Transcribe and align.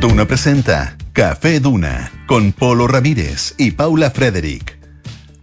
Duna 0.00 0.26
presenta 0.26 0.96
Café 1.12 1.58
Duna 1.58 2.12
con 2.28 2.52
Polo 2.52 2.86
Ramírez 2.86 3.56
y 3.58 3.72
Paula 3.72 4.12
Frederick. 4.12 4.78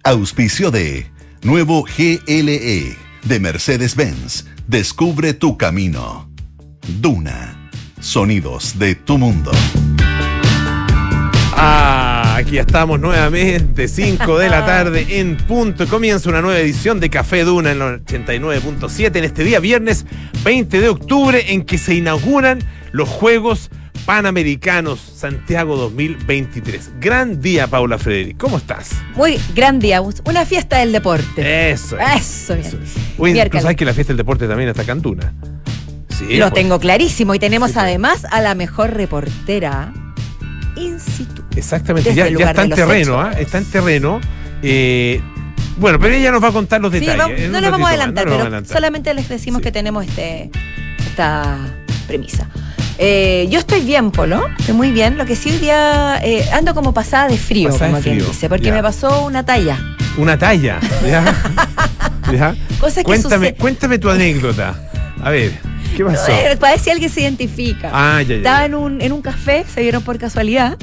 Auspicio 0.01 0.71
de 0.71 1.12
Nuevo 1.43 1.83
GLE 1.83 2.96
de 3.23 3.39
Mercedes-Benz. 3.41 4.46
Descubre 4.65 5.33
tu 5.33 5.57
camino. 5.57 6.29
Duna. 7.01 7.69
Sonidos 7.99 8.79
de 8.79 8.96
tu 8.96 9.17
mundo. 9.17 9.51
Ah, 11.51 12.35
aquí 12.37 12.58
estamos 12.58 12.97
nuevamente, 12.97 13.90
5 13.90 14.37
de 14.37 14.47
la 14.47 14.65
tarde 14.65 15.19
en 15.19 15.35
punto. 15.35 15.85
Comienza 15.85 16.30
una 16.30 16.41
nueva 16.41 16.59
edición 16.59 17.02
de 17.02 17.09
Café 17.09 17.44
Duna 17.44 17.73
en 17.73 17.80
los 17.80 17.99
89.7 18.03 19.17
en 19.17 19.23
este 19.26 19.44
día 19.44 19.59
viernes 19.59 20.05
20 20.45 20.80
de 20.80 20.88
octubre 20.88 21.52
en 21.52 21.63
que 21.66 21.77
se 21.77 21.95
inauguran 21.95 22.59
los 22.93 23.09
Juegos 23.09 23.69
Panamericanos 24.05 24.99
Santiago 24.99 25.75
2023. 25.77 26.91
Gran 26.99 27.41
día, 27.41 27.67
Paula 27.67 27.97
Frederic. 27.97 28.37
¿Cómo 28.37 28.57
estás? 28.57 28.91
Muy 29.15 29.39
gran 29.55 29.79
día, 29.79 30.01
una 30.01 30.45
fiesta 30.45 30.77
del 30.77 30.91
deporte. 30.91 31.71
Eso 31.71 31.97
es. 31.99 32.21
Eso, 32.21 32.53
bien. 32.55 32.67
Eso 32.67 32.77
es. 32.77 32.91
Oye, 33.17 33.49
tú 33.49 33.59
sabes 33.59 33.75
que 33.77 33.85
la 33.85 33.93
fiesta 33.93 34.11
del 34.13 34.17
deporte 34.17 34.47
también 34.47 34.69
está 34.69 34.83
Cantuna. 34.83 35.33
Sí, 36.09 36.37
Lo 36.37 36.49
pues. 36.49 36.53
tengo 36.61 36.79
clarísimo 36.79 37.33
y 37.35 37.39
tenemos 37.39 37.69
Sí, 37.71 37.73
pues. 37.73 37.83
además 37.83 38.25
a 38.31 38.41
la 38.41 38.53
mejor 38.55 38.91
reportera 38.93 39.91
in 40.77 40.99
situ. 40.99 41.43
Exactamente, 41.55 42.13
ya, 42.13 42.29
lugar 42.29 42.49
está 42.49 42.63
en 42.63 42.69
terreno. 42.69 43.19
¿ah? 43.19 43.31
Está 43.37 43.57
en 43.57 43.65
terreno. 43.65 44.21
Eh, 44.61 45.19
bueno, 45.77 45.99
pero 45.99 46.13
ella 46.13 46.31
nos 46.31 46.43
va 46.43 46.49
a 46.49 46.51
contar 46.51 46.79
los 46.79 46.91
Sí, 46.93 46.99
detalles. 46.99 47.17
vamos- 47.17 47.39
en 47.39 47.51
no 47.51 47.59
lo 47.59 47.71
vamos 47.71 47.89
más, 47.89 47.97
no 47.99 48.05
lo 48.05 48.13
pero 48.13 48.25
vamos 48.31 48.43
a 48.43 48.47
adelantar. 48.47 48.73
solamente 48.73 49.13
les 49.13 49.27
decimos 49.27 49.59
Sí. 49.59 49.63
que 49.63 49.71
tenemos 49.71 50.05
este 50.05 50.51
esta 51.07 51.57
premisa. 52.07 52.47
Eh, 52.98 53.48
yo 53.49 53.59
estoy 53.59 53.81
bien, 53.81 54.12
Polo. 54.12 54.48
Estoy 54.59 54.73
muy 54.76 54.91
bien. 54.91 55.18
Lo 55.18 55.26
que 55.26 55.35
sí 55.35 55.49
hoy 55.51 55.57
día 55.57 56.20
eh, 56.24 56.46
ando 56.54 56.74
como 56.74 56.93
pasada 56.93 57.27
de 57.27 57.37
frío, 57.37 57.70
Pasada 57.70 57.87
de 57.87 57.91
como 57.91 58.04
quien 58.04 58.18
dice, 58.20 58.49
porque 58.49 58.65
ya. 58.65 58.74
me 58.74 58.82
pasó 58.82 59.26
una 59.26 59.46
talla. 59.46 59.77
Una 60.18 60.37
talla. 60.37 60.79
¿ya? 61.05 61.24
¿Ya? 62.32 62.55
Cosas 62.79 62.98
que 62.98 63.04
Cuéntame, 63.04 63.35
suceden. 63.35 63.55
cuéntame 63.55 63.99
tu 63.99 64.10
anécdota. 64.10 64.76
A 65.22 65.30
ver, 65.30 65.52
¿qué 65.96 66.06
pasó? 66.06 66.32
Eh, 66.32 66.56
Para 66.60 66.74
ver 66.74 66.80
si 66.82 66.90
alguien 66.90 67.10
se 67.10 67.22
identifica. 67.22 67.90
Ah, 67.94 68.22
ya, 68.22 68.30
ya. 68.30 68.36
Estaba 68.38 68.66
en 68.66 68.76
un, 68.76 69.02
en 69.02 69.12
un 69.12 69.22
café, 69.22 69.66
se 69.74 69.82
vieron 69.82 70.02
por 70.04 70.18
casualidad, 70.18 70.78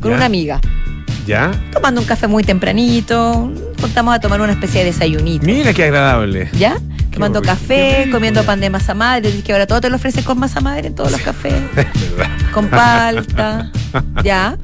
con 0.00 0.10
Ya. 0.12 0.16
una 0.16 0.26
amiga. 0.26 0.60
¿Ya? 1.26 1.52
tomando 1.72 2.00
un 2.00 2.06
café 2.06 2.26
muy 2.26 2.42
tempranito, 2.42 3.52
contamos 3.80 4.12
a 4.12 4.18
tomar 4.18 4.40
una 4.40 4.50
especie 4.52 4.80
de 4.80 4.86
desayunito. 4.86 5.46
Mira 5.46 5.72
qué 5.72 5.84
agradable. 5.84 6.48
¿Ya? 6.52 6.76
Tomando 7.12 7.42
café, 7.42 8.08
comiendo 8.10 8.42
pan 8.42 8.60
de 8.60 8.70
masa 8.70 8.94
madre, 8.94 9.42
que 9.42 9.52
ahora 9.52 9.66
todo 9.66 9.80
te 9.80 9.90
lo 9.90 9.96
ofrecen 9.96 10.24
con 10.24 10.38
masa 10.38 10.60
madre 10.60 10.88
en 10.88 10.94
todos 10.94 11.12
los 11.12 11.20
cafés, 11.20 11.62
con 12.54 12.68
palta, 12.68 13.70
¿ya? 14.24 14.56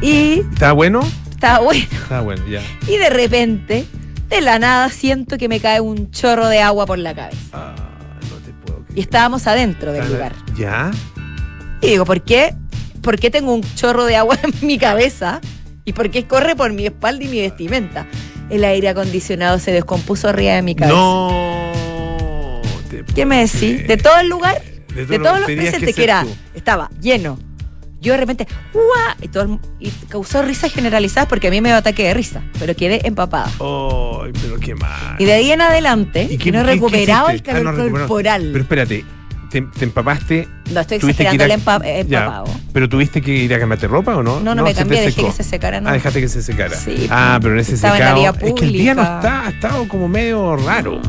Y 0.00 0.40
¿Está 0.52 0.72
bueno? 0.72 1.00
estaba 1.30 1.60
bueno. 1.60 1.86
Está 1.92 2.20
bueno, 2.20 2.42
ya. 2.48 2.62
Y 2.88 2.96
de 2.96 3.10
repente, 3.10 3.84
de 4.28 4.40
la 4.40 4.58
nada, 4.58 4.88
siento 4.88 5.38
que 5.38 5.48
me 5.48 5.60
cae 5.60 5.80
un 5.80 6.10
chorro 6.10 6.48
de 6.48 6.60
agua 6.60 6.86
por 6.86 6.98
la 6.98 7.14
cabeza. 7.14 7.38
Ah, 7.52 7.74
no 8.30 8.36
te 8.44 8.52
puedo 8.52 8.80
creer. 8.84 8.98
Y 8.98 9.00
estábamos 9.02 9.46
adentro 9.46 9.92
del 9.92 10.10
lugar. 10.10 10.32
¿Ya? 10.56 10.90
Y 11.80 11.88
digo, 11.88 12.04
¿por 12.04 12.22
qué? 12.22 12.54
¿Por 13.02 13.18
qué 13.18 13.30
tengo 13.30 13.54
un 13.54 13.62
chorro 13.74 14.04
de 14.04 14.16
agua 14.16 14.36
en 14.42 14.66
mi 14.66 14.78
cabeza? 14.78 15.40
¿Y 15.84 15.92
por 15.92 16.10
qué 16.10 16.26
corre 16.26 16.56
por 16.56 16.72
mi 16.72 16.86
espalda 16.86 17.24
y 17.24 17.28
mi 17.28 17.40
vestimenta? 17.40 18.06
El 18.50 18.64
aire 18.64 18.88
acondicionado 18.88 19.58
se 19.58 19.72
descompuso 19.72 20.28
arriba 20.28 20.54
de 20.54 20.62
mi 20.62 20.74
cabeza. 20.74 20.96
No. 20.96 21.57
¿Qué 23.14 23.26
me 23.26 23.46
decís? 23.46 23.86
De 23.86 23.96
todo 23.96 24.18
el 24.20 24.28
lugar, 24.28 24.60
De 24.94 25.06
todo 25.06 25.18
todos 25.18 25.34
que 25.34 25.40
los 25.40 25.46
que 25.46 25.56
presentes 25.56 25.88
que, 25.88 25.92
ser 25.92 26.04
era, 26.04 26.22
tú. 26.24 26.36
estaba 26.54 26.90
lleno. 27.00 27.38
Yo 28.00 28.12
de 28.12 28.18
repente, 28.18 28.46
¡guau! 28.72 29.16
Y, 29.20 29.26
todo 29.28 29.42
el- 29.42 29.58
y 29.80 29.90
causó 30.08 30.42
risas 30.42 30.72
generalizadas 30.72 31.28
porque 31.28 31.48
a 31.48 31.50
mí 31.50 31.60
me 31.60 31.70
dio 31.70 31.78
ataque 31.78 32.04
de 32.04 32.14
risa, 32.14 32.42
pero 32.60 32.76
quedé 32.76 33.04
empapada. 33.06 33.46
Ay, 33.60 34.32
pero 34.40 34.56
qué 34.60 34.74
mal. 34.76 35.16
Y 35.18 35.24
de 35.24 35.32
ahí 35.32 35.50
en 35.50 35.60
adelante, 35.62 36.38
qué- 36.38 36.52
no 36.52 36.60
he 36.60 36.62
recuperado 36.62 37.28
el? 37.30 37.38
Ah, 37.40 37.42
calor 37.42 37.64
no 37.64 37.70
recuperó. 37.72 37.98
corporal. 38.06 38.48
Pero 38.52 38.62
espérate, 38.62 39.04
te, 39.50 39.62
te 39.62 39.84
empapaste. 39.84 40.46
no 40.70 40.80
estoy 40.80 41.00
que 41.00 41.06
exagerando 41.10 41.42
el 41.44 41.50
a- 41.50 41.56
empa- 41.56 41.82
ya, 41.82 41.98
empapado. 41.98 42.44
pero 42.72 42.88
tuviste 42.88 43.20
que 43.20 43.32
ir 43.32 43.52
a 43.52 43.58
cambiarte 43.58 43.88
ropa 43.88 44.16
o 44.16 44.22
no? 44.22 44.38
No, 44.38 44.54
no, 44.54 44.62
me 44.62 44.74
cambié, 44.74 45.00
dejé 45.00 45.20
que 45.24 45.32
se 45.32 45.42
secara. 45.42 45.80
No. 45.80 45.88
Ah, 45.88 45.92
dejaste 45.94 46.20
que 46.20 46.28
se 46.28 46.40
secara. 46.42 46.76
Sí, 46.76 47.08
ah, 47.10 47.40
pero 47.42 47.54
en 47.54 47.60
ese 47.60 47.74
estaba 47.74 47.96
en 47.96 48.00
la 48.04 48.14
secado. 48.14 48.32
vía 48.38 48.48
es 48.48 48.54
que 48.54 48.64
el 48.64 48.72
día 48.72 48.94
no 48.94 49.02
está, 49.02 49.46
ha 49.46 49.50
estado 49.50 49.88
como 49.88 50.06
medio 50.06 50.54
raro. 50.54 51.00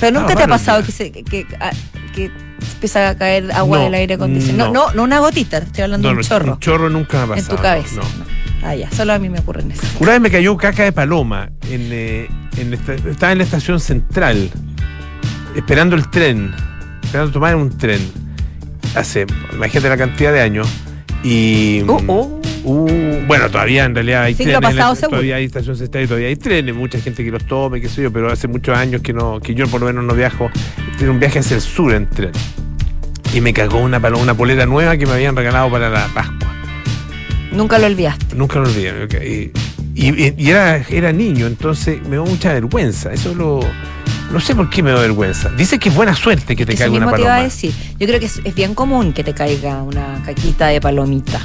Pero 0.00 0.18
nunca 0.20 0.32
Ah, 0.32 0.36
te 0.36 0.42
ha 0.44 0.48
pasado 0.48 0.82
que, 0.82 0.92
se, 0.92 1.12
que, 1.12 1.22
que, 1.24 1.46
ah, 1.60 1.70
que 2.14 2.30
empieza 2.74 3.10
a 3.10 3.16
caer 3.16 3.52
agua 3.52 3.78
No, 3.78 3.84
del 3.84 3.94
aire 3.94 4.14
acondicionado. 4.14 4.72
no. 4.72 4.80
No, 4.80 4.86
no, 4.88 4.94
no 4.94 5.02
una 5.04 5.18
gotita, 5.20 5.58
estoy 5.58 5.84
hablando 5.84 6.08
de 6.08 6.14
un 6.14 6.20
chorro. 6.22 6.52
Un 6.54 6.58
chorro 6.60 6.90
nunca 6.90 7.26
me 7.26 7.34
ha 7.34 7.38
en 7.38 7.42
pasado. 7.44 7.56
tu 7.56 7.62
cabeza. 7.62 7.94
no. 7.96 8.02
No. 8.02 8.40
Ah, 8.62 8.74
ya, 8.74 8.90
solo 8.90 9.14
a 9.14 9.18
mí 9.18 9.28
me 9.30 9.38
ocurren 9.38 9.70
eso. 9.72 9.80
Una 10.00 10.12
vez 10.12 10.20
me 10.20 10.30
cayó 10.30 10.54
caca 10.56 10.82
de 10.84 10.92
paloma. 10.92 11.50
En, 11.70 11.88
eh, 11.92 12.28
en 12.58 12.74
esta- 12.74 12.92
estaba 12.94 13.32
en 13.32 13.38
la 13.38 13.44
estación 13.44 13.80
central, 13.80 14.50
esperando 15.56 15.96
el 15.96 16.08
tren, 16.10 16.52
esperando 17.02 17.32
tomar 17.32 17.56
un 17.56 17.76
tren. 17.78 18.00
Hace, 18.94 19.24
imagínate 19.52 19.88
la 19.88 19.96
cantidad 19.96 20.32
de 20.32 20.40
años. 20.40 20.68
Y. 21.22 21.82
Uh, 21.82 22.00
mm, 22.02 22.39
uh. 22.64 23.26
bueno, 23.26 23.48
todavía 23.50 23.84
en 23.84 23.94
realidad 23.94 24.24
hay 24.24 24.34
Siglo 24.34 24.58
trenes. 24.60 24.76
pasado, 24.76 25.08
todavía 25.08 25.36
hay 25.36 25.44
estación 25.44 25.76
central 25.76 26.04
y 26.04 26.06
todavía 26.06 26.28
hay 26.28 26.36
trenes. 26.36 26.74
Mucha 26.74 26.98
gente 27.00 27.24
que 27.24 27.30
los 27.30 27.44
tome, 27.46 27.80
qué 27.80 27.88
sé 27.88 28.02
yo, 28.02 28.12
pero 28.12 28.30
hace 28.30 28.48
muchos 28.48 28.76
años 28.76 29.00
que 29.02 29.12
no 29.12 29.40
que 29.40 29.54
yo 29.54 29.66
por 29.68 29.80
lo 29.80 29.86
menos 29.86 30.04
no 30.04 30.14
viajo. 30.14 30.50
Tengo 30.98 31.12
un 31.12 31.20
viaje 31.20 31.38
hacia 31.38 31.56
el 31.56 31.62
sur 31.62 31.92
en 31.94 32.08
tren. 32.08 32.32
Y 33.32 33.40
me 33.40 33.52
cagó 33.52 33.78
una, 33.78 34.00
paloma, 34.00 34.22
una 34.24 34.34
polera 34.34 34.66
nueva 34.66 34.96
que 34.96 35.06
me 35.06 35.12
habían 35.12 35.36
regalado 35.36 35.70
para 35.70 35.88
la 35.88 36.08
Pascua. 36.08 36.52
Nunca 37.52 37.78
lo 37.78 37.86
olvidaste. 37.86 38.34
Nunca 38.36 38.58
lo 38.58 38.64
olvidé. 38.68 39.04
ok. 39.04 39.14
Y, 39.94 40.08
y- 40.08 40.34
y 40.36 40.50
era, 40.50 40.76
era 40.88 41.12
niño, 41.12 41.46
entonces 41.46 42.00
me 42.02 42.10
dio 42.10 42.24
mucha 42.24 42.52
vergüenza. 42.52 43.12
Eso 43.12 43.34
lo. 43.34 43.60
No 44.32 44.38
sé 44.40 44.54
por 44.54 44.70
qué 44.70 44.82
me 44.82 44.92
da 44.92 45.00
vergüenza. 45.00 45.48
Dice 45.50 45.78
que 45.80 45.88
es 45.88 45.94
buena 45.94 46.14
suerte 46.14 46.54
que 46.54 46.64
te 46.64 46.72
Eso 46.74 46.84
caiga 46.84 46.96
una 46.96 47.06
mismo 47.06 47.16
te 47.16 47.22
iba 47.22 47.30
a 47.30 47.36
paloma. 47.38 47.44
decir. 47.52 47.72
Yo 47.98 48.06
creo 48.06 48.20
que 48.20 48.26
es, 48.26 48.40
es 48.44 48.54
bien 48.54 48.74
común 48.74 49.12
que 49.12 49.24
te 49.24 49.34
caiga 49.34 49.82
una 49.82 50.22
caquita 50.24 50.68
de 50.68 50.80
palomita. 50.80 51.40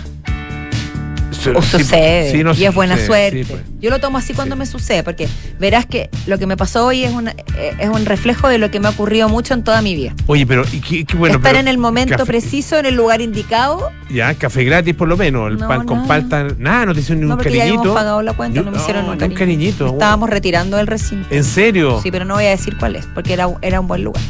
O 1.53 1.61
sí, 1.61 1.69
sucede. 1.79 2.31
sí, 2.31 2.43
no, 2.43 2.53
y 2.53 2.65
es 2.65 2.73
buena 2.73 2.95
sucede, 2.95 3.07
suerte. 3.31 3.45
pues. 3.49 3.61
Yo 3.81 3.89
lo 3.89 3.99
tomo 3.99 4.17
así 4.17 4.33
cuando 4.33 4.55
me 4.55 4.65
sucede, 4.65 5.03
porque 5.03 5.27
verás 5.59 5.85
que 5.85 6.09
lo 6.27 6.37
que 6.37 6.47
me 6.47 6.57
pasó 6.57 6.85
hoy 6.85 7.03
es, 7.03 7.11
una, 7.13 7.31
eh, 7.57 7.73
es 7.79 7.89
un 7.89 8.05
reflejo 8.05 8.47
de 8.47 8.57
lo 8.57 8.71
que 8.71 8.79
me 8.79 8.87
ha 8.87 8.91
ocurrido 8.91 9.29
mucho 9.29 9.53
en 9.53 9.63
toda 9.63 9.81
mi 9.81 9.95
vida. 9.95 10.13
Oye, 10.27 10.45
pero 10.45 10.63
y 10.71 10.79
qué, 10.81 11.05
qué 11.05 11.15
bueno. 11.17 11.35
Estar 11.35 11.51
pero 11.51 11.59
en 11.59 11.67
el 11.67 11.77
momento 11.77 12.15
café- 12.15 12.25
preciso, 12.25 12.77
en 12.77 12.85
el 12.87 12.95
lugar 12.95 13.21
indicado. 13.21 13.91
Ya, 14.09 14.33
café 14.33 14.63
gratis 14.63 14.95
por 14.95 15.07
lo 15.07 15.17
menos. 15.17 15.49
El 15.51 15.57
No, 15.57 15.67
pan 15.67 15.85
con 15.85 16.07
palta. 16.07 16.47
Nada, 16.57 16.85
no 16.87 16.93
te 16.93 17.01
hicieron 17.01 17.25
ni 17.25 17.31
un 17.31 17.37
ya 17.37 17.43
cariñito. 17.43 17.93
pagado 17.93 18.21
la 18.21 18.33
cuenta, 18.33 18.61
no 18.61 18.71
me 18.71 18.77
hicieron 18.77 19.05
un 19.09 19.17
cariñito. 19.17 19.39
cariñito. 19.39 19.87
Estábamos 19.87 20.29
retirando 20.29 20.77
del 20.77 20.87
recinto. 20.87 21.27
¿En 21.29 21.43
serio? 21.43 21.99
Sí, 22.01 22.11
pero 22.11 22.25
no 22.25 22.35
voy 22.35 22.45
a 22.45 22.49
decir 22.49 22.77
cuál 22.77 22.95
es, 22.95 23.05
porque 23.13 23.33
era, 23.33 23.47
era 23.61 23.79
un 23.79 23.87
buen 23.87 24.03
lugar. 24.03 24.21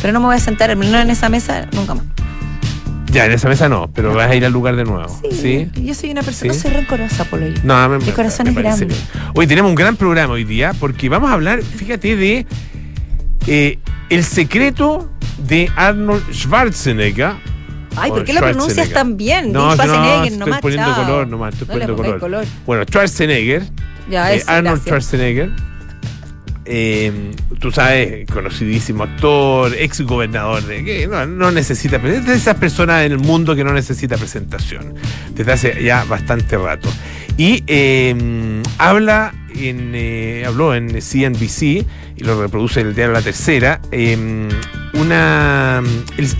Pero 0.00 0.12
no 0.12 0.20
me 0.20 0.26
voy 0.26 0.36
a 0.36 0.38
sentar 0.40 0.76
no 0.76 0.98
en 1.00 1.10
esa 1.10 1.28
mesa 1.28 1.66
nunca 1.72 1.94
más. 1.94 2.04
Ya, 3.12 3.26
en 3.26 3.32
esa 3.32 3.48
mesa 3.48 3.68
no, 3.68 3.90
pero 3.92 4.14
vas 4.14 4.30
a 4.30 4.34
ir 4.34 4.44
al 4.46 4.52
lugar 4.52 4.74
de 4.74 4.84
nuevo. 4.84 5.06
Sí, 5.30 5.68
yo 5.74 5.94
soy 5.94 6.10
una 6.10 6.22
persona, 6.22 6.52
¿Sí? 6.52 6.58
no 6.58 6.62
soy 6.62 6.70
rencorosa, 6.72 7.24
Polo. 7.24 7.46
yo. 7.46 7.60
No, 7.62 7.88
me, 7.90 7.98
Mi 7.98 8.06
me- 8.06 8.12
corazón 8.12 8.44
me 8.46 8.52
es 8.52 8.56
grande. 8.56 8.86
bien. 8.86 8.98
Hoy 9.34 9.46
tenemos 9.46 9.68
un 9.68 9.74
gran 9.74 9.96
programa 9.96 10.32
hoy 10.32 10.44
día 10.44 10.72
porque 10.80 11.08
vamos 11.10 11.30
a 11.30 11.34
hablar, 11.34 11.62
fíjate, 11.62 12.16
de 12.16 12.46
eh, 13.46 13.78
el 14.08 14.24
secreto 14.24 15.10
de 15.46 15.70
Arnold 15.76 16.22
Schwarzenegger. 16.32 17.32
Ay, 17.96 18.10
¿por 18.10 18.24
qué 18.24 18.32
lo 18.32 18.40
pronuncias 18.40 18.88
tan 18.88 19.18
bien? 19.18 19.52
No, 19.52 19.76
no, 19.76 19.82
estoy 19.82 20.52
poniendo 20.62 20.94
color 20.94 21.28
nomás, 21.28 21.52
estoy 21.52 21.68
poniendo 21.68 22.18
color. 22.18 22.46
Bueno, 22.64 22.84
Schwarzenegger, 22.84 23.62
Ya, 24.10 24.32
eh, 24.32 24.42
Arnold 24.46 24.82
gracias. 24.84 24.84
Schwarzenegger, 24.86 25.50
eh, 26.64 27.32
tú 27.58 27.72
sabes, 27.72 28.26
conocidísimo 28.26 29.04
actor, 29.04 29.72
ex 29.78 30.00
gobernador 30.02 30.62
de 30.64 30.84
que 30.84 31.06
no, 31.06 31.26
no 31.26 31.50
necesita 31.50 31.96
es 31.96 32.26
de 32.26 32.34
esas 32.34 32.56
personas 32.56 33.04
en 33.04 33.12
el 33.12 33.18
mundo 33.18 33.54
que 33.56 33.64
no 33.64 33.72
necesita 33.72 34.16
presentación 34.16 34.94
desde 35.34 35.52
hace 35.52 35.82
ya 35.82 36.04
bastante 36.04 36.56
rato 36.56 36.88
y 37.36 37.64
eh, 37.66 38.62
habla 38.78 39.34
en 39.54 39.92
eh, 39.94 40.44
habló 40.46 40.74
en 40.74 40.88
CNBC 41.00 41.62
y 41.62 42.24
lo 42.24 42.40
reproduce 42.40 42.80
en 42.80 42.88
el 42.88 42.94
diario 42.94 43.12
La 43.12 43.22
Tercera 43.22 43.80
eh, 43.90 44.48
una 44.94 45.82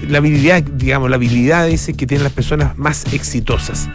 la 0.09 0.19
habilidad 0.19 0.63
digamos 0.63 1.11
la 1.11 1.17
habilidad 1.17 1.67
dice 1.67 1.95
que 1.95 2.07
tienen 2.07 2.25
las 2.25 2.33
personas 2.33 2.77
más 2.77 3.13
exitosas 3.13 3.89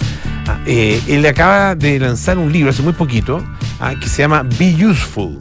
Ah, 0.48 0.62
eh, 0.66 1.02
él 1.10 1.26
acaba 1.26 1.76
de 1.76 2.00
lanzar 2.00 2.38
un 2.38 2.54
libro 2.54 2.70
hace 2.70 2.82
muy 2.82 2.94
poquito 2.94 3.44
ah, 3.82 3.96
que 4.00 4.08
se 4.08 4.22
llama 4.22 4.44
Be 4.58 4.74
Useful. 4.86 5.38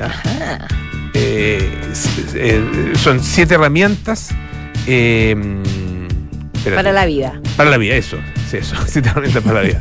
Ajá. 0.00 0.68
Eh, 1.14 1.92
eh, 2.34 2.92
son 2.96 3.22
siete 3.22 3.54
herramientas 3.54 4.30
eh. 4.86 5.36
Para 6.74 6.92
la 6.92 7.06
vida. 7.06 7.40
Para 7.56 7.70
la 7.70 7.76
vida, 7.78 7.94
eso. 7.94 8.18
Sí, 8.50 8.58
eso. 8.58 8.76
Siete 8.86 9.08
herramientas 9.08 9.42
para 9.42 9.62
la 9.62 9.68
vida. 9.68 9.78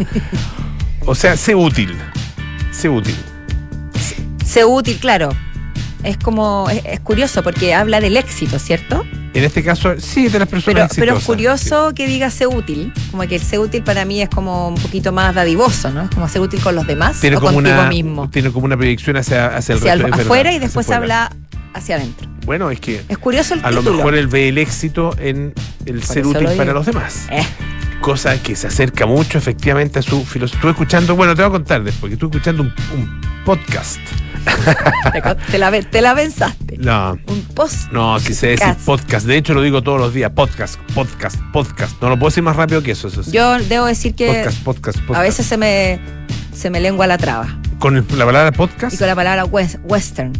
O 1.05 1.15
sea, 1.15 1.35
sé 1.35 1.55
útil. 1.55 1.97
Sé 2.71 2.87
útil. 2.87 3.15
Sé 4.45 4.63
útil, 4.63 4.97
claro. 4.97 5.29
es 6.03 6.17
como, 6.17 6.69
es, 6.69 6.81
es 6.85 6.99
curioso 7.01 7.43
porque 7.43 7.73
habla 7.73 7.99
del 7.99 8.15
éxito, 8.17 8.59
¿cierto? 8.59 9.05
En 9.33 9.43
este 9.43 9.63
caso, 9.63 9.93
sí, 9.99 10.27
de 10.27 10.39
las 10.39 10.47
Pero, 10.47 10.61
personas 10.61 10.65
pero 10.95 11.11
es 11.13 11.17
exitosas, 11.19 11.25
curioso 11.25 11.91
que 11.93 12.07
diga 12.07 12.29
sé 12.31 12.47
útil, 12.47 12.91
como 13.11 13.23
que 13.27 13.35
el 13.35 13.41
sé 13.41 13.59
útil 13.59 13.83
para 13.83 14.03
mí 14.05 14.21
es 14.21 14.29
como 14.29 14.69
un 14.69 14.75
poquito 14.75 15.11
más 15.11 15.35
dadivoso, 15.35 15.91
¿no? 15.91 16.03
Es 16.03 16.09
como 16.09 16.27
ser 16.27 16.41
útil 16.41 16.59
con 16.61 16.75
los 16.75 16.87
demás. 16.87 17.19
Tiene 17.21 17.37
o 17.37 17.39
como 17.39 17.53
contigo 17.55 17.75
una, 17.79 17.89
mismo. 17.89 18.29
tiene 18.29 18.51
como 18.51 18.65
una 18.65 18.75
proyección 18.77 19.17
hacia, 19.17 19.55
hacia 19.55 19.73
el 19.73 19.79
Hacia 19.79 19.91
resto 19.91 19.91
al- 19.91 19.99
es 19.99 20.03
verdad, 20.17 20.21
afuera 20.21 20.53
y 20.53 20.59
después 20.59 20.89
habla 20.89 21.31
hacia 21.73 21.95
adentro. 21.97 22.27
Bueno, 22.45 22.71
es 22.71 22.79
que 22.79 23.03
Es 23.07 23.17
curioso 23.19 23.53
el 23.53 23.63
a 23.63 23.69
lo 23.71 23.83
mejor 23.83 24.15
él 24.15 24.27
ve 24.27 24.49
el 24.49 24.57
éxito 24.57 25.15
en 25.19 25.53
el 25.85 26.01
ser 26.03 26.25
útil 26.25 26.43
lo 26.45 26.55
para 26.57 26.73
los 26.73 26.85
demás. 26.87 27.27
Eh, 27.29 27.43
Cosa 28.01 28.41
que 28.41 28.55
se 28.55 28.65
acerca 28.67 29.05
mucho 29.05 29.37
efectivamente 29.37 29.99
a 29.99 30.01
su 30.01 30.23
filosofía. 30.25 30.57
Estuve 30.59 30.71
escuchando, 30.71 31.15
bueno, 31.17 31.35
te 31.35 31.41
voy 31.43 31.49
a 31.49 31.51
contar 31.51 31.83
después, 31.83 32.09
que 32.09 32.13
estuve 32.13 32.29
escuchando 32.37 32.63
un, 32.63 32.73
un 32.97 33.21
podcast. 33.45 33.99
te, 35.51 35.57
la, 35.57 35.71
te 35.81 36.01
la 36.01 36.15
pensaste. 36.15 36.77
No, 36.77 37.17
Un 37.27 37.41
post. 37.55 37.91
no, 37.91 38.19
si 38.19 38.33
sé 38.33 38.47
decir 38.47 38.75
Podcast. 38.85 39.25
De 39.25 39.37
hecho, 39.37 39.53
lo 39.53 39.61
digo 39.61 39.81
todos 39.81 39.99
los 39.99 40.13
días. 40.13 40.31
Podcast, 40.31 40.79
podcast, 40.93 41.37
podcast. 41.53 42.01
No 42.01 42.09
lo 42.09 42.17
puedo 42.17 42.29
decir 42.29 42.43
más 42.43 42.55
rápido 42.55 42.81
que 42.83 42.91
eso. 42.91 43.07
eso 43.07 43.23
sí. 43.23 43.31
Yo 43.31 43.57
debo 43.59 43.85
decir 43.85 44.15
que 44.15 44.27
podcast, 44.27 44.63
podcast, 44.63 44.97
podcast. 44.99 45.19
a 45.19 45.21
veces 45.23 45.45
se 45.45 45.57
me, 45.57 45.99
se 46.55 46.69
me 46.69 46.79
lengua 46.79 47.07
la 47.07 47.17
traba. 47.17 47.57
Con 47.79 47.97
el- 47.97 48.05
la 48.17 48.25
palabra 48.25 48.51
podcast. 48.51 48.93
Y 48.95 48.97
con 48.97 49.07
la 49.07 49.15
palabra 49.15 49.45
wes- 49.45 49.79
western. 49.83 50.33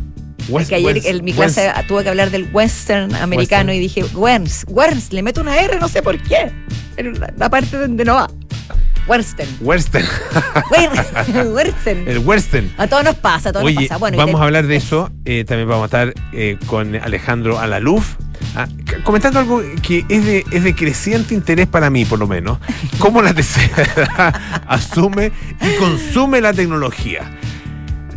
West- 0.50 0.64
Es 0.64 0.70
que 0.70 0.76
ayer 0.76 0.96
West- 0.96 1.08
en 1.08 1.24
mi 1.24 1.32
West- 1.34 1.56
clase 1.60 1.72
tuve 1.88 2.04
que 2.04 2.10
hablar 2.10 2.32
del 2.32 2.50
western 2.52 3.14
americano 3.16 3.72
Western. 3.72 3.76
y 3.76 3.80
dije, 3.80 4.04
Werns, 4.16 4.66
Werns, 4.68 5.14
le 5.14 5.22
meto 5.24 5.42
una 5.42 5.60
R, 5.60 5.80
no 5.80 5.88
sé 5.88 6.02
por 6.02 6.18
qué. 6.24 6.52
En 6.98 7.20
la 7.38 7.50
parte 7.50 7.78
donde 7.78 8.04
no 8.04 8.16
va. 8.16 8.28
Western. 9.10 9.50
Western. 9.62 10.06
Wer- 10.72 11.52
Western. 11.54 12.08
el 12.08 12.20
western. 12.20 12.72
A 12.78 12.88
todos 12.88 13.04
nos 13.04 13.16
pasa, 13.16 13.50
a 13.50 13.52
todos 13.54 13.66
Oye, 13.66 13.76
nos 13.76 13.84
pasa. 13.86 13.98
Bueno, 13.98 14.18
vamos 14.18 14.40
a 14.40 14.44
hablar 14.46 14.68
de 14.68 14.76
eso. 14.76 15.12
eh, 15.26 15.44
también 15.46 15.68
vamos 15.68 15.84
a 15.84 15.86
estar 15.86 16.14
eh, 16.34 16.58
con 16.68 16.96
Alejandro 16.96 17.60
Alaluf. 17.60 18.16
ah, 18.56 18.68
comentando 19.04 19.40
algo 19.40 19.62
que 19.82 20.06
es 20.08 20.26
de, 20.26 20.46
es 20.52 20.64
de 20.64 20.76
creciente 20.76 21.34
interés 21.34 21.68
para 21.68 21.90
mí, 21.90 22.06
por 22.06 22.20
lo 22.20 22.28
menos. 22.28 22.60
Cómo 23.00 23.22
la 23.22 23.34
tercera 23.34 23.84
edad 23.96 24.42
asume 24.68 25.32
y 25.62 25.76
consume 25.80 26.40
la 26.42 26.54
tecnología. 26.54 27.22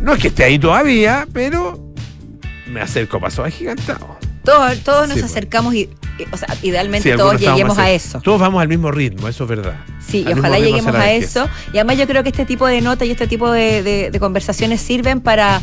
No 0.01 0.13
es 0.13 0.19
que 0.21 0.27
esté 0.27 0.43
ahí 0.43 0.59
todavía, 0.59 1.27
pero 1.33 1.93
me 2.67 2.81
acerco 2.81 3.17
a 3.17 3.21
pasos 3.21 3.47
agigantados. 3.47 4.09
Todos, 4.43 4.77
todos 4.83 5.07
nos 5.07 5.15
Sí, 5.15 5.21
pues. 5.21 5.31
acercamos 5.31 5.73
y- 5.73 5.89
o 6.31 6.37
sea, 6.37 6.47
idealmente 6.61 7.11
Sí, 7.11 7.17
todos 7.17 7.39
lleguemos 7.39 7.77
a 7.77 7.89
eso. 7.91 8.21
Todos 8.21 8.39
vamos 8.39 8.61
al 8.61 8.67
mismo 8.67 8.91
ritmo, 8.91 9.27
eso 9.27 9.43
es 9.45 9.49
verdad. 9.49 9.75
Sí, 10.05 10.23
Al 10.27 10.35
y 10.35 10.39
ojalá 10.39 10.59
lleguemos 10.59 10.93
a 10.95 11.11
eso. 11.11 11.49
Y 11.73 11.77
además 11.77 11.97
yo 11.97 12.07
creo 12.07 12.23
que 12.23 12.29
este 12.29 12.45
tipo 12.45 12.67
de 12.67 12.81
notas 12.81 13.07
y 13.07 13.11
este 13.11 13.27
tipo 13.27 13.51
de, 13.51 13.81
de- 13.83 14.11
de 14.11 14.19
conversaciones 14.19 14.79
sirven 14.81 15.21
para, 15.21 15.61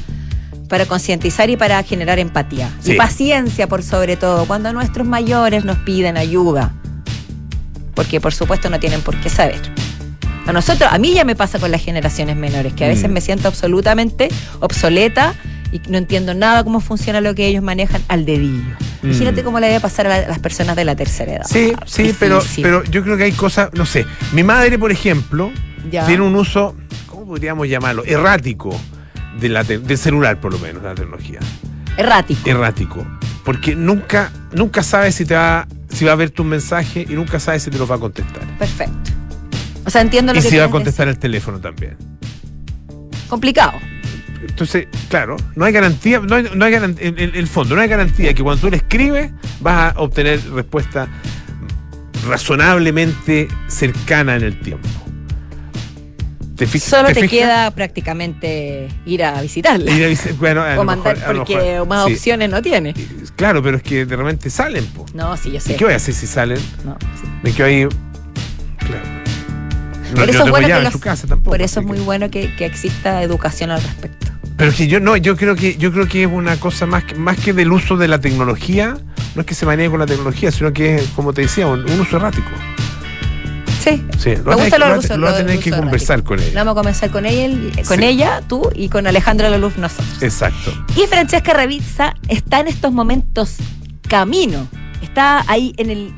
para 0.69 0.87
concientizar 0.87 1.51
y 1.51 1.57
para 1.57 1.83
generar 1.83 2.19
empatía. 2.19 2.69
Sí. 2.81 2.93
Y 2.93 2.97
paciencia 2.97 3.69
por 3.69 3.83
sobre 3.83 4.17
todo, 4.17 4.47
cuando 4.47 4.73
nuestros 4.73 5.07
mayores 5.07 5.65
nos 5.65 5.79
piden 5.79 6.17
ayuda. 6.17 6.73
Porque 7.95 8.21
por 8.21 8.33
supuesto 8.33 8.71
no 8.71 8.79
tienen 8.81 9.03
por 9.03 9.17
qué 9.21 9.29
saber. 9.31 9.61
A 10.47 10.53
nosotros, 10.53 10.91
a 10.93 10.99
mí 10.99 11.13
ya 11.13 11.25
me 11.25 11.37
pasa 11.37 11.59
con 11.59 11.71
las 11.71 11.83
generaciones 11.85 12.35
menores, 12.37 12.73
que 12.73 12.85
a 12.85 12.89
veces 12.89 13.09
Mm. 13.09 13.13
me 13.13 13.21
siento 13.21 13.49
absolutamente 13.49 14.29
obsoleta 14.61 15.35
y 15.71 15.81
no 15.89 15.99
entiendo 15.99 16.35
nada 16.35 16.65
cómo 16.65 16.81
funciona 16.81 17.21
lo 17.21 17.35
que 17.35 17.47
ellos 17.47 17.63
manejan 17.63 18.03
al 18.09 18.25
dedillo. 18.25 18.75
Mm. 19.03 19.07
Imagínate 19.09 19.43
cómo 19.43 19.61
le 19.61 19.69
debe 19.69 19.81
pasar 19.81 20.07
a 20.07 20.11
la- 20.11 20.25
a 20.27 20.29
las 20.29 20.39
personas 20.39 20.77
de 20.77 20.85
la 20.85 20.95
tercera 20.97 21.33
edad. 21.37 21.47
Sí, 21.49 21.73
sí, 21.87 22.15
pero, 22.19 22.37
Difícil. 22.41 22.63
pero 22.63 22.85
yo 22.85 23.03
creo 23.03 23.17
que 23.17 23.25
hay 23.25 23.33
cosas, 23.33 23.71
no 23.73 23.87
sé. 23.87 24.07
Mi 24.33 24.43
madre, 24.43 24.79
por 24.79 24.93
ejemplo, 24.93 25.51
Ya. 25.91 26.07
tiene 26.07 26.23
un 26.23 26.35
uso, 26.37 26.77
¿cómo 27.07 27.27
podríamos 27.27 27.69
llamarlo? 27.69 28.05
Errático 28.05 28.79
de 29.41 29.49
la 29.49 29.65
del 29.65 29.97
celular, 29.99 30.39
por 30.41 30.53
lo 30.53 30.59
menos, 30.59 30.83
la 30.83 30.95
tecnología. 30.95 31.39
Errático. 31.97 32.49
Errático. 32.49 33.07
Porque 33.45 33.75
nunca, 33.75 34.31
nunca 34.53 34.83
sabe 34.83 35.13
si 35.13 35.25
te 35.25 35.35
va, 35.35 35.67
si 35.89 36.05
va 36.05 36.13
a 36.13 36.17
ver 36.17 36.31
tu 36.31 36.45
mensaje 36.45 37.07
y 37.09 37.15
nunca 37.15 37.41
sabe 37.41 37.59
si 37.59 37.71
te 37.71 37.79
lo 37.79 37.87
va 37.87 37.97
a 37.97 37.99
contestar. 37.99 38.43
Perfecto. 38.59 39.11
O 39.87 39.91
sea, 39.91 40.03
entiendo 40.03 40.33
lo 40.35 40.39
Y 40.39 40.43
que 40.43 40.51
si 40.51 40.57
va 40.59 40.67
a 40.67 40.71
contestar 40.71 41.09
el 41.09 41.19
teléfono 41.19 41.59
también. 41.59 41.97
decir. 41.97 43.29
Complicado. 43.29 43.73
Entonces, 44.47 44.87
claro, 45.09 45.37
no 45.55 45.65
hay 45.67 45.73
garantía, 45.73 46.21
no 46.21 46.35
hay, 46.37 46.47
no 46.55 46.65
hay 46.65 46.73
garantía, 46.73 47.07
en 47.09 47.19
en 47.19 47.35
el 47.35 47.47
fondo, 47.47 47.75
no 47.77 47.83
hay 47.83 47.89
garantía 47.89 48.33
que 48.35 48.43
cuando 48.43 48.63
tú 48.63 48.71
le 48.71 48.77
escribes 48.79 49.31
vas 49.61 49.95
a 49.95 50.01
obtener 50.01 50.41
respuesta 50.53 51.09
razonablemente 52.27 53.49
cercana 53.69 54.37
en 54.37 54.43
el 54.45 54.59
tiempo. 54.61 54.89
¿Te 56.57 56.67
fijas? 56.67 56.91
Solo 56.91 57.09
te, 57.09 57.15
fijas? 57.15 57.31
queda 57.31 57.71
prácticamente 57.71 58.89
ir 59.07 59.25
a 59.25 59.41
visitarle. 59.41 59.91
Ir 59.93 60.05
a 60.05 60.09
visi- 60.09 60.37
bueno, 60.39 60.63
a 60.63 60.75
o 60.79 60.85
mandar, 60.85 61.17
mejor- 61.17 61.37
porque 61.39 61.57
mejor, 61.57 61.89
más 61.89 62.07
sí. 62.07 62.13
opciones 62.15 62.51
no 62.51 62.61
tiene. 62.61 62.95
Claro, 63.37 63.63
pero 63.63 63.79
es 63.79 63.83
que 63.83 64.05
de 64.05 64.17
repente 64.17 64.51
salen, 64.51 64.85
po. 64.87 65.07
No, 65.15 65.35
sí, 65.39 65.51
yo 65.51 65.57
¿Y 65.57 65.61
sé. 65.61 65.77
qué 65.77 65.85
voy 65.85 65.95
a 65.95 65.97
hacer 65.97 66.13
si 66.15 66.27
salen? 66.27 66.59
No, 66.85 66.99
sí. 67.01 67.29
Me 67.43 67.53
quedo 67.53 67.67
ahí. 67.67 67.87
Claro. 68.79 69.20
Por 70.15 70.29
eso 70.31 70.45
es 70.45 70.51
bueno 70.51 70.67
que 70.69 70.81
los- 70.83 70.93
su 70.93 71.01
casa 71.01 71.27
tampoco. 71.27 71.51
Por 71.51 71.63
eso 71.63 71.81
es 71.81 71.87
muy 71.87 71.99
que- 71.99 72.05
bueno 72.05 72.31
que, 72.31 72.55
que 72.57 72.65
exista 72.67 73.23
educación 73.23 73.71
al 73.71 73.83
respecto. 73.83 74.27
Pero 74.57 74.73
que 74.73 74.87
yo 74.89 75.01
no, 75.01 75.17
yo 75.17 75.37
creo 75.37 75.57
que 75.57 75.77
yo 75.77 75.91
creo 75.93 76.07
que 76.07 76.25
es 76.25 76.29
una 76.31 76.57
cosa 76.59 76.85
más 76.87 77.05
que, 77.05 77.15
más 77.15 77.39
que 77.39 77.53
del 77.55 77.73
uso 77.73 77.97
de 77.97 78.09
la 78.09 78.19
tecnología, 78.21 78.97
no 79.35 79.41
es 79.41 79.47
que 79.47 79.55
se 79.55 79.65
maneje 79.65 79.89
con 79.91 80.01
la 80.01 80.07
tecnología, 80.07 80.51
sino 80.53 80.73
que 80.73 80.97
es, 80.97 81.05
como 81.17 81.33
te 81.33 81.43
decía, 81.43 81.67
un, 81.67 81.81
un 81.91 82.01
uso 82.01 82.17
errático. 82.17 82.49
Sí. 83.83 84.05
Sí, 84.19 84.37
lo 84.37 84.45
Me 84.45 84.53
a 84.53 84.55
gusta 84.57 84.79
lo 84.79 84.89
lo 84.89 84.95
a- 84.95 84.99
uso- 84.99 85.17
lo 85.17 85.27
vas 85.27 85.37
a 85.37 85.39
lo 85.41 85.47
tener 85.47 85.63
que 85.63 85.71
conversar 85.71 86.19
errático. 86.19 86.29
con 86.29 86.37
Lo 86.37 86.43
ella. 86.45 86.55
vamos 86.65 86.73
a 86.73 86.75
comenzar 86.83 87.11
con 87.11 87.25
ella, 87.25 87.57
con 87.89 87.99
Sí. 88.01 88.05
ella, 88.05 88.43
tú 88.47 88.71
y 88.75 88.91
con 88.91 89.07
Alejandra 89.07 89.49
Laluf 89.49 89.79
nosotros. 89.79 90.23
Exacto. 90.23 90.73
Y 90.97 91.07
Francesca 91.07 91.55
Ravizza 91.55 92.15
está 92.29 92.61
en 92.61 92.69
estos 92.69 92.93
momentos 92.93 93.57
camino. 94.07 94.67
Está 95.01 95.43
ahí 95.51 95.73
en 95.79 95.89
el 95.89 96.13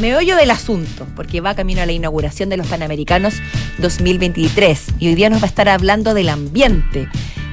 meollo 0.00 0.36
del 0.36 0.50
asunto, 0.50 1.06
porque 1.16 1.40
va 1.40 1.54
camino 1.54 1.82
a 1.82 1.86
la 1.86 1.92
inauguración 1.92 2.48
de 2.48 2.56
los 2.56 2.66
Panamericanos 2.66 3.34
2023. 3.78 4.84
Y 4.98 5.08
hoy 5.08 5.14
día 5.14 5.30
nos 5.30 5.40
va 5.40 5.44
a 5.44 5.48
estar 5.48 5.68
hablando 5.68 6.14
del 6.14 6.28
ambiente, 6.28 7.08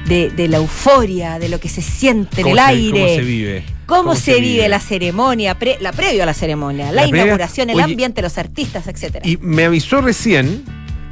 de, 0.06 0.30
de 0.30 0.48
la 0.48 0.58
euforia, 0.58 1.38
de 1.38 1.48
lo 1.48 1.58
que 1.60 1.68
se 1.68 1.80
siente 1.82 2.40
en 2.40 2.44
¿Cómo 2.48 2.54
el 2.56 2.60
se- 2.60 2.64
aire. 2.66 3.00
¿Cómo 3.00 3.08
se 3.14 3.20
vive? 3.22 3.64
¿Cómo, 3.86 4.14
se, 4.16 4.40
vive, 4.40 4.68
la 4.68 4.80
ceremonia, 4.80 5.58
pre- 5.58 5.78
la 5.80 5.92
previo 5.92 6.22
a 6.22 6.26
la 6.26 6.34
ceremonia, 6.34 6.86
la, 6.86 6.92
La 6.92 7.02
previa- 7.08 7.22
inauguración, 7.24 7.70
el 7.70 7.76
oye, 7.76 7.84
ambiente, 7.84 8.22
los 8.22 8.38
artistas, 8.38 8.86
etcétera? 8.86 9.26
Y 9.28 9.36
me 9.38 9.64
avisó 9.64 10.00
recién 10.00 10.62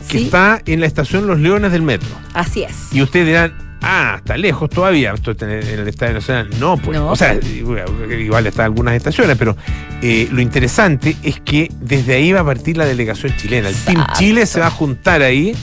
que 0.08 0.18
Sí. 0.18 0.24
está 0.24 0.60
en 0.66 0.80
la 0.80 0.86
estación 0.86 1.26
Los 1.26 1.38
Leones 1.38 1.70
del 1.72 1.82
Metro. 1.82 2.08
Así 2.34 2.62
es. 2.62 2.72
Y 2.92 3.02
ustedes 3.02 3.26
dirán, 3.26 3.71
ah, 3.82 4.14
está 4.18 4.36
lejos 4.36 4.70
todavía, 4.70 5.12
esto 5.12 5.32
en 5.40 5.50
el 5.50 5.88
Estadio 5.88 6.14
Nacional. 6.14 6.48
No, 6.58 6.76
pues. 6.76 6.98
No. 6.98 7.10
O 7.10 7.16
sea, 7.16 7.34
igual 7.34 8.46
está 8.46 8.62
en 8.62 8.66
algunas 8.66 8.94
estaciones, 8.94 9.36
pero 9.36 9.56
eh, 10.02 10.28
lo 10.30 10.40
interesante 10.40 11.16
es 11.22 11.40
que 11.40 11.70
desde 11.80 12.14
ahí 12.14 12.32
va 12.32 12.40
a 12.40 12.44
partir 12.44 12.76
la 12.76 12.86
delegación 12.86 13.36
chilena. 13.36 13.68
El 13.68 13.74
Team 13.74 14.00
Exacto. 14.00 14.18
Chile 14.18 14.46
se 14.46 14.60
va 14.60 14.68
a 14.68 14.70
juntar 14.70 15.22
ahí 15.22 15.54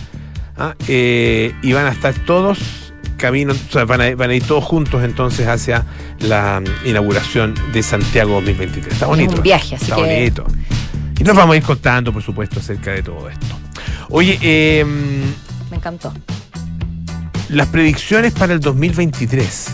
ah, 0.58 0.76
eh, 0.88 1.54
y 1.62 1.74
van 1.74 1.86
a 1.88 1.92
estar 1.92 2.14
todos 2.26 2.60
camino, 3.18 3.54
o 3.54 3.72
sea, 3.72 3.86
van 3.86 4.02
a, 4.02 4.16
van 4.16 4.30
a 4.30 4.34
ir 4.34 4.44
todos 4.44 4.64
juntos 4.64 5.04
entonces 5.04 5.46
hacia 5.48 5.86
la 6.20 6.62
mm, 6.62 6.88
inauguración 6.88 7.54
de 7.74 7.84
Santiago 7.84 8.36
2023. 8.36 8.94
Está 8.94 9.08
bonito. 9.08 9.36
un 9.36 9.44
viaje, 9.44 9.76
así 9.76 9.86
Está 9.86 9.96
que- 9.98 10.02
bonito. 10.02 10.46
Y 11.20 11.24
nos 11.24 11.36
vamos 11.36 11.54
a 11.54 11.58
ir 11.58 11.64
contando, 11.64 12.14
por 12.14 12.24
supuesto, 12.24 12.60
acerca 12.60 12.92
de 12.92 13.04
todo 13.04 13.30
esto. 13.30 13.46
Oye, 14.10 14.40
eh, 14.42 14.86
Me 15.70 15.76
encantó. 15.76 16.14
Las 17.50 17.68
predicciones 17.68 18.34
para 18.34 18.54
el 18.54 18.60
2023. 18.60 19.68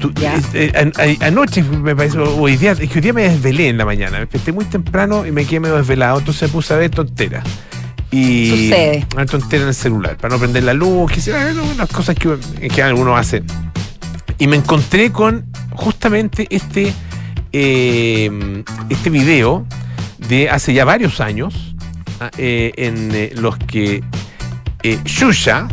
Tú- 0.00 0.12
Ya. 0.20 0.40
eh, 0.54 0.72
an- 0.74 0.92
a- 0.98 1.26
anoche 1.26 1.62
me 1.62 1.94
parece, 1.94 2.18
hoy 2.18 2.56
día, 2.56 2.72
es 2.72 2.78
que 2.90 2.94
hoy 2.98 3.00
día 3.00 3.12
me 3.12 3.22
desvelé 3.22 3.68
en 3.68 3.78
la 3.78 3.84
mañana, 3.84 4.12
me 4.12 4.18
desperté 4.20 4.52
muy 4.52 4.64
temprano 4.64 5.24
y 5.26 5.30
me 5.32 5.44
quedé 5.44 5.60
medio 5.60 5.76
desvelado, 5.76 6.18
entonces 6.18 6.42
me 6.42 6.48
puse 6.48 6.74
a 6.74 6.76
ver 6.78 6.90
tonteras. 6.90 7.44
Y 8.10 8.50
Sucede. 8.50 9.06
a 9.12 9.16
ver 9.16 9.26
tonteras 9.30 9.62
en 9.62 9.68
el 9.68 9.74
celular, 9.74 10.16
para 10.16 10.34
no 10.34 10.40
prender 10.40 10.64
la 10.64 10.74
luz, 10.74 11.10
que 11.12 11.20
sea, 11.20 11.52
las 11.76 11.88
cosas 11.90 12.14
que 12.16 12.28
en 12.60 12.70
general 12.70 12.94
uno 12.94 13.16
hace. 13.16 13.42
Y 14.38 14.46
me 14.48 14.56
encontré 14.56 15.12
con 15.12 15.46
justamente 15.70 16.46
este, 16.50 16.92
eh, 17.52 18.64
este 18.88 19.10
video 19.10 19.64
de 20.28 20.50
hace 20.50 20.74
ya 20.74 20.84
varios 20.84 21.20
años, 21.20 21.74
ah, 22.20 22.30
eh, 22.38 22.72
en 22.76 23.10
eh, 23.12 23.32
los 23.36 23.56
que 23.58 24.02
Shusha, 25.04 25.68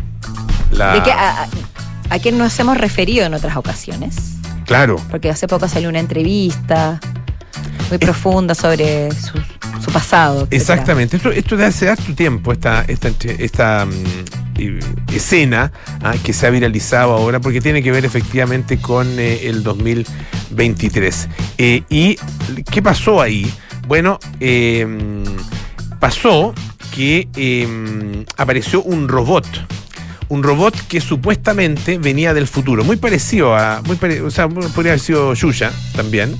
la, 0.71 0.93
¿De 0.93 1.03
qué, 1.03 1.11
a, 1.11 1.43
a- 1.43 2.31
nos 2.31 2.59
hemos 2.59 2.77
referido 2.77 3.25
en 3.25 3.33
otras 3.33 3.55
ocasiones? 3.57 4.15
Claro, 4.65 4.97
Porque 5.09 5.29
hace 5.29 5.47
poco 5.47 5.67
salió 5.67 5.89
una 5.89 5.99
entrevista 5.99 6.99
muy 7.89 7.97
profunda 7.97 8.53
sobre 8.53 9.09
su, 9.11 9.33
su 9.83 9.91
pasado. 9.91 10.47
exactamente. 10.51 11.17
Esto, 11.17 11.31
esto 11.31 11.57
de 11.57 11.65
hace 11.65 11.89
harto 11.89 12.13
tiempo, 12.13 12.51
esta, 12.51 12.83
esta, 12.87 13.09
esta 13.39 13.85
mm, 13.87 15.11
escena 15.15 15.71
ah, 16.03 16.13
que 16.23 16.33
se 16.33 16.45
ha 16.45 16.49
viralizado 16.51 17.13
ahora, 17.13 17.39
porque 17.39 17.61
tiene 17.61 17.81
que 17.81 17.91
ver 17.91 18.05
efectivamente 18.05 18.77
con 18.79 19.07
eh, 19.17 19.47
el 19.47 19.63
2023. 19.63 21.29
Eh, 21.57 21.83
¿Y 21.89 22.17
qué 22.69 22.81
pasó 22.83 23.21
ahí? 23.21 23.51
Bueno, 23.87 24.19
eh, 24.39 24.85
pasó 25.99 26.53
que 26.95 27.27
eh, 27.35 28.25
apareció 28.37 28.83
un 28.83 29.07
robot. 29.07 29.47
Un 30.29 30.43
robot 30.43 30.75
que 30.87 31.01
supuestamente 31.01 31.97
venía 31.97 32.33
del 32.33 32.47
futuro, 32.47 32.83
muy 32.83 32.97
parecido 32.97 33.55
a, 33.55 33.81
muy 33.85 33.95
pare- 33.97 34.21
o 34.21 34.31
sea, 34.31 34.47
podría 34.47 34.93
haber 34.93 34.99
sido 34.99 35.33
Yuya 35.33 35.71
también, 35.95 36.35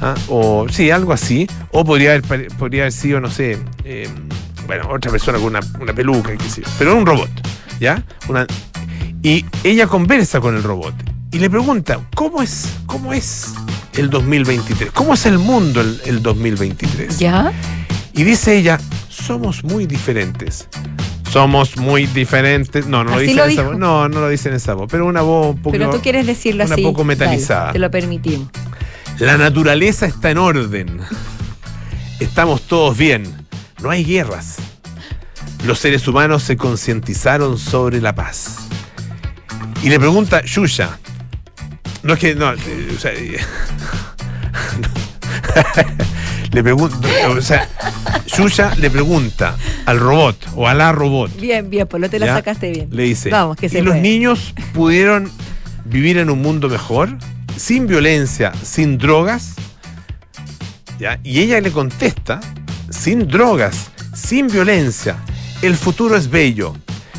¿ah? 0.00 0.14
o 0.28 0.66
sí, 0.70 0.90
algo 0.90 1.12
así, 1.12 1.46
o 1.70 1.84
podría 1.84 2.14
haber, 2.14 2.48
podría 2.56 2.82
haber 2.82 2.92
sido, 2.92 3.20
no 3.20 3.30
sé, 3.30 3.58
eh, 3.84 4.08
bueno, 4.66 4.88
otra 4.90 5.10
persona 5.10 5.38
con 5.38 5.48
una, 5.48 5.60
una 5.80 5.92
peluca, 5.92 6.34
qué 6.36 6.48
sé 6.48 6.62
yo, 6.62 6.68
pero 6.78 6.90
era 6.92 6.98
un 7.00 7.06
robot, 7.06 7.30
¿ya? 7.80 8.02
Una, 8.28 8.46
y 9.22 9.44
ella 9.62 9.86
conversa 9.86 10.40
con 10.40 10.56
el 10.56 10.62
robot 10.62 10.94
y 11.32 11.38
le 11.38 11.50
pregunta, 11.50 11.98
¿cómo 12.14 12.40
es, 12.42 12.68
cómo 12.86 13.12
es 13.12 13.52
el 13.94 14.08
2023? 14.10 14.90
¿Cómo 14.92 15.14
es 15.14 15.26
el 15.26 15.38
mundo 15.38 15.80
el, 15.80 16.00
el 16.06 16.22
2023? 16.22 17.18
¿Ya? 17.18 17.52
Y 18.14 18.22
dice 18.22 18.56
ella, 18.56 18.78
somos 19.08 19.64
muy 19.64 19.86
diferentes. 19.86 20.68
Somos 21.34 21.76
muy 21.76 22.06
diferentes. 22.06 22.86
No, 22.86 23.02
no 23.02 23.10
lo 23.10 23.16
Así 23.16 23.26
dice 23.26 23.36
lo 23.36 23.44
en 23.46 23.50
esa 23.50 23.62
voz. 23.62 23.76
No, 23.76 24.08
no 24.08 24.20
lo 24.20 24.28
dice 24.28 24.50
en 24.50 24.54
esa 24.54 24.74
voz. 24.74 24.86
Pero 24.88 25.04
una 25.04 25.20
voz 25.22 25.56
un 25.56 25.62
poco. 25.62 25.72
Pero 25.72 25.90
tú 25.90 26.00
quieres 26.00 26.28
decirlo 26.28 26.64
una 26.64 26.74
así. 26.74 26.84
poco 26.84 27.02
metalizada. 27.02 27.60
Dale, 27.60 27.72
te 27.72 27.78
lo 27.80 27.90
permitimos. 27.90 28.48
La 29.18 29.36
naturaleza 29.36 30.06
está 30.06 30.30
en 30.30 30.38
orden. 30.38 31.00
Estamos 32.20 32.62
todos 32.62 32.96
bien. 32.96 33.24
No 33.82 33.90
hay 33.90 34.04
guerras. 34.04 34.58
Los 35.66 35.80
seres 35.80 36.06
humanos 36.06 36.44
se 36.44 36.56
concientizaron 36.56 37.58
sobre 37.58 38.00
la 38.00 38.14
paz. 38.14 38.58
Y 39.82 39.88
le 39.88 39.98
pregunta, 39.98 40.40
Yuya. 40.44 41.00
No 42.04 42.14
es 42.14 42.20
que. 42.20 42.36
No, 42.36 42.52
eh, 42.52 42.94
o 42.96 43.00
sea. 43.00 43.10
le 46.54 46.62
pregunta. 46.62 46.96
O 47.28 47.42
sea, 47.42 47.68
Yuya 48.26 48.74
le 48.76 48.88
pregunta 48.88 49.56
al 49.86 49.98
robot 49.98 50.36
o 50.54 50.68
a 50.68 50.74
la 50.74 50.92
robot. 50.92 51.36
Bien, 51.40 51.68
bien, 51.68 51.86
pues 51.88 52.00
lo 52.00 52.08
te 52.08 52.18
la 52.18 52.26
¿ya? 52.26 52.34
sacaste 52.34 52.70
bien. 52.70 52.88
Le 52.92 53.02
dice. 53.02 53.28
Vamos, 53.30 53.56
que 53.56 53.66
¿Y 53.66 53.68
se 53.68 53.82
los 53.82 53.92
puede. 53.92 54.02
niños 54.02 54.54
pudieron 54.72 55.30
vivir 55.84 56.16
en 56.18 56.30
un 56.30 56.40
mundo 56.40 56.68
mejor? 56.68 57.10
Sin 57.56 57.86
violencia, 57.86 58.52
sin 58.62 58.98
drogas. 58.98 59.54
¿Ya? 60.98 61.18
Y 61.24 61.40
ella 61.40 61.60
le 61.60 61.72
contesta, 61.72 62.40
sin 62.88 63.26
drogas, 63.26 63.90
sin 64.14 64.46
violencia, 64.46 65.16
el 65.60 65.74
futuro 65.74 66.16
es 66.16 66.30
bello. 66.30 66.74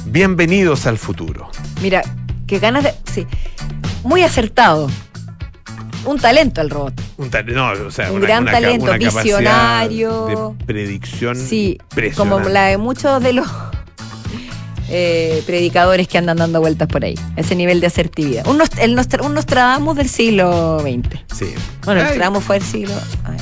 Bienvenidos 0.05 0.85
al 0.85 0.97
futuro. 0.97 1.49
Mira, 1.81 2.03
qué 2.47 2.59
ganas 2.59 2.83
de. 2.83 2.93
Sí. 3.11 3.27
Muy 4.03 4.23
acertado. 4.23 4.89
Un 6.05 6.19
talento 6.19 6.61
el 6.61 6.69
robot. 6.69 6.93
Un, 7.17 7.29
tal- 7.29 7.45
no, 7.53 7.71
o 7.71 7.91
sea, 7.91 8.09
Un 8.11 8.17
una- 8.17 8.25
gran 8.27 8.43
una 8.43 8.51
talento, 8.51 8.85
una 8.85 8.97
visionario. 8.97 10.55
De 10.57 10.65
predicción. 10.65 11.35
Sí, 11.35 11.77
como 12.15 12.39
la 12.39 12.65
de 12.67 12.77
muchos 12.77 13.21
de 13.23 13.33
los 13.33 13.47
eh, 14.89 15.41
predicadores 15.45 16.07
que 16.07 16.17
andan 16.17 16.37
dando 16.37 16.59
vueltas 16.61 16.87
por 16.87 17.03
ahí. 17.03 17.15
Ese 17.35 17.55
nivel 17.55 17.81
de 17.81 17.87
asertividad. 17.87 18.45
Un, 18.47 18.59
Nost- 18.59 18.79
el 18.79 18.95
Nostra- 18.95 19.23
un 19.23 19.33
Nostradamus 19.33 19.95
del 19.97 20.09
siglo 20.09 20.79
XX. 20.79 21.19
Sí. 21.35 21.53
Bueno, 21.85 22.01
Ay, 22.01 22.07
Nostradamus 22.07 22.43
fue 22.43 22.57
el 22.57 22.63
siglo. 22.63 22.93
ay. 23.23 23.37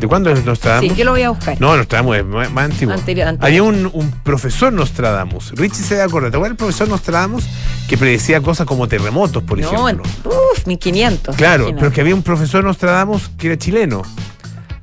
¿De 0.00 0.06
cuándo 0.06 0.30
es 0.30 0.44
Nostradamus? 0.44 0.90
Sí, 0.92 0.96
yo 0.96 1.04
lo 1.04 1.10
voy 1.12 1.22
a 1.22 1.30
buscar. 1.30 1.60
No, 1.60 1.76
Nostradamus 1.76 2.16
es 2.18 2.24
más, 2.24 2.50
más 2.52 2.64
antiguo. 2.66 2.94
Anterior- 2.94 3.28
anterior. 3.28 3.46
Había 3.46 3.62
un, 3.62 3.90
un 3.92 4.10
profesor 4.22 4.72
Nostradamus. 4.72 5.52
Richie 5.56 5.82
se 5.82 5.96
da 5.96 6.04
acuerdo. 6.04 6.30
¿Te 6.30 6.36
acuerdas 6.36 6.50
del 6.56 6.56
profesor 6.56 6.88
Nostradamus 6.88 7.44
que 7.88 7.96
predecía 7.98 8.40
cosas 8.40 8.66
como 8.66 8.86
terremotos, 8.88 9.42
por 9.42 9.58
no, 9.58 9.66
ejemplo? 9.88 10.04
uff, 10.24 10.66
1500. 10.66 11.36
Claro, 11.36 11.62
imagínate. 11.64 11.80
pero 11.80 11.92
que 11.92 12.00
había 12.00 12.14
un 12.14 12.22
profesor 12.22 12.62
Nostradamus 12.64 13.30
que 13.38 13.48
era 13.48 13.58
chileno. 13.58 14.02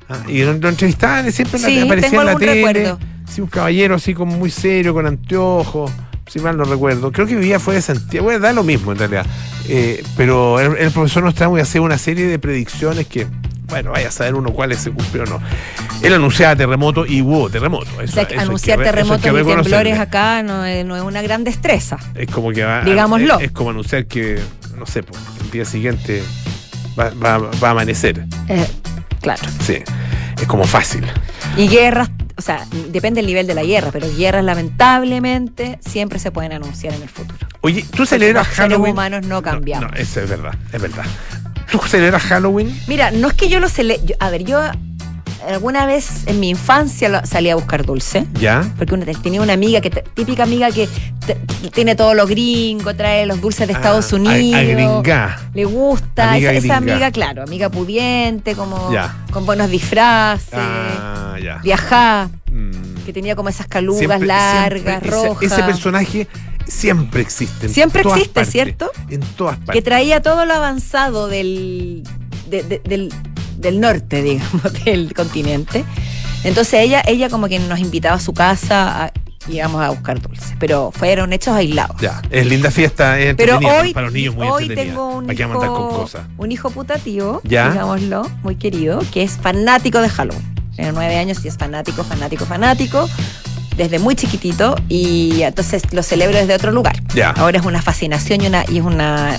Ah, 0.08 0.18
y 0.28 0.42
lo, 0.44 0.52
lo 0.54 0.68
entrevistaban 0.68 1.26
y 1.26 1.32
siempre 1.32 1.58
Sí, 1.58 1.80
aparecía 1.80 2.10
tengo 2.10 2.22
en 2.22 2.26
la 2.26 2.36
tele. 2.36 2.54
recuerdo. 2.54 2.98
Sí, 3.28 3.40
un 3.40 3.48
caballero 3.48 3.94
así 3.96 4.14
como 4.14 4.36
muy 4.36 4.50
serio, 4.50 4.94
con 4.94 5.06
anteojos. 5.06 5.90
Si 6.28 6.40
mal 6.40 6.56
no 6.56 6.64
recuerdo. 6.64 7.10
Creo 7.12 7.26
que 7.26 7.36
vivía 7.36 7.58
fuera 7.60 7.76
de 7.76 7.82
Santiago. 7.82 8.24
Bueno, 8.24 8.40
da 8.40 8.52
lo 8.52 8.62
mismo 8.64 8.92
en 8.92 8.98
realidad. 8.98 9.24
Eh, 9.68 10.02
pero 10.16 10.58
el, 10.60 10.76
el 10.76 10.90
profesor 10.90 11.22
Nostradamus 11.24 11.60
hacía 11.62 11.80
una 11.80 11.98
serie 11.98 12.26
de 12.26 12.38
predicciones 12.38 13.06
que, 13.06 13.26
bueno, 13.68 13.90
vaya 13.92 14.08
a 14.08 14.10
saber 14.10 14.34
uno 14.34 14.50
cuáles 14.52 14.78
se 14.78 14.90
cumplieron 14.90 15.32
o 15.34 15.38
no. 15.38 15.44
Él 16.02 16.12
anunciaba 16.14 16.54
terremoto 16.56 17.04
y 17.06 17.22
hubo 17.22 17.48
terremoto. 17.50 17.90
O 18.02 18.06
sea, 18.06 18.22
eso 18.24 18.40
anunciar 18.40 18.78
hay 18.78 18.84
terremotos 18.84 19.22
que 19.22 19.28
y 19.30 19.44
temblores 19.44 19.98
acá 19.98 20.42
no 20.42 20.64
es, 20.64 20.84
no 20.84 20.96
es 20.96 21.02
una 21.02 21.22
gran 21.22 21.42
destreza. 21.44 21.96
Es 22.14 22.28
como 22.30 22.50
que 22.52 22.64
va, 22.64 22.82
Digámoslo. 22.82 23.38
Es, 23.38 23.46
es 23.46 23.50
como 23.52 23.70
anunciar 23.70 24.06
que, 24.06 24.38
no 24.78 24.86
sé, 24.86 25.02
pues, 25.02 25.20
el 25.42 25.50
día 25.50 25.64
siguiente 25.64 26.22
va, 26.98 27.10
va- 27.10 27.38
va 27.38 27.68
a 27.68 27.70
amanecer. 27.72 28.24
Eh, 28.48 28.66
claro. 29.20 29.42
Sí. 29.64 29.78
Es 30.40 30.46
como 30.46 30.64
fácil. 30.64 31.04
Y 31.56 31.66
guerras, 31.68 32.10
o 32.36 32.42
sea, 32.42 32.66
depende 32.90 33.18
del 33.20 33.26
nivel 33.26 33.46
de 33.46 33.54
la 33.54 33.64
guerra, 33.64 33.88
pero 33.90 34.06
guerras 34.14 34.44
lamentablemente 34.44 35.78
siempre 35.80 36.18
se 36.18 36.30
pueden 36.30 36.52
anunciar 36.52 36.94
en 36.94 37.02
el 37.02 37.08
futuro. 37.08 37.46
Oye, 37.62 37.84
¿tú 37.96 38.06
celebras 38.06 38.46
los 38.46 38.54
seres 38.56 38.70
Halloween? 38.72 38.92
humanos 38.92 39.26
no 39.26 39.42
cambiamos. 39.42 39.90
No, 39.90 39.96
eso 39.96 40.20
es 40.20 40.28
verdad, 40.28 40.54
es 40.72 40.80
verdad. 40.80 41.04
¿Tú 41.70 41.78
celebras 41.86 42.22
Halloween? 42.24 42.78
Mira, 42.86 43.10
no 43.10 43.28
es 43.28 43.34
que 43.34 43.48
yo 43.48 43.60
lo 43.60 43.68
cele... 43.68 44.00
yo- 44.04 44.14
A 44.20 44.30
ver, 44.30 44.44
yo 44.44 44.60
alguna 45.48 45.86
vez 45.86 46.26
en 46.26 46.40
mi 46.40 46.48
infancia 46.48 47.08
lo- 47.08 47.24
salí 47.26 47.50
a 47.50 47.54
buscar 47.54 47.84
dulce. 47.84 48.26
¿Ya? 48.40 48.64
Porque 48.78 48.94
una- 48.94 49.04
tenía 49.06 49.40
una 49.42 49.52
amiga, 49.52 49.80
que 49.80 49.90
típica 49.90 50.42
amiga 50.44 50.70
que 50.70 50.88
tiene 51.72 51.94
todo 51.96 52.14
lo 52.14 52.26
gringo, 52.26 52.94
trae 52.94 53.26
los 53.26 53.40
dulces 53.40 53.66
de 53.66 53.72
Estados 53.74 54.12
Ah, 54.12 54.16
Unidos. 54.16 55.08
A, 55.08 55.24
a. 55.24 55.50
Le 55.54 55.64
gusta, 55.64 56.30
Amiga 56.32 56.52
esa, 56.52 56.66
esa 56.66 56.76
amiga, 56.78 57.10
claro, 57.10 57.42
amiga 57.42 57.68
pudiente, 57.68 58.54
como 58.54 58.92
Ya. 58.92 59.14
con 59.30 59.44
buenos 59.46 59.70
disfraces, 59.70 60.54
Ah, 60.54 61.36
ya. 61.42 61.58
viajá, 61.58 62.30
Mm. 62.50 63.04
que 63.04 63.12
tenía 63.12 63.36
como 63.36 63.48
esas 63.48 63.66
calugas 63.66 63.98
Siempre- 63.98 64.26
largas, 64.26 64.82
siempre 64.82 65.08
ese- 65.10 65.28
rojas. 65.28 65.52
Ese, 65.52 65.62
personaje 65.62 66.28
siempre 66.66 67.20
existe. 67.22 67.66
en 67.66 67.72
Siempre 67.72 68.02
existe, 68.02 68.28
partes, 68.34 68.52
¿cierto? 68.52 68.90
En 69.08 69.20
todas 69.20 69.56
partes. 69.58 69.74
que 69.74 69.82
traía 69.82 70.20
todo 70.22 70.44
lo 70.46 70.54
avanzado 70.54 71.28
del, 71.28 72.02
de- 72.50 72.62
de- 72.62 72.78
del, 72.80 73.12
del 73.58 73.80
norte, 73.80 74.22
digamos, 74.22 74.84
del 74.84 75.14
continente. 75.14 75.84
Entonces 76.44 76.74
ella, 76.80 77.02
ella 77.06 77.28
como 77.28 77.48
que 77.48 77.58
nos 77.58 77.78
invitaba 77.80 78.16
a 78.16 78.20
su 78.20 78.32
casa 78.32 79.04
a, 79.06 79.12
íbamos 79.48 79.80
a 79.82 79.90
buscar 79.90 80.20
dulces, 80.20 80.54
pero 80.58 80.90
fueron 80.92 81.32
hechos 81.32 81.54
aislados. 81.54 82.00
Ya, 82.00 82.20
es 82.30 82.46
linda 82.46 82.70
fiesta, 82.70 83.18
es 83.18 83.34
Pero 83.36 83.58
hoy, 83.58 83.92
para 83.94 84.06
los 84.06 84.12
niños 84.14 84.34
muy 84.34 84.46
hoy 84.48 84.68
tengo 84.68 85.08
un 85.16 85.26
¿Para 85.26 85.36
qué 85.36 85.44
vamos 85.44 85.62
a 85.62 85.66
andar 85.66 85.80
con 85.80 85.88
hijo, 85.90 86.00
cosas? 86.02 86.26
un 86.36 86.52
hijo 86.52 86.70
putativo, 86.70 87.40
¿Ya? 87.44 87.70
digámoslo, 87.70 88.28
muy 88.42 88.56
querido, 88.56 89.00
que 89.12 89.22
es 89.22 89.32
fanático 89.32 90.00
de 90.00 90.08
Halloween. 90.08 90.54
Tiene 90.76 90.92
nueve 90.92 91.16
años 91.16 91.38
y 91.44 91.48
es 91.48 91.56
fanático, 91.56 92.04
fanático, 92.04 92.44
fanático, 92.44 93.08
desde 93.76 93.98
muy 93.98 94.14
chiquitito 94.14 94.76
y 94.88 95.42
entonces 95.42 95.82
lo 95.92 96.02
celebro 96.02 96.36
desde 96.38 96.54
otro 96.54 96.72
lugar. 96.72 96.96
Ya. 97.14 97.30
Ahora 97.30 97.58
es 97.58 97.64
una 97.66 97.82
fascinación 97.82 98.40
y, 98.42 98.46
una, 98.46 98.64
y 98.68 98.78
es 98.78 98.84
una 98.84 99.38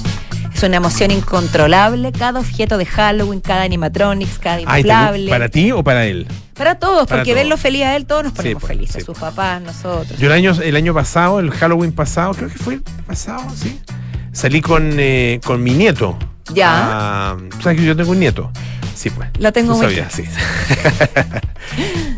es 0.54 0.64
una 0.64 0.78
emoción 0.78 1.12
incontrolable. 1.12 2.12
Cada 2.12 2.40
objeto 2.40 2.78
de 2.80 2.86
Halloween, 2.86 3.42
cada 3.42 3.62
animatronics, 3.64 4.40
cada 4.40 4.56
Ay, 4.58 4.64
¿te 4.66 4.72
gu- 4.72 4.78
inflable. 4.80 5.30
¿Para 5.30 5.50
ti 5.50 5.72
o 5.72 5.84
para 5.84 6.06
él? 6.06 6.28
Para 6.56 6.76
todos, 6.80 7.06
para 7.08 7.20
porque 7.22 7.32
todos. 7.34 7.44
verlo 7.44 7.58
feliz 7.58 7.84
a 7.84 7.96
él, 7.96 8.08
todos 8.08 8.24
nos 8.24 8.34
ponemos 8.34 8.62
pues, 8.62 8.74
felices. 8.74 8.96
sí, 8.96 9.06
Sus 9.06 9.18
papás, 9.18 9.62
nosotros. 9.62 10.18
Yo 10.20 10.26
el 10.28 10.34
año, 10.34 10.52
el 10.64 10.76
año 10.76 10.94
pasado, 10.96 11.40
el 11.40 11.52
Halloween 11.52 11.92
pasado, 11.92 12.34
creo 12.34 12.50
que 12.50 12.58
fue 12.58 12.74
el 12.76 12.82
pasado, 13.06 13.44
sí. 13.56 13.80
Salí 14.32 14.62
con, 14.62 14.94
eh, 14.98 15.40
con 15.46 15.62
mi 15.62 15.74
nieto. 15.74 16.18
Ya. 16.54 16.70
Ah, 16.72 17.38
¿Sabes 17.62 17.80
que 17.80 17.86
yo 17.86 17.96
tengo 17.96 18.12
un 18.12 18.20
nieto? 18.20 18.52
Sí, 18.96 19.12
pues. 19.12 19.30
Lo 19.38 19.54
tengo 19.54 19.76
muy 19.76 19.86
sabías, 19.86 20.12
sí. 20.12 20.24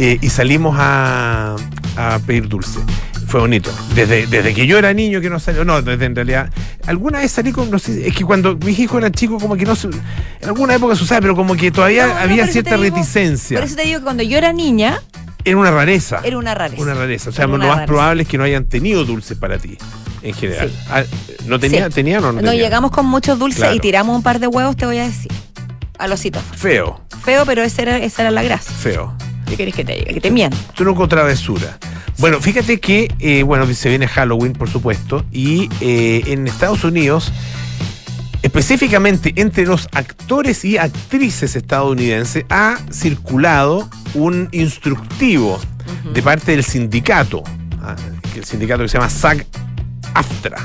Eh, 0.02 0.18
y 0.22 0.30
salimos 0.30 0.78
a, 0.80 1.56
a 2.00 2.20
pedir 2.20 2.48
dulce. 2.48 2.80
Fue 3.28 3.40
bonito. 3.42 3.72
Desde, 3.94 4.26
desde 4.26 4.54
que 4.56 4.66
yo 4.66 4.78
era 4.80 4.92
niño 4.94 5.22
que 5.22 5.30
no 5.30 5.40
salió. 5.40 5.64
No, 5.66 5.82
desde 5.82 6.06
en 6.06 6.16
realidad. 6.16 6.50
Alguna 6.88 7.20
vez 7.20 7.32
salí 7.32 7.52
con. 7.52 7.70
No 7.70 7.78
sé, 7.78 8.08
es 8.08 8.16
que 8.16 8.24
cuando 8.24 8.56
mis 8.58 8.80
hijos 8.80 8.98
eran 8.98 9.12
chicos, 9.12 9.42
como 9.42 9.56
que 9.56 9.66
no 9.66 9.76
se. 9.76 9.88
En 9.90 10.48
alguna 10.48 10.76
época 10.76 10.96
se 10.96 11.04
usaba, 11.04 11.22
pero 11.22 11.36
como 11.36 11.56
que 11.56 11.70
todavía 11.72 12.08
No, 12.08 12.14
no, 12.16 12.20
había 12.22 12.48
cierta 12.48 12.78
digo- 12.78 12.84
reticencia. 12.96 13.58
Por 13.60 13.68
eso 13.68 13.76
te 13.76 13.84
digo 13.84 14.00
que 14.00 14.04
cuando 14.04 14.24
yo 14.24 14.38
era 14.38 14.52
niña, 14.54 15.00
Era 15.46 15.58
una 15.58 15.70
rareza. 15.72 16.22
era 16.24 16.38
una 16.40 16.56
rareza. 16.56 16.82
Una 16.82 16.94
rareza. 16.96 17.30
O 17.30 17.34
sea, 17.34 17.46
lo 17.46 17.58
más 17.58 17.68
rareza. 17.68 17.86
probable 17.86 18.24
es 18.24 18.30
que 18.30 18.38
no 18.40 18.44
hayan 18.46 18.66
tenido 18.66 19.06
dulces 19.06 19.38
para 19.38 19.60
ti, 19.60 19.78
en 20.24 20.34
general. 20.34 20.70
Sí. 20.70 20.76
Ah, 20.90 21.04
¿No 21.46 21.60
tenía, 21.60 21.86
Sí. 21.88 21.94
tenían 21.94 22.24
o 22.24 22.28
no 22.28 22.34
No 22.34 22.38
tenían? 22.50 22.56
llegamos 22.58 22.90
con 22.92 23.06
muchos 23.06 23.38
dulces 23.38 23.60
Claro. 23.62 23.76
y 23.76 23.80
tiramos 23.80 24.16
un 24.16 24.24
par 24.24 24.40
de 24.40 24.48
huevos, 24.48 24.76
te 24.76 24.86
voy 24.88 24.98
a 24.98 25.04
decir. 25.04 25.32
A 26.00 26.08
los 26.08 26.20
citófonos. 26.22 26.60
Feo, 26.60 27.02
Feo, 27.26 27.46
pero 27.46 27.62
esa 27.62 27.82
era, 27.84 27.98
esa 27.98 28.22
era 28.24 28.32
la 28.32 28.42
gracia. 28.42 28.72
feo. 28.74 29.14
¿Qué 29.50 29.58
querés 29.58 29.76
que 29.76 29.84
te 29.84 29.96
diga? 29.96 30.14
Que 30.14 30.22
te 30.22 30.32
miento. 30.32 30.58
Truco 30.76 31.08
travesura. 31.08 31.78
Bueno, 32.20 32.40
fíjate 32.40 32.80
que, 32.80 33.12
eh, 33.20 33.44
bueno, 33.44 33.66
se 33.74 33.90
viene 33.90 34.08
Halloween, 34.08 34.54
por 34.54 34.70
supuesto, 34.70 35.26
y 35.32 35.70
eh, 35.82 36.22
en 36.28 36.48
Estados 36.48 36.84
Unidos, 36.84 37.32
específicamente 38.42 39.34
entre 39.38 39.66
los 39.66 39.88
actores 39.94 40.66
y 40.66 40.78
actrices 40.78 41.56
estadounidenses, 41.56 42.46
ha 42.50 42.78
circulado 42.92 43.90
un 44.14 44.50
instructivo 44.52 45.60
de 46.14 46.22
parte 46.22 46.52
del 46.52 46.64
sindicato, 46.64 47.44
ah, 47.82 47.96
el 48.36 48.44
sindicato 48.44 48.84
que 48.84 48.90
se 48.90 48.98
llama 48.98 49.10
SAG-AFTRA, 49.10 50.60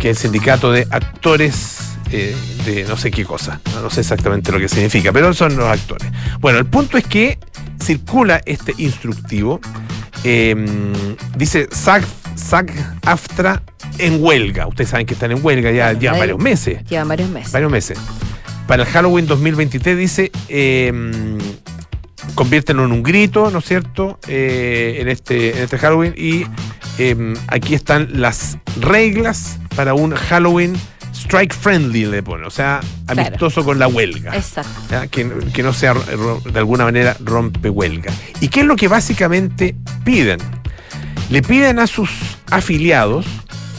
que 0.00 0.10
es 0.10 0.16
el 0.16 0.22
sindicato 0.22 0.72
de 0.72 0.86
actores 0.90 1.89
eh, 2.12 2.34
de 2.64 2.84
no 2.84 2.96
sé 2.96 3.10
qué 3.10 3.24
cosa, 3.24 3.60
no, 3.74 3.82
No 3.82 3.90
sé 3.90 4.00
exactamente 4.00 4.52
lo 4.52 4.58
que 4.58 4.68
significa, 4.68 5.12
pero 5.12 5.32
son 5.34 5.56
los 5.56 5.66
actores. 5.66 6.08
Bueno, 6.40 6.58
el 6.58 6.66
punto 6.66 6.98
es 6.98 7.04
que 7.04 7.38
circula 7.82 8.40
este 8.44 8.74
instructivo, 8.78 9.60
eh, 10.24 10.54
dice 11.36 11.68
SAG, 11.70 12.04
SAG-AFTRA 12.36 13.62
en 13.98 14.22
huelga. 14.22 14.66
Ustedes 14.66 14.90
saben 14.90 15.06
que 15.06 15.14
están 15.14 15.30
en 15.30 15.44
huelga 15.44 15.70
ya, 15.70 15.86
Bueno, 15.86 16.00
ya 16.00 16.12
varios 16.12 16.38
meses. 16.38 16.84
Llevan 16.88 17.08
varios 17.08 17.30
meses. 17.30 17.52
Varios 17.52 17.70
meses. 17.70 17.98
Para 18.66 18.84
el 18.84 18.88
Halloween 18.88 19.26
2023 19.26 19.98
dice, 19.98 20.30
eh, 20.48 20.92
conviértelo 22.34 22.84
en 22.84 22.92
un 22.92 23.02
grito, 23.02 23.50
¿no 23.50 23.58
es 23.58 23.64
cierto? 23.64 24.18
Eh, 24.28 24.98
en, 25.00 25.08
este, 25.08 25.56
en 25.56 25.64
este 25.64 25.78
Halloween. 25.78 26.14
Y 26.16 26.44
eh, 26.98 27.34
aquí 27.48 27.74
están 27.74 28.08
las 28.20 28.58
reglas 28.80 29.58
para 29.74 29.94
un 29.94 30.14
Halloween 30.14 30.74
strike 31.30 31.54
friendly, 31.54 32.04
le 32.06 32.22
pone. 32.22 32.46
O 32.46 32.50
sea, 32.50 32.80
Claro. 33.06 33.28
amistoso 33.28 33.64
con 33.64 33.78
la 33.78 33.88
huelga. 33.88 34.34
Exacto. 34.36 34.70
Que, 35.10 35.28
que 35.52 35.62
no 35.62 35.72
sea 35.72 35.94
de 35.94 36.58
alguna 36.58 36.84
manera 36.84 37.16
rompe 37.24 37.70
huelga. 37.70 38.12
¿Y 38.40 38.48
qué 38.48 38.60
es 38.60 38.66
lo 38.66 38.76
que 38.76 38.88
básicamente 38.88 39.74
piden? 40.04 40.38
Le 41.30 41.42
piden 41.42 41.78
a 41.78 41.86
sus 41.86 42.10
afiliados, 42.50 43.24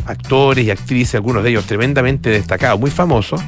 actores 0.06 0.66
y 0.66 0.72
actrices, 0.72 1.16
algunos 1.16 1.44
de 1.44 1.50
ellos 1.52 1.66
tremendamente 1.66 2.30
destacados, 2.30 2.80
muy 2.80 2.92
famosos, 2.92 3.42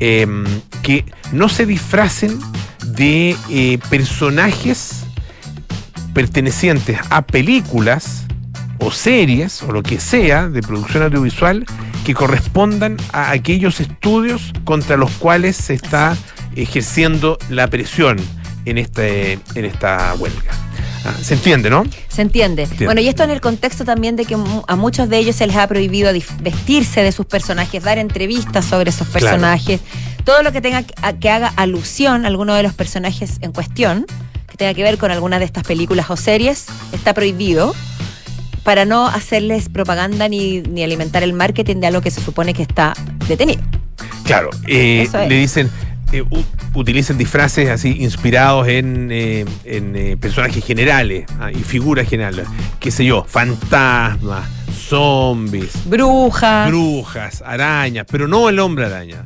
em, 0.00 0.44
que 0.82 1.04
no 1.32 1.48
se 1.48 1.66
disfracen 1.66 2.38
de 2.84 3.36
eh, 3.50 3.78
personajes 3.88 5.04
pertenecientes 6.14 6.98
a 7.10 7.22
películas 7.22 8.26
o 8.80 8.90
series 8.90 9.62
o 9.62 9.72
lo 9.72 9.82
que 9.82 10.00
sea 10.00 10.48
de 10.48 10.62
producción 10.62 11.02
audiovisual 11.02 11.64
que 12.04 12.14
correspondan 12.14 12.96
a 13.12 13.30
aquellos 13.30 13.80
estudios 13.80 14.52
contra 14.64 14.96
los 14.96 15.10
cuales 15.12 15.56
se 15.56 15.74
está 15.74 16.16
ejerciendo 16.56 17.38
la 17.48 17.68
presión 17.68 18.16
en, 18.64 18.78
este, 18.78 19.38
en 19.54 19.64
esta 19.64 20.14
huelga. 20.18 20.52
Ah, 21.04 21.14
¿Se 21.22 21.32
entiende, 21.34 21.70
no? 21.70 21.84
Se 22.08 22.20
entiende. 22.20 22.68
Bueno, 22.84 23.00
y 23.00 23.08
esto 23.08 23.22
en 23.22 23.30
el 23.30 23.40
contexto 23.40 23.84
también 23.84 24.16
de 24.16 24.26
que 24.26 24.36
a 24.66 24.76
muchos 24.76 25.08
de 25.08 25.16
ellos 25.18 25.36
se 25.36 25.46
les 25.46 25.56
ha 25.56 25.66
prohibido 25.66 26.12
vestirse 26.42 27.02
de 27.02 27.12
sus 27.12 27.24
personajes, 27.24 27.82
dar 27.82 27.96
entrevistas 27.98 28.66
sobre 28.66 28.90
esos 28.90 29.08
Claro. 29.08 29.26
personajes, 29.26 29.80
todo 30.24 30.42
lo 30.42 30.52
que 30.52 30.60
tenga 30.60 30.82
que 30.82 31.30
haga 31.30 31.52
alusión 31.56 32.24
a 32.24 32.28
alguno 32.28 32.54
de 32.54 32.62
los 32.62 32.74
personajes 32.74 33.38
en 33.40 33.52
cuestión, 33.52 34.04
que 34.48 34.56
tenga 34.58 34.74
que 34.74 34.82
ver 34.82 34.98
con 34.98 35.10
alguna 35.10 35.38
de 35.38 35.46
estas 35.46 35.64
películas 35.64 36.10
o 36.10 36.16
series, 36.16 36.66
está 36.92 37.14
prohibido 37.14 37.74
para 38.62 38.84
no 38.84 39.06
hacerles 39.06 39.68
propaganda 39.68 40.28
ni, 40.28 40.60
ni 40.62 40.82
alimentar 40.82 41.22
el 41.22 41.32
marketing 41.32 41.76
de 41.76 41.86
algo 41.86 42.00
que 42.00 42.10
se 42.10 42.20
supone 42.20 42.54
que 42.54 42.62
está 42.62 42.94
detenido. 43.28 43.62
Claro, 44.24 44.50
eh, 44.66 45.02
es. 45.02 45.12
le 45.12 45.36
dicen, 45.36 45.70
eh, 46.12 46.24
utilicen 46.74 47.18
disfraces 47.18 47.68
así 47.68 47.96
inspirados 48.00 48.66
en, 48.66 49.10
eh, 49.12 49.44
en, 49.64 49.94
eh, 49.94 50.16
personajes 50.16 50.64
generales 50.64 51.24
ah, 51.38 51.52
y 51.52 51.62
figuras 51.62 52.08
generales, 52.08 52.48
qué 52.80 52.90
sé 52.90 53.04
yo, 53.04 53.24
fantasmas, 53.24 54.48
zombies, 54.72 55.70
Brujas. 55.84 56.68
brujas, 56.68 57.42
arañas, 57.46 58.06
pero 58.10 58.26
no 58.26 58.48
el 58.48 58.58
hombre 58.58 58.86
araña, 58.86 59.22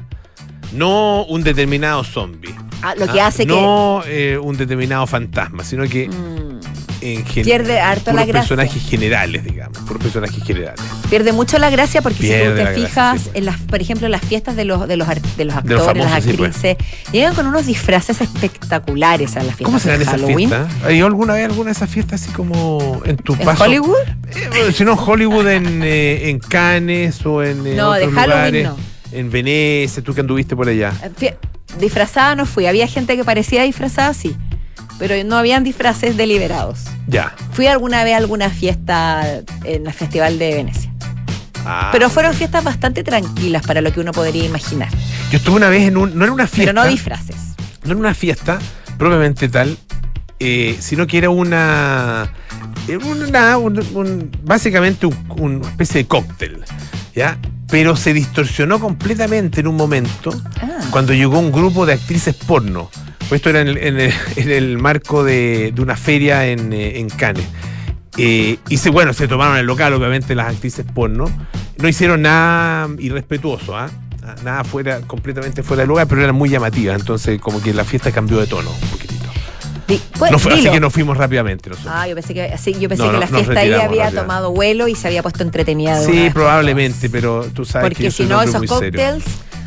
no 0.74 1.24
un 1.24 1.42
determinado 1.42 2.04
zombie. 2.04 2.54
Ah, 2.82 2.94
lo 2.98 3.06
que 3.10 3.20
ah, 3.20 3.28
hace 3.28 3.46
no 3.46 4.02
eh, 4.06 4.38
un 4.40 4.56
determinado 4.58 5.06
fantasma, 5.06 5.64
sino 5.64 5.84
que 5.84 5.88
que 5.88 6.08
mm, 6.08 6.60
en 7.00 7.24
gen- 7.26 7.44
pierde 7.44 7.80
harto 7.80 8.12
la 8.12 8.24
gracia. 8.26 8.40
personajes 8.56 8.82
generales, 8.88 9.42
digamos, 9.44 9.78
por 9.78 9.98
personajes 9.98 10.42
generales. 10.44 10.80
Pierde 11.08 11.32
mucho 11.32 11.58
la 11.58 11.70
gracia 11.70 12.02
porque 12.02 12.18
si 12.18 12.28
tú 12.28 12.34
te 12.34 12.54
gracia, 12.62 12.74
fijas 12.86 13.20
sí, 13.20 13.24
pues. 13.30 13.36
en 13.36 13.44
las, 13.46 13.58
por 13.60 13.80
ejemplo, 13.80 14.06
en 14.06 14.12
las 14.12 14.20
fiestas 14.22 14.56
de 14.56 14.64
los 14.66 14.86
de 14.86 14.96
los, 14.98 15.08
de 15.08 15.14
los 15.16 15.36
De 15.36 15.44
los 15.44 15.54
actores, 15.56 15.78
las 15.96 16.10
famosos, 16.12 16.24
sí, 16.24 16.32
pues. 16.36 16.56
actrices, 16.56 16.76
llegan 17.12 17.34
con 17.34 17.46
unos 17.46 17.64
disfraces 17.66 18.20
espectaculares 18.20 19.32
a 19.36 19.40
las 19.42 19.46
fiestas 19.56 19.64
¿Cómo 19.66 19.78
serán 19.78 19.98
de 19.98 20.04
esas 20.04 20.14
Halloween. 20.20 20.48
fiestas? 20.50 20.72
¿Has 20.84 20.92
ido 20.92 21.06
alguna 21.06 21.34
vez 21.34 21.44
alguna 21.46 21.66
de 21.66 21.72
esas 21.72 21.90
fiestas 21.90 22.22
así 22.22 22.32
como 22.32 23.00
en 23.06 23.16
tu 23.16 23.32
¿En 23.34 23.38
paso? 23.40 23.64
Hollywood? 23.64 23.96
Eh, 24.34 24.72
si 24.74 24.84
no 24.84 24.94
Hollywood, 24.94 25.46
en, 25.48 25.82
eh, 25.82 26.28
en 26.30 26.38
Cannes 26.38 27.24
o 27.24 27.42
en 27.42 27.76
No, 27.76 27.92
de 27.92 28.06
Halloween 28.10 28.14
lugares. 28.14 28.64
no. 28.64 28.93
En 29.14 29.30
Venecia, 29.30 30.02
tú 30.02 30.12
que 30.12 30.20
anduviste 30.20 30.56
por 30.56 30.68
allá. 30.68 30.92
Eh, 31.20 31.36
Disfrazada 31.78 32.34
no 32.34 32.46
fui, 32.46 32.66
había 32.66 32.86
gente 32.86 33.16
que 33.16 33.24
parecía 33.24 33.62
disfrazada, 33.62 34.12
sí, 34.12 34.36
pero 34.98 35.14
no 35.24 35.36
habían 35.36 35.64
disfraces 35.64 36.16
deliberados. 36.16 36.80
Ya. 37.06 37.34
Fui 37.52 37.66
alguna 37.66 38.04
vez 38.04 38.14
a 38.14 38.16
alguna 38.18 38.50
fiesta 38.50 39.42
en 39.64 39.86
el 39.86 39.92
Festival 39.92 40.38
de 40.38 40.54
Venecia. 40.54 40.92
Ah. 41.64 41.90
Pero 41.92 42.10
fueron 42.10 42.34
fiestas 42.34 42.62
bastante 42.62 43.02
tranquilas 43.02 43.66
para 43.66 43.80
lo 43.80 43.92
que 43.92 44.00
uno 44.00 44.12
podría 44.12 44.44
imaginar. 44.44 44.88
Yo 45.30 45.38
estuve 45.38 45.56
una 45.56 45.68
vez 45.68 45.88
en 45.88 45.96
un. 45.96 46.16
No 46.16 46.24
era 46.24 46.32
una 46.32 46.46
fiesta. 46.46 46.72
Pero 46.72 46.84
no 46.84 46.90
disfraces. 46.90 47.36
no 47.84 47.90
era 47.92 47.98
una 48.00 48.14
fiesta 48.14 48.58
propiamente 48.98 49.48
tal, 49.48 49.76
eh, 50.44 50.76
sino 50.80 51.06
que 51.06 51.18
era 51.18 51.30
una. 51.30 52.30
una- 52.88 53.56
un- 53.58 53.82
un- 53.94 54.30
básicamente 54.44 55.06
un- 55.06 55.16
una 55.38 55.68
especie 55.68 56.02
de 56.02 56.06
cóctel. 56.06 56.62
¿Ya? 57.14 57.38
Pero 57.70 57.96
se 57.96 58.12
distorsionó 58.12 58.78
completamente 58.78 59.60
en 59.60 59.68
un 59.68 59.76
momento 59.76 60.30
Ah, 60.60 60.80
cuando 60.90 61.12
llegó 61.14 61.38
un 61.38 61.50
grupo 61.50 61.86
de 61.86 61.94
actrices 61.94 62.34
porno. 62.34 62.90
Pues 63.28 63.38
esto 63.38 63.50
era 63.50 63.62
en 63.62 63.68
el, 63.68 63.78
en 63.78 64.00
el- 64.00 64.12
en 64.36 64.50
el 64.50 64.78
marco 64.78 65.24
de, 65.24 65.72
de 65.74 65.80
una 65.82 65.96
feria 65.96 66.46
en, 66.46 66.72
eh, 66.72 66.98
en 66.98 67.08
Cannes. 67.08 67.46
Eh, 68.16 68.58
y 68.68 68.76
se, 68.76 68.90
bueno, 68.90 69.12
se 69.12 69.26
tomaron 69.26 69.56
el 69.56 69.66
local, 69.66 69.92
obviamente, 69.94 70.34
las 70.34 70.48
actrices 70.48 70.84
porno. 70.94 71.24
No 71.80 71.88
hicieron 71.88 72.22
nada 72.22 72.88
irrespetuoso, 72.98 73.76
¿ah? 73.76 73.88
Ah, 74.22 74.34
Nada 74.44 74.62
fuera, 74.64 75.00
completamente 75.00 75.62
fuera 75.62 75.82
de 75.82 75.86
lugar, 75.88 76.06
pero 76.06 76.22
eran 76.22 76.34
muy 76.34 76.48
llamativas. 76.48 76.98
Entonces, 77.00 77.40
como 77.40 77.60
que 77.62 77.72
la 77.74 77.84
fiesta 77.84 78.12
cambió 78.12 78.38
de 78.38 78.46
tono 78.46 78.70
un 78.70 78.88
poquitito. 78.90 79.13
Di- 79.88 80.00
pues, 80.18 80.30
No 80.32 80.38
fue- 80.38 80.54
así 80.54 80.68
que 80.70 80.80
nos 80.80 80.92
fuimos 80.92 81.16
rápidamente 81.16 81.70
nosotros. 81.70 81.92
Ah, 81.96 82.06
yo 82.08 82.14
pensé 82.14 82.34
que, 82.34 82.56
sí, 82.58 82.74
yo 82.78 82.88
pensé 82.88 83.02
No, 83.04 83.08
que 83.10 83.14
no, 83.14 83.20
la 83.20 83.26
fiesta 83.26 83.60
ahí 83.60 83.72
había 83.72 84.10
tomado 84.10 84.50
vuelo 84.52 84.88
y 84.88 84.94
se 84.94 85.06
había 85.08 85.22
puesto 85.22 85.42
entretenida. 85.42 85.98
de 86.00 86.06
sí, 86.06 86.30
probablemente, 86.32 87.10
pero 87.10 87.44
tú 87.54 87.64
sabes 87.64 87.88
que 87.88 87.94
Porque 87.94 88.04
yo 88.04 88.10
si 88.10 88.24
no, 88.24 88.42
esos 88.42 88.62
cócteles 88.66 89.22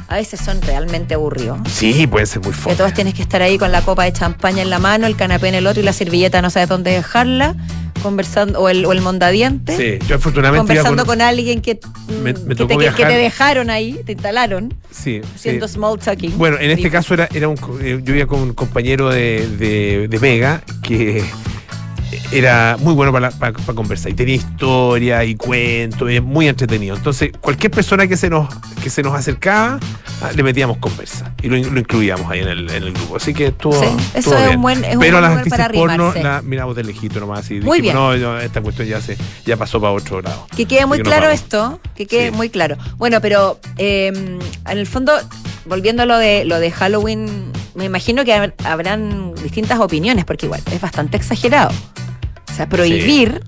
a 0.08 0.16
veces 0.16 0.40
son 0.40 0.62
realmente 0.62 1.14
aburridos. 1.16 1.60
Sí, 1.70 2.08
pueden 2.08 2.28
ser 2.28 2.42
muy 2.42 2.52
Que 2.52 2.58
fuertes. 2.58 2.78
todos 2.78 2.94
tienes 2.94 3.14
que 3.14 3.22
estar 3.22 3.42
ahí 3.42 3.58
con 3.58 3.72
la 3.72 3.82
copa 3.82 4.04
de 4.06 4.14
champaña 4.14 4.62
en 4.62 4.70
la 4.70 4.80
mano, 4.80 5.06
el 5.08 5.16
canapé 5.16 5.50
en 5.50 5.56
el 5.56 5.68
otro 5.68 5.82
y 5.82 5.86
la 5.86 5.94
servilleta 5.94 6.42
no 6.42 6.50
sabes 6.50 6.70
dónde 6.70 6.92
dejarla, 6.92 7.56
conversando, 8.04 8.60
o 8.62 8.70
el, 8.70 8.86
o 8.86 8.92
el 8.94 9.02
mondadiente, 9.02 9.76
Sí, 10.00 10.08
yo 10.08 10.16
afortunadamente 10.18 10.60
conversando 10.68 11.04
con- 11.06 11.16
con, 11.18 11.22
alguien 11.22 11.62
que, 11.62 11.80
Me- 12.24 12.32
mm, 12.34 12.46
me 12.46 12.56
que, 12.56 12.66
te, 12.66 12.78
que- 12.78 12.92
que 12.94 13.06
te 13.06 13.14
dejaron 13.18 13.70
ahí, 13.70 14.00
te 14.06 14.12
instalaron, 14.14 14.74
Sí, 14.92 15.20
sí. 15.24 15.30
haciendo 15.36 15.68
small 15.68 15.98
talking. 16.00 16.38
Bueno, 16.38 16.58
en 16.60 16.70
este 16.72 16.90
caso 16.92 17.16
era, 17.16 17.28
era 17.34 17.48
un, 17.48 17.58
eh, 17.82 18.00
yo 18.04 18.16
iba 18.16 18.28
con 18.28 18.40
un 18.40 18.54
compañero 18.54 19.10
de, 19.10 19.48
de, 19.58 20.08
de 20.08 20.20
Vega 20.20 20.62
que 20.84 21.24
era 22.32 22.78
muy 22.80 22.94
bueno 22.94 23.12
para, 23.12 23.32
para- 23.32 23.54
para 23.54 23.74
conversar 23.76 24.12
y 24.12 24.16
tenía 24.16 24.36
historia 24.36 25.24
y 25.24 25.36
cuentos, 25.36 26.12
y 26.12 26.20
muy 26.22 26.48
entretenido. 26.48 26.96
Entonces, 26.96 27.32
cualquier 27.42 27.72
persona 27.72 28.08
que 28.08 28.18
se 28.18 28.30
nos, 28.30 28.48
que 28.84 28.90
se 28.90 29.02
nos 29.04 29.14
acercaba, 29.16 29.80
ah, 30.22 30.30
le 30.36 30.44
metíamos 30.44 30.78
conversa 30.78 31.34
y 31.42 31.48
lo, 31.48 31.58
in- 31.58 31.74
lo 31.74 31.80
incluíamos 31.80 32.30
ahí 32.32 32.40
en 32.40 32.48
el, 32.48 32.70
en 32.72 32.84
el 32.84 32.94
grupo. 32.94 33.18
Así 33.18 33.34
que 33.34 33.48
estuvo, 33.48 33.74
Sí, 33.80 33.88
eso 34.14 34.38
es 34.38 34.56
un 34.56 34.62
buen- 34.62 34.84
es 34.84 34.96
un 34.96 35.00
Pero 35.02 35.20
buen 35.20 35.24
las 35.24 35.38
actrices 35.38 35.68
porno 35.74 36.14
miramos 36.44 36.76
de 36.76 36.84
lejito 36.84 37.20
nomás 37.20 37.50
y 37.52 37.60
Muy 37.62 37.82
dijimos, 37.82 38.14
bien. 38.16 38.24
no, 38.24 38.40
esta 38.40 38.62
cuestión 38.62 38.88
ya, 38.88 39.02
se, 39.02 39.18
ya 39.46 39.58
pasó 39.58 39.80
para 39.82 39.94
otro 39.94 40.18
grado. 40.22 40.48
Que 40.56 40.66
quede 40.66 40.86
muy 40.86 40.96
Así 40.98 41.04
que 41.04 41.10
claro 41.10 41.30
esto, 41.30 41.80
que 41.96 42.06
quede 42.06 42.30
Sí. 42.30 42.36
muy 42.36 42.50
claro. 42.50 42.78
Bueno, 42.98 43.22
pero 43.22 43.60
eh, 43.78 44.08
en 44.08 44.40
el 44.78 44.88
fondo, 44.88 45.14
volviendo 45.66 46.04
a 46.04 46.06
lo 46.06 46.18
de, 46.18 46.46
lo 46.46 46.60
de 46.60 46.72
Halloween, 46.72 47.52
me 47.78 47.86
imagino 47.86 48.26
que 48.26 48.34
hab- 48.36 48.54
habrán 48.66 49.34
distintas 49.36 49.80
opiniones, 49.80 50.26
porque 50.26 50.48
igual 50.48 50.62
es 50.72 50.82
bastante 50.82 51.16
exagerado. 51.18 51.72
O 52.52 52.54
sea, 52.56 52.68
prohibir 52.68 53.42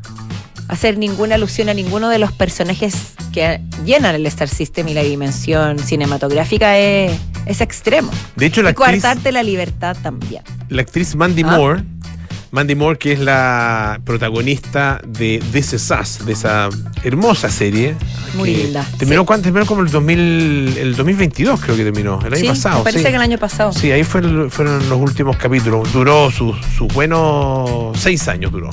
hacer 0.68 0.98
ninguna 0.98 1.36
alusión 1.36 1.68
a 1.70 1.74
ninguno 1.74 2.10
de 2.10 2.20
los 2.20 2.32
personajes 2.32 3.14
que 3.34 3.60
llenan 3.86 4.14
el 4.16 4.26
Star 4.28 4.48
System 4.48 4.88
y 4.88 4.94
la 4.94 5.02
dimensión 5.04 5.80
cinematográfica 5.80 6.78
es, 6.78 7.12
es 7.48 7.62
extremo. 7.62 8.12
De 8.36 8.46
hecho, 8.46 8.62
la 8.62 8.70
y 8.70 8.72
actriz, 8.72 9.34
la 9.34 9.44
libertad 9.44 9.98
también. 10.02 10.44
la 10.70 10.82
actriz 10.84 11.16
Mandy 11.16 11.42
Ah. 11.44 11.58
Moore, 11.58 11.84
Mandy 12.52 12.74
Moore, 12.76 12.98
que 12.98 13.12
es 13.12 13.20
la 13.20 14.00
protagonista 14.04 15.00
de 15.08 15.42
This 15.52 15.74
Is 15.74 15.92
Us, 15.92 16.26
de 16.26 16.34
esa 16.34 16.70
hermosa 17.04 17.50
serie. 17.50 17.96
Muy 18.36 18.56
linda, 18.56 18.84
Terminó, 18.98 19.22
sí. 19.22 19.26
¿cuándo? 19.28 19.44
terminó 19.44 19.66
como 19.68 19.82
el 19.82 19.92
2000, 19.92 20.78
el 20.80 20.96
2022, 20.96 21.62
creo 21.62 21.76
que 21.78 21.84
terminó, 21.84 22.20
el 22.26 22.34
año 22.34 22.42
Sí, 22.42 22.48
pasado. 22.48 22.78
me 22.80 22.84
parece 22.86 23.00
sí. 23.04 23.10
que 23.10 23.16
el 23.16 23.22
año 23.22 23.38
pasado. 23.38 23.72
Sí, 23.74 23.92
ahí 23.92 24.04
fue 24.04 24.22
el- 24.22 24.50
fueron 24.50 24.90
los 24.90 25.00
últimos 25.00 25.38
capítulos. 25.38 25.94
Duró 25.94 26.32
sus 26.32 26.56
buenos 26.94 27.98
seis 28.00 28.28
años, 28.28 28.52
duró. 28.52 28.70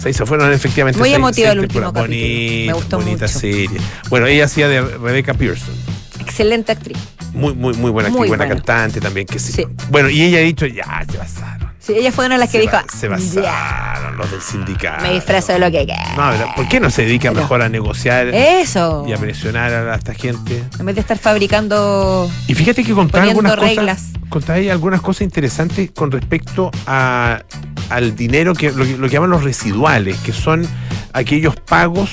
Seis, 0.00 0.20
fueron 0.26 0.52
efectivamente 0.52 0.98
Muy 0.98 1.08
seis, 1.10 1.16
emotivo 1.16 1.46
seis 1.46 1.52
el 1.52 1.60
último 1.60 1.92
capítulo. 1.92 2.08
Me 2.08 2.16
Bonita, 2.18 2.72
gustó 2.74 2.96
bonita 2.98 3.26
mucho. 3.26 3.38
serie. 3.38 3.80
Bueno, 4.10 4.26
ella 4.26 4.44
hacía 4.44 4.68
de 4.68 4.80
Rebecca 4.82 5.34
Pearson. 5.34 5.74
Excelente 6.20 6.72
actriz. 6.72 6.98
Muy, 7.32 7.54
muy, 7.54 7.74
muy 7.74 7.90
buena 7.90 8.08
actriz, 8.08 8.18
Muy 8.18 8.28
buena 8.28 8.44
buena. 8.44 8.56
cantante 8.60 9.00
también, 9.00 9.26
que 9.26 9.38
sí. 9.38 9.64
Bueno, 9.90 10.10
y 10.10 10.20
ella 10.22 10.38
ha 10.38 10.42
dicho, 10.42 10.66
ya, 10.66 11.04
se 11.10 11.16
basaron. 11.16 11.63
Sí, 11.86 11.92
ella 11.94 12.12
fue 12.12 12.24
una 12.26 12.36
de 12.36 12.38
las 12.40 12.48
que 12.50 12.58
se 12.58 12.62
dijo, 12.62 12.76
se 12.96 13.08
basaron 13.08 14.16
los 14.16 14.30
del 14.30 14.40
sindicato. 14.40 15.02
me 15.04 15.12
disfrazo 15.12 15.52
de 15.52 15.58
lo 15.58 15.70
que 15.70 15.84
quiera. 15.84 16.14
No, 16.16 16.30
pero 16.30 16.54
¿por 16.56 16.68
qué 16.68 16.80
no 16.80 16.88
se 16.88 17.02
dedica 17.02 17.28
Pero- 17.30 17.42
mejor 17.42 17.60
a 17.62 17.68
negociar 17.68 18.28
Eso. 18.28 19.04
y 19.06 19.12
a 19.12 19.18
presionar 19.18 19.70
a 19.72 19.94
esta 19.94 20.14
gente? 20.14 20.62
En 20.78 20.86
vez 20.86 20.94
de 20.94 21.02
estar 21.02 21.18
fabricando. 21.18 22.30
Y 22.48 22.54
fíjate 22.54 22.84
que 22.84 22.94
contaba 22.94 23.24
algunas 23.24 23.58
reglas. 23.58 24.02
cosas, 24.02 24.28
contaba 24.30 24.58
ahí 24.58 24.70
algunas 24.70 25.02
cosas 25.02 25.22
interesantes 25.22 25.90
con 25.94 26.10
respecto 26.10 26.70
a, 26.86 27.42
al 27.90 28.16
dinero 28.16 28.54
que 28.54 28.70
lo, 28.72 28.84
que 28.84 28.96
lo 28.96 29.06
que 29.08 29.12
llaman 29.14 29.30
los 29.30 29.44
residuales, 29.44 30.16
que 30.18 30.32
son 30.32 30.66
aquellos 31.12 31.54
pagos 31.56 32.10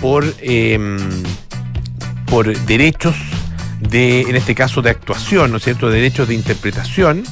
por, 0.00 0.24
eh, 0.40 0.96
por 2.26 2.56
derechos 2.66 3.14
de, 3.80 4.22
en 4.22 4.34
este 4.36 4.54
caso, 4.54 4.82
de 4.82 4.90
actuación, 4.90 5.50
¿no 5.52 5.58
es 5.58 5.64
cierto?, 5.64 5.90
derechos 5.90 6.26
de 6.26 6.34
interpretación. 6.34 7.22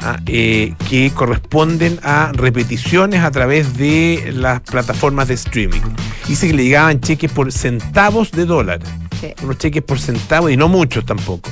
Ah, 0.00 0.18
eh, 0.26 0.74
que 0.88 1.10
corresponden 1.14 1.98
a 2.02 2.30
repeticiones 2.34 3.22
a 3.22 3.30
través 3.30 3.76
de 3.76 4.32
las 4.34 4.60
plataformas 4.60 5.28
de 5.28 5.34
streaming. 5.34 5.80
Dice 6.26 6.46
que 6.46 6.52
le 6.54 6.64
llegaban 6.64 7.00
cheques 7.00 7.30
por 7.32 7.50
centavos 7.52 8.30
de 8.32 8.44
dólar 8.44 8.80
Sí. 9.20 9.32
unos 9.42 9.58
cheques 9.58 9.82
por 9.82 9.98
centavo 9.98 10.48
y 10.50 10.56
no 10.56 10.68
muchos 10.68 11.04
tampoco. 11.04 11.50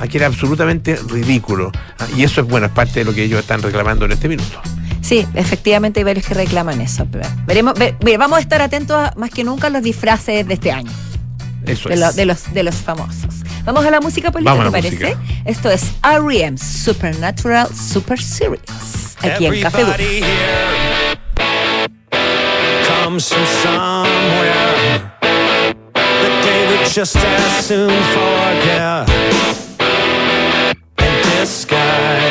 Aquí 0.00 0.16
era 0.16 0.26
absolutamente 0.26 0.96
ridículo. 1.08 1.70
Ah, 2.00 2.06
Y 2.16 2.24
eso 2.24 2.40
es 2.40 2.48
bueno, 2.48 2.66
es 2.66 2.72
parte 2.72 3.00
de 3.00 3.04
lo 3.04 3.14
que 3.14 3.22
ellos 3.22 3.38
están 3.40 3.62
reclamando 3.62 4.04
en 4.04 4.12
este 4.12 4.28
minuto. 4.28 4.60
Sí, 5.00 5.24
efectivamente 5.34 6.00
hay 6.00 6.04
varios 6.04 6.26
que 6.26 6.34
reclaman 6.34 6.80
eso. 6.80 7.06
Veremos, 7.46 7.74
ve- 7.78 7.94
ve- 8.00 8.16
vamos 8.16 8.38
a 8.38 8.40
estar 8.40 8.60
atentos 8.62 8.96
a- 8.96 9.12
más 9.16 9.30
que 9.30 9.44
nunca 9.44 9.66
a 9.68 9.70
los 9.70 9.82
disfraces 9.82 10.46
de 10.48 10.54
este 10.54 10.72
año, 10.72 10.90
Eso 11.66 11.88
de, 11.90 11.94
es. 11.94 12.00
lo- 12.00 12.12
de 12.12 12.24
los, 12.26 12.52
de 12.52 12.62
los 12.64 12.74
famosos. 12.74 13.43
Vamos 13.64 13.84
a 13.86 13.90
la 13.90 14.00
música 14.00 14.30
política, 14.30 14.54
Vamos 14.54 14.74
a 14.74 14.80
¿te 14.80 14.90
parece? 14.90 15.16
Esto 15.44 15.70
es 15.70 15.92
R.E.M. 16.02 16.58
Supernatural 16.58 17.68
Super 17.74 18.20
Series. 18.20 19.16
Aquí 19.22 19.46
en 19.46 19.62
Café 19.62 19.84
just 26.94 27.16
as 27.16 27.66
soon 27.66 27.90
forget 28.12 29.08
and 30.98 31.24
disguise. 31.40 32.23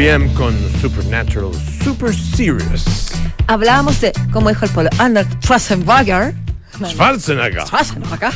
R.E.M. 0.00 0.32
con 0.32 0.56
Supernatural 0.80 1.50
Super 1.84 2.14
Serious. 2.14 3.10
Hablábamos 3.48 4.00
de, 4.00 4.12
como 4.32 4.48
dijo 4.48 4.64
el 4.64 4.70
polo, 4.70 4.88
Arnold 4.96 5.28
Schwarzenegger. 5.44 6.34
Schwarzenegger. 6.82 7.66
Schwarzenegger. 7.66 8.30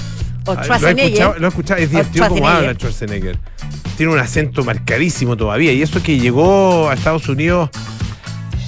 O 0.45 0.55
Schwarzenegger. 0.63 1.41
lo 1.41 1.47
he 1.47 1.49
escuchado, 1.49 1.81
es 1.81 1.89
divertido 1.89 2.29
como 2.29 2.47
habla 2.47 2.75
Schwarzenegger. 2.75 3.39
Tiene 3.97 4.13
un 4.13 4.19
acento 4.19 4.63
marcadísimo 4.63 5.39
todavía. 5.39 5.73
Y 5.73 5.81
eso 5.81 6.03
que 6.03 6.19
llegó 6.19 6.91
a 6.91 6.95
Estados 6.95 7.27
Unidos, 7.31 7.71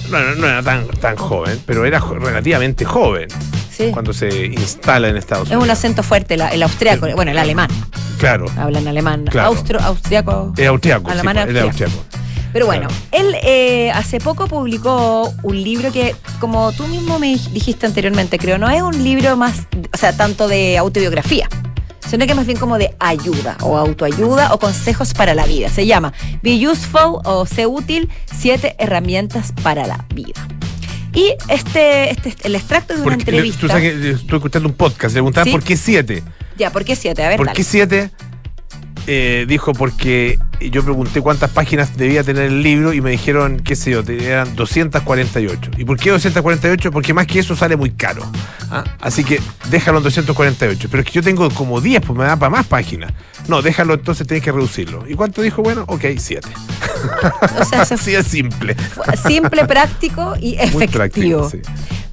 bueno, 0.09 0.33
no 0.33 0.47
era 0.47 0.63
tan, 0.63 0.87
tan 0.87 1.15
joven, 1.17 1.61
pero 1.67 1.85
era 1.85 1.99
relativamente 1.99 2.83
joven 2.83 3.27
Sí. 3.69 3.91
cuando 3.93 4.11
se 4.11 4.47
instala 4.47 5.09
en 5.09 5.17
Estados 5.17 5.49
Es 5.49 5.51
un 5.55 5.59
Unidos. 5.59 5.77
acento 5.77 6.01
fuerte, 6.01 6.35
la- 6.35 6.47
el 6.49 6.63
austriaco, 6.63 7.07
bueno, 7.13 7.29
el 7.29 7.37
alemán. 7.37 7.69
Claro, 8.17 8.47
Hablan 8.57 8.87
alemán. 8.87 9.25
Claro. 9.29 9.49
Austro, 9.49 9.79
austriaco. 9.81 10.51
es 10.57 10.67
austriaco. 10.67 11.11
sí, 11.11 11.13
Alemán, 11.13 11.35
pues, 11.35 11.49
él 11.49 11.57
es 11.57 11.63
austriaco. 11.63 12.03
Pero 12.53 12.65
bueno, 12.65 12.87
él 13.11 13.35
eh, 13.43 13.91
hace 13.91 14.19
poco 14.19 14.47
publicó 14.47 15.33
un 15.43 15.61
libro 15.63 15.91
que, 15.91 16.15
como 16.39 16.71
tú 16.71 16.87
mismo 16.87 17.19
me 17.19 17.27
dijiste 17.51 17.85
anteriormente, 17.85 18.39
creo, 18.39 18.57
no 18.57 18.69
es 18.69 18.81
un 18.81 19.03
libro 19.03 19.35
más, 19.37 19.67
o 19.93 19.97
sea, 19.97 20.15
tanto 20.15 20.47
de 20.47 20.77
autobiografía, 20.77 21.47
sino 22.07 22.25
que 22.25 22.33
más 22.33 22.45
bien 22.45 22.57
como 22.57 22.77
de 22.77 22.95
ayuda 22.99 23.57
o 23.61 23.77
autoayuda 23.77 24.53
o 24.53 24.59
consejos 24.59 25.13
para 25.13 25.35
la 25.35 25.45
vida. 25.45 25.69
Se 25.69 25.85
llama 25.85 26.13
Be 26.41 26.67
Useful 26.67 27.19
o 27.25 27.45
Sé 27.45 27.67
Útil, 27.67 28.09
siete 28.33 28.75
herramientas 28.79 29.53
para 29.61 29.85
la 29.85 30.05
vida. 30.15 30.33
Y 31.13 31.33
este, 31.49 32.11
este 32.11 32.33
el 32.43 32.55
extracto 32.55 32.93
de 32.93 33.01
una 33.01 33.15
Porque, 33.15 33.31
entrevista. 33.31 33.59
Tú 33.61 33.67
sabes 33.67 33.83
que 33.91 34.11
estoy 34.11 34.35
escuchando 34.37 34.69
un 34.69 34.75
podcast, 34.75 35.13
le 35.15 35.19
preguntaban 35.21 35.45
Sí. 35.45 35.51
por 35.51 35.63
qué 35.63 35.75
siete. 35.77 36.23
Ya, 36.57 36.71
¿por 36.71 36.85
qué 36.85 36.95
siete? 36.95 37.23
A 37.23 37.29
ver, 37.29 37.37
¿Por 37.37 37.47
dale. 37.47 37.55
qué 37.57 37.63
siete? 37.63 38.09
Eh, 39.09 39.45
dijo 39.47 39.71
porque 39.71 40.37
yo 40.59 40.83
pregunté 40.83 41.21
cuántas 41.21 41.49
páginas 41.51 41.95
debía 41.95 42.23
tener 42.23 42.43
el 42.47 42.61
libro 42.61 42.91
y 42.91 42.99
me 42.99 43.09
dijeron, 43.11 43.61
qué 43.61 43.73
sé 43.77 43.91
yo, 43.91 44.01
eran 44.05 44.53
248. 44.55 45.71
¿Y 45.77 45.85
por 45.85 45.97
qué 45.97 46.09
248? 46.11 46.91
Porque 46.91 47.13
más 47.13 47.25
que 47.25 47.39
eso 47.39 47.55
sale 47.55 47.77
muy 47.77 47.91
caro. 47.91 48.23
¿ah? 48.69 48.83
Así 48.99 49.23
que 49.23 49.39
déjalo 49.69 49.99
en 49.99 50.03
248. 50.03 50.89
Pero 50.91 51.01
es 51.01 51.07
que 51.07 51.13
yo 51.13 51.23
tengo 51.23 51.49
como 51.51 51.79
10, 51.79 52.01
pues 52.05 52.19
me 52.19 52.25
da 52.25 52.35
para 52.35 52.49
más 52.49 52.65
páginas. 52.67 53.13
No, 53.47 53.61
déjalo 53.61 53.93
entonces, 53.93 54.27
tienes 54.27 54.43
que 54.43 54.51
reducirlo. 54.51 55.05
¿Y 55.07 55.13
cuánto 55.13 55.41
dijo? 55.41 55.61
Bueno, 55.63 55.85
ok, 55.87 56.03
7. 56.17 56.49
O 57.61 57.65
sea, 57.65 57.85
se 57.85 57.93
Así 57.93 58.13
es 58.13 58.27
simple. 58.27 58.75
simple, 59.25 59.65
práctico 59.65 60.35
y 60.39 60.55
Muy 60.55 60.83
efectivo. 60.83 60.91
práctico, 60.91 61.49
sí. 61.49 61.61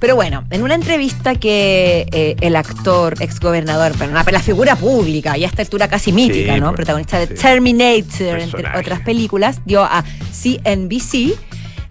Pero 0.05 0.15
bueno, 0.15 0.43
en 0.51 0.61
una 0.61 0.75
entrevista 0.75 1.33
que 1.33 2.05
eh, 2.11 2.35
el 2.41 2.55
actor, 2.55 3.15
exgobernador, 3.21 3.91
pero 3.97 4.11
una, 4.11 4.23
la 4.23 4.39
figura 4.39 4.75
pública, 4.75 5.35
y 5.35 5.43
a 5.43 5.47
esta 5.47 5.63
altura 5.63 5.87
casi 5.87 6.11
mítica, 6.11 6.53
Sí, 6.53 6.61
¿no? 6.61 6.75
Protagonista 6.75 7.17
de 7.17 7.25
sí. 7.25 7.33
Terminator, 7.41 8.39
entre 8.39 8.67
otras 8.79 8.99
películas, 8.99 9.61
dio 9.65 9.83
a 9.83 10.03
CNBC, 10.31 11.33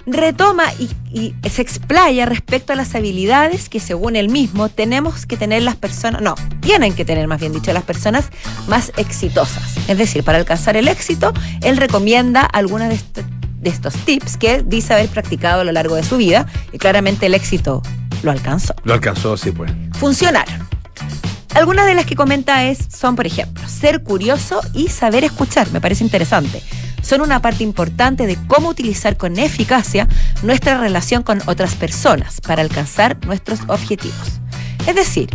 retoma 0.06 0.62
y, 0.78 0.90
y 1.12 1.34
se 1.50 1.60
explaya 1.62 2.24
respecto 2.24 2.72
a 2.72 2.76
las 2.76 2.94
habilidades 2.94 3.68
que 3.68 3.80
según 3.80 4.14
él 4.14 4.28
mismo 4.28 4.68
tenemos 4.68 5.26
que 5.26 5.36
tener 5.36 5.64
las 5.64 5.74
personas, 5.74 6.22
no, 6.22 6.36
tienen 6.60 6.92
que 6.94 7.04
tener 7.04 7.26
más 7.26 7.40
bien 7.40 7.52
dicho 7.52 7.72
las 7.72 7.82
personas 7.82 8.26
más 8.68 8.92
exitosas. 8.96 9.76
Es 9.88 9.98
decir, 9.98 10.22
para 10.22 10.38
alcanzar 10.38 10.76
el 10.76 10.86
éxito, 10.86 11.32
él 11.62 11.76
recomienda 11.78 12.42
algunas 12.42 12.90
de, 12.90 12.94
est- 12.94 13.18
de 13.60 13.70
estos 13.70 13.94
tips 14.04 14.36
que 14.36 14.54
él 14.54 14.68
dice 14.68 14.92
haber 14.94 15.08
practicado 15.08 15.62
a 15.62 15.64
lo 15.64 15.72
largo 15.72 15.96
de 15.96 16.04
su 16.04 16.16
vida 16.16 16.46
y 16.72 16.78
claramente 16.78 17.26
el 17.26 17.34
éxito 17.34 17.82
lo 18.24 18.30
alcanzó. 18.30 18.74
Lo 18.84 18.94
alcanzó, 18.94 19.36
sí, 19.36 19.52
pues. 19.52 19.70
Funcionaron. 19.98 20.66
Algunas 21.54 21.86
de 21.86 21.94
las 21.94 22.06
que 22.06 22.16
comenta 22.16 22.64
es, 22.64 22.78
son, 22.92 23.14
por 23.14 23.26
ejemplo, 23.26 23.62
ser 23.68 24.02
curioso 24.02 24.60
y 24.72 24.88
saber 24.88 25.22
escuchar. 25.22 25.70
Me 25.70 25.80
parece 25.80 26.02
interesante. 26.02 26.62
Son 27.02 27.20
una 27.20 27.40
parte 27.40 27.62
importante 27.62 28.26
de 28.26 28.36
cómo 28.48 28.70
utilizar 28.70 29.16
con 29.16 29.38
eficacia 29.38 30.08
nuestra 30.42 30.78
relación 30.78 31.22
con 31.22 31.40
otras 31.46 31.74
personas 31.74 32.40
para 32.40 32.62
alcanzar 32.62 33.24
nuestros 33.26 33.60
objetivos. 33.68 34.40
Es 34.86 34.96
decir, 34.96 35.30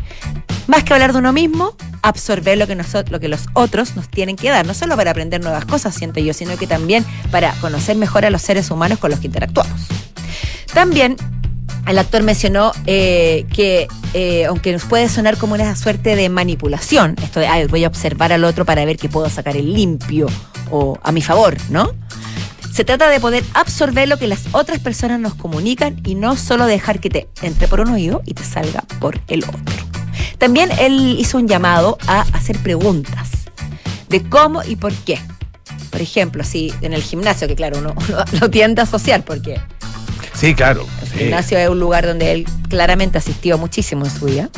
más 0.68 0.84
que 0.84 0.94
hablar 0.94 1.14
de 1.14 1.20
uno 1.20 1.32
mismo, 1.32 1.76
absorber 2.02 2.58
lo 2.58 2.68
que, 2.68 2.76
nosotros, 2.76 3.12
lo 3.12 3.20
que 3.20 3.28
los 3.28 3.46
otros 3.54 3.96
nos 3.96 4.10
tienen 4.10 4.36
que 4.36 4.50
dar, 4.50 4.66
no 4.66 4.74
solo 4.74 4.96
para 4.96 5.12
aprender 5.12 5.42
nuevas 5.42 5.66
cosas, 5.66 5.96
siento 5.96 6.20
yo, 6.20 6.34
sino 6.34 6.58
que 6.58 6.68
también 6.68 7.06
para 7.32 7.54
conocer 7.62 7.96
mejor 7.96 8.26
a 8.26 8.30
los 8.30 8.42
seres 8.42 8.72
humanos 8.72 9.00
con 9.00 9.12
los 9.12 9.20
que 9.20 9.28
interactuamos. 9.28 9.82
También 10.74 11.16
el 11.90 11.98
actor 11.98 12.22
mencionó 12.24 12.72
eh, 12.86 13.46
que, 13.54 13.88
eh, 14.14 14.46
aunque 14.46 14.72
nos 14.72 14.84
puede 14.86 15.10
sonar 15.10 15.38
como 15.38 15.56
una 15.56 15.76
suerte 15.76 16.16
de 16.16 16.30
manipulación, 16.30 17.16
esto 17.24 17.40
de, 17.40 17.48
"Ay, 17.48 17.66
voy 17.66 17.84
a 17.84 17.88
observar 17.88 18.32
al 18.32 18.44
otro 18.44 18.64
para 18.64 18.86
ver 18.86 18.98
que 18.98 19.10
puedo 19.10 19.30
sacar 19.30 19.58
el 19.58 19.74
limpio 19.74 20.28
o 20.70 21.00
a 21.02 21.12
mi 21.12 21.22
favor, 21.22 21.58
¿no? 21.70 21.92
Se 22.72 22.86
trata 22.86 23.10
de 23.10 23.20
poder 23.20 23.44
absorber 23.56 24.08
lo 24.08 24.18
que 24.18 24.28
las 24.28 24.42
otras 24.52 24.80
personas 24.80 25.20
nos 25.20 25.34
comunican 25.34 26.00
y 26.06 26.14
no 26.14 26.38
solo 26.38 26.68
dejar 26.68 27.00
que 27.00 27.10
te 27.10 27.28
entre 27.42 27.68
por 27.68 27.82
un 27.82 27.90
oído 27.90 28.22
y 28.26 28.36
te 28.36 28.44
salga 28.44 28.84
por 29.00 29.20
el 29.28 29.44
otro. 29.44 29.60
También 30.38 30.70
él 30.80 31.18
hizo 31.20 31.38
un 31.38 31.48
llamado 31.48 31.98
a 32.08 32.22
hacer 32.34 32.58
preguntas 32.60 33.30
de 34.10 34.22
cómo 34.30 34.64
y 34.64 34.76
por 34.76 34.94
qué. 34.94 35.20
Por 35.90 36.02
ejemplo, 36.02 36.44
si 36.44 36.72
en 36.82 36.94
el 36.94 37.02
gimnasio, 37.02 37.48
que 37.48 37.56
claro, 37.56 37.80
uno, 37.80 37.96
lo 38.40 38.50
tiende 38.50 38.82
a 38.82 38.84
asociar 38.84 39.24
porque 39.24 39.60
Sí, 40.40 40.56
claro. 40.56 40.86
El 41.14 41.18
sí. 41.18 41.24
gimnasio 41.26 41.58
es 41.58 41.70
un 41.70 41.80
lugar 41.80 42.06
donde 42.06 42.32
él 42.32 42.46
claramente 42.70 43.18
asistió 43.18 43.58
muchísimo 43.58 44.06
en 44.06 44.12
su 44.12 44.26
vida. 44.26 44.50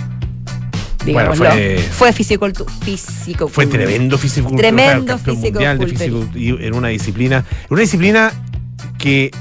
Bueno, 1.06 1.34
fue- 1.34 1.80
fue 1.92 2.14
físico, 2.14 2.48
físico 2.84 3.48
Fue 3.48 3.66
tremendo 3.66 4.20
físico 4.20 4.56
Tremendo 4.56 5.18
físico 5.18 5.60
en 5.60 6.76
una 6.76 6.90
disciplina, 6.90 7.44
una 7.70 7.82
disciplina 7.82 8.32
que 9.00 9.32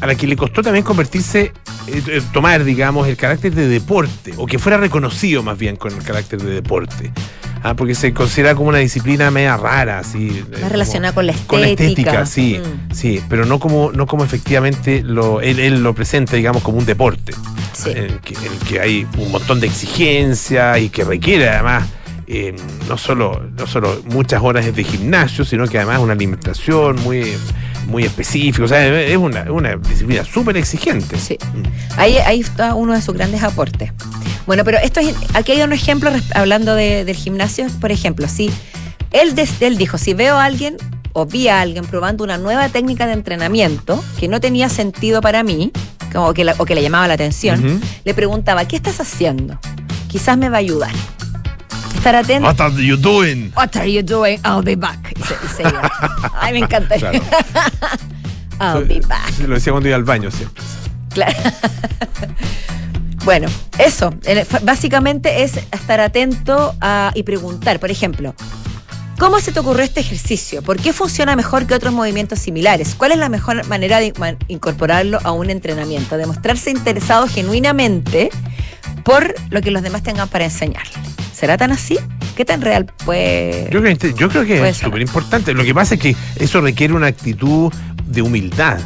a 0.00 0.06
la 0.06 0.14
que 0.14 0.26
le 0.26 0.36
costó 0.36 0.60
también 0.62 0.84
convertirse, 0.84 1.52
eh, 1.86 2.02
eh, 2.08 2.22
tomar, 2.34 2.62
digamos, 2.64 3.08
el 3.08 3.16
carácter 3.16 3.54
de 3.54 3.66
deporte, 3.68 4.34
o 4.36 4.44
que 4.44 4.58
fuera 4.58 4.76
reconocido 4.76 5.42
más 5.42 5.56
bien 5.56 5.76
con 5.76 5.94
el 5.94 6.02
carácter 6.02 6.42
de 6.42 6.50
deporte. 6.52 7.10
Ah, 7.62 7.74
porque 7.74 7.94
se 7.94 8.12
considera 8.14 8.54
como 8.54 8.68
una 8.68 8.78
disciplina 8.78 9.30
media 9.30 9.56
rara, 9.56 9.98
así. 9.98 10.28
eh, 10.52 10.58
Más 10.60 10.70
relacionada 10.70 11.12
con 11.14 11.26
la 11.26 11.32
estética. 11.32 11.48
con 11.48 11.60
la 11.62 11.68
estética, 11.68 12.26
sí, 12.26 12.60
Mm, 12.60 12.94
sí, 12.94 13.20
pero 13.28 13.44
no 13.44 13.58
como, 13.58 13.90
no 13.92 14.06
como 14.06 14.24
efectivamente 14.24 15.02
lo, 15.02 15.40
él, 15.40 15.58
él 15.58 15.82
lo 15.82 15.94
presenta, 15.94 16.36
digamos, 16.36 16.62
como 16.62 16.78
un 16.78 16.86
deporte 16.86 17.32
sí. 17.72 17.90
en 17.90 17.96
el 17.98 18.20
que, 18.20 18.34
en 18.34 18.52
el 18.52 18.58
que 18.68 18.80
hay 18.80 19.06
un 19.18 19.30
montón 19.32 19.58
de 19.60 19.66
exigencias 19.66 20.78
y 20.80 20.88
que 20.90 21.04
requiere 21.04 21.48
además 21.48 21.86
eh, 22.28 22.54
no, 22.88 22.98
solo, 22.98 23.42
no 23.56 23.66
solo 23.66 24.02
muchas 24.10 24.42
horas 24.42 24.74
de 24.74 24.84
gimnasio, 24.84 25.44
sino 25.44 25.66
que 25.66 25.78
además 25.78 26.00
una 26.00 26.12
alimentación 26.12 26.96
muy, 27.02 27.32
muy 27.86 28.04
específica. 28.04 28.64
O 28.64 28.68
sea, 28.68 28.86
es 29.02 29.16
una, 29.16 29.50
una 29.50 29.76
disciplina 29.76 30.24
súper 30.24 30.56
exigente. 30.56 31.18
Sí. 31.18 31.38
Ahí, 31.96 32.16
ahí 32.18 32.40
está 32.40 32.74
uno 32.74 32.92
de 32.94 33.02
sus 33.02 33.14
grandes 33.14 33.42
aportes. 33.42 33.92
Bueno, 34.46 34.64
pero 34.64 34.78
esto 34.78 35.00
es, 35.00 35.14
aquí 35.34 35.52
hay 35.52 35.62
un 35.62 35.72
ejemplo 35.72 36.10
hablando 36.34 36.74
de- 36.74 37.04
del 37.04 37.16
gimnasio, 37.16 37.66
por 37.80 37.90
ejemplo, 37.90 38.28
si 38.28 38.50
él, 39.10 39.34
des- 39.34 39.60
él 39.60 39.76
dijo, 39.76 39.98
si 39.98 40.14
veo 40.14 40.36
a 40.36 40.44
alguien 40.44 40.76
o 41.12 41.26
vi 41.26 41.48
a 41.48 41.60
alguien 41.60 41.84
probando 41.84 42.22
una 42.24 42.38
nueva 42.38 42.68
técnica 42.68 43.06
de 43.06 43.14
entrenamiento 43.14 44.04
que 44.20 44.28
no 44.28 44.40
tenía 44.40 44.68
sentido 44.68 45.20
para 45.20 45.42
mí, 45.42 45.72
como 46.12 46.32
que 46.34 46.44
la- 46.44 46.54
o 46.58 46.64
que 46.64 46.74
le 46.74 46.82
llamaba 46.82 47.08
la 47.08 47.14
atención, 47.14 47.80
le 48.04 48.14
preguntaba, 48.14 48.66
¿qué 48.66 48.76
estás 48.76 49.00
haciendo? 49.00 49.58
Quizás 50.08 50.36
me 50.38 50.48
va 50.48 50.56
a 50.58 50.60
ayudar. 50.60 50.92
Estar 51.96 52.14
atento. 52.16 52.46
What 52.46 52.60
are 52.60 52.82
you 52.84 52.96
doing? 52.96 53.52
What 53.56 53.76
are 53.76 53.86
you 53.90 54.02
doing? 54.02 54.38
I'll 54.44 54.62
be 54.62 54.76
back. 54.76 55.12
Y 55.18 55.22
se, 55.22 55.34
y 55.34 55.48
se 55.48 55.62
iba. 55.62 55.90
Ay, 56.40 56.52
me 56.52 56.58
encanta. 56.60 56.96
Claro. 56.96 57.20
I'll 58.60 58.84
be 58.86 59.00
back. 59.00 59.32
Lo 59.46 59.54
decía 59.54 59.72
cuando 59.72 59.88
iba 59.88 59.96
al 59.96 60.04
baño 60.04 60.30
siempre. 60.30 60.62
Claro. 61.12 61.36
bueno, 63.24 63.48
eso. 63.78 64.12
Básicamente 64.62 65.42
es 65.42 65.56
estar 65.72 66.00
atento 66.00 66.74
a- 66.80 67.12
y 67.14 67.22
preguntar. 67.22 67.80
Por 67.80 67.90
ejemplo, 67.90 68.34
¿cómo 69.18 69.40
se 69.40 69.52
te 69.52 69.60
ocurrió 69.60 69.84
este 69.84 70.00
ejercicio? 70.00 70.62
¿Por 70.62 70.80
qué 70.80 70.92
funciona 70.92 71.36
mejor 71.36 71.66
que 71.66 71.74
otros 71.74 71.92
movimientos 71.92 72.38
similares? 72.38 72.94
¿Cuál 72.94 73.12
es 73.12 73.18
la 73.18 73.28
mejor 73.28 73.66
manera 73.66 73.98
de 73.98 74.12
incorporarlo 74.48 75.18
a 75.24 75.32
un 75.32 75.50
entrenamiento? 75.50 76.16
Demostrarse 76.16 76.70
interesado 76.70 77.26
genuinamente 77.26 78.30
por 79.04 79.34
lo 79.50 79.60
que 79.60 79.70
los 79.70 79.82
demás 79.82 80.02
tengan 80.02 80.28
para 80.28 80.44
enseñarle. 80.44 80.92
¿Será 81.34 81.56
tan 81.56 81.72
así? 81.72 81.98
¿Qué 82.36 82.44
tan 82.44 82.60
real 82.60 82.86
puede...? 83.04 83.68
Yo 83.70 83.80
creo 83.80 83.96
que, 83.96 84.14
yo 84.14 84.28
creo 84.28 84.44
que 84.44 84.68
es 84.68 84.76
súper 84.76 85.00
importante. 85.00 85.54
Lo 85.54 85.64
que 85.64 85.74
pasa 85.74 85.94
es 85.94 86.00
que 86.00 86.16
eso 86.36 86.60
requiere 86.60 86.94
una 86.94 87.06
actitud 87.06 87.72
de 88.06 88.22
humildad. 88.22 88.78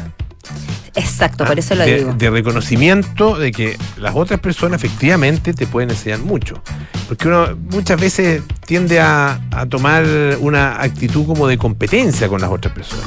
Exacto, 0.95 1.45
por 1.45 1.57
eso 1.57 1.73
lo 1.75 1.83
Ah, 1.83 1.85
de, 1.85 1.97
digo. 1.99 2.13
de 2.13 2.29
reconocimiento 2.29 3.37
de 3.37 3.51
que 3.51 3.77
las 3.97 4.13
otras 4.15 4.39
personas 4.39 4.83
efectivamente 4.83 5.53
te 5.53 5.65
pueden 5.67 5.89
enseñar 5.91 6.19
mucho. 6.19 6.61
Porque 7.07 7.27
uno 7.27 7.47
muchas 7.71 7.99
veces 7.99 8.41
tiende 8.65 8.99
a, 8.99 9.39
a 9.51 9.65
tomar 9.65 10.03
una 10.39 10.81
actitud 10.81 11.25
como 11.25 11.47
de 11.47 11.57
competencia 11.57 12.27
con 12.27 12.41
las 12.41 12.49
otras 12.49 12.73
personas. 12.73 13.05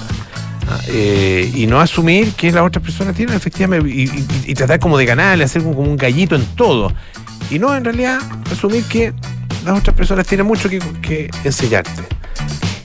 Ah, 0.68 0.78
eh, 0.88 1.50
y 1.54 1.66
no 1.66 1.78
asumir 1.80 2.32
que 2.32 2.50
las 2.50 2.62
otras 2.64 2.82
personas 2.82 3.14
tienen 3.14 3.34
efectivamente 3.36 3.86
y, 3.90 4.04
y- 4.04 4.26
y 4.46 4.54
tratar 4.54 4.78
como 4.80 4.96
de 4.96 5.04
ganarle, 5.04 5.44
hacer 5.44 5.62
como, 5.62 5.74
como 5.76 5.90
un 5.90 5.96
gallito 5.98 6.36
en 6.36 6.46
todo. 6.56 6.90
Y 7.50 7.58
no 7.58 7.74
en 7.76 7.84
realidad 7.84 8.18
asumir 8.50 8.84
que 8.84 9.12
las 9.66 9.78
otras 9.78 9.94
personas 9.94 10.26
tienen 10.26 10.46
mucho 10.46 10.70
que, 10.70 10.78
que 11.02 11.28
enseñarte. 11.44 12.02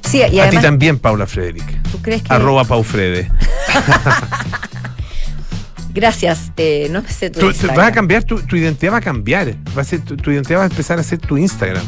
Sí, 0.09 0.21
y 0.31 0.39
a 0.39 0.49
ti 0.49 0.57
también, 0.57 0.99
Paula 0.99 1.25
Frederick. 1.27 1.81
¿tú 1.91 2.01
crees 2.01 2.21
que...? 2.23 2.33
Arroba 2.33 2.65
Paufrede. 2.65 3.31
Gracias, 5.93 6.52
eh, 6.58 6.88
no 6.91 7.02
me 7.02 7.10
sé 7.10 7.30
tu 7.30 7.39
Tú- 7.39 7.67
vas 7.75 7.88
a 7.88 7.91
cambiar, 7.91 8.23
tu, 8.23 8.39
tu 8.41 8.56
identidad 8.56 8.93
va 8.93 8.97
a 8.97 9.02
cambiar. 9.02 9.56
Va 9.78 9.82
a 9.82 9.86
ser, 9.86 10.02
tu, 10.02 10.15
tu 10.17 10.32
identidad 10.32 10.60
va 10.60 10.63
a 10.63 10.67
empezar 10.67 10.99
a 10.99 11.04
ser 11.04 11.17
tu 11.19 11.38
Instagram. 11.38 11.84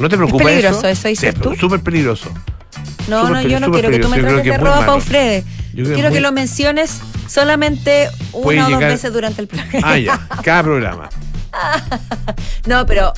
¿No 0.00 0.08
te 0.08 0.16
preocupa 0.16 0.44
peligroso 0.44 0.78
eso? 0.80 0.88
eso, 0.88 1.08
dices 1.08 1.34
Sí, 1.34 1.40
tú. 1.40 1.54
Súper 1.56 1.80
peligroso. 1.80 2.30
No, 3.08 3.28
no, 3.30 3.40
yo 3.42 3.60
no 3.60 3.70
quiero 3.70 3.90
que 3.90 3.98
tú 3.98 4.08
me 4.08 4.18
trates 4.18 4.36
de 4.36 4.40
es 4.40 4.44
muy 4.46 4.54
arroba 4.54 4.76
malo. 4.80 4.86
Paufrede. 4.92 5.44
Yo 5.74 5.84
Quiero 5.84 6.08
es 6.08 6.14
que 6.14 6.20
lo 6.20 6.32
menciones 6.32 7.00
solamente 7.28 8.08
una 8.32 8.66
o 8.66 8.70
dos 8.70 8.80
veces 8.80 9.12
durante 9.12 9.42
el 9.42 9.46
programa. 9.48 9.80
Ah, 9.86 9.98
ya. 9.98 10.28
Cada 10.42 10.62
programa. 10.62 11.08
No, 12.66 12.84
pero 12.86 13.12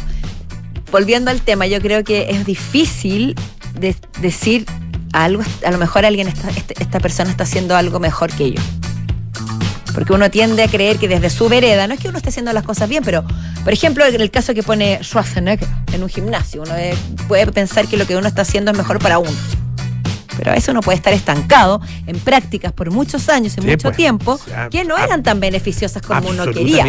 volviendo 0.92 1.30
al 1.30 1.40
tema, 1.40 1.66
yo 1.66 1.80
creo 1.80 2.04
que 2.04 2.30
es 2.30 2.44
difícil 2.44 3.34
de- 3.78 3.96
decir 4.20 4.66
algo, 5.12 5.42
a 5.66 5.70
lo 5.70 5.78
mejor 5.78 6.04
alguien 6.04 6.28
está, 6.28 6.50
este- 6.50 6.74
esta 6.82 7.00
persona 7.00 7.30
está 7.30 7.44
haciendo 7.44 7.76
algo 7.76 7.98
mejor 8.00 8.30
que 8.32 8.52
yo. 8.52 8.60
Porque 9.94 10.12
uno 10.12 10.30
tiende 10.30 10.62
a 10.62 10.68
creer 10.68 10.98
que 10.98 11.08
desde 11.08 11.30
su 11.30 11.48
vereda, 11.48 11.86
no 11.86 11.94
es 11.94 12.00
que 12.00 12.08
uno 12.08 12.18
esté 12.18 12.28
haciendo 12.30 12.52
las 12.52 12.64
cosas 12.64 12.88
bien, 12.88 13.02
pero, 13.04 13.24
por 13.64 13.72
ejemplo, 13.72 14.04
en 14.06 14.20
el 14.20 14.30
caso 14.30 14.54
que 14.54 14.62
pone 14.62 14.98
Schwarzenegger 15.02 15.68
en 15.92 16.02
un 16.02 16.08
gimnasio, 16.08 16.62
uno 16.62 16.76
eh, 16.76 16.96
puede 17.26 17.46
pensar 17.52 17.86
que 17.86 17.96
lo 17.96 18.06
que 18.06 18.16
uno 18.16 18.28
está 18.28 18.42
haciendo 18.42 18.70
es 18.70 18.76
mejor 18.76 18.98
para 18.98 19.18
uno. 19.18 19.30
Pero 20.36 20.52
a 20.52 20.54
veces 20.54 20.68
uno 20.68 20.82
puede 20.82 20.94
estar 20.96 21.12
estancado 21.12 21.80
en 22.06 22.16
prácticas 22.20 22.72
por 22.72 22.92
muchos 22.92 23.28
años, 23.28 23.56
en 23.58 23.64
Sí, 23.64 23.70
mucho 23.70 23.88
pues. 23.88 23.96
tiempo, 23.96 24.38
que 24.70 24.84
no 24.84 24.96
eran 24.96 25.24
tan 25.24 25.40
beneficiosas 25.40 26.00
como 26.00 26.28
uno 26.28 26.46
quería. 26.52 26.84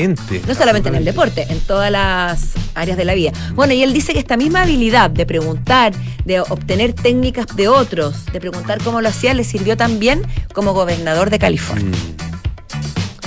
No 0.48 0.54
solamente 0.54 0.90
en 0.90 0.96
el 0.96 1.04
deporte, 1.04 1.48
en 1.50 1.60
todas 1.62 1.92
las 1.92 2.50
áreas 2.76 2.96
de 2.96 3.06
la 3.06 3.16
vida. 3.16 3.32
Bueno, 3.56 3.74
y 3.74 3.82
él 3.82 3.92
dice 3.92 4.14
que 4.14 4.20
esta 4.20 4.38
misma 4.38 4.62
habilidad 4.62 5.10
de 5.10 5.26
preguntar, 5.26 5.94
de 6.26 6.42
obtener 6.42 6.94
técnicas 6.94 7.48
de 7.56 7.68
otros, 7.70 8.28
de 8.32 8.40
preguntar 8.40 8.84
cómo 8.84 9.02
lo 9.02 9.10
hacía, 9.10 9.34
le 9.34 9.44
sirvió 9.44 9.76
también 9.76 10.22
como 10.54 10.74
gobernador 10.74 11.32
de 11.32 11.40
California. 11.40 11.98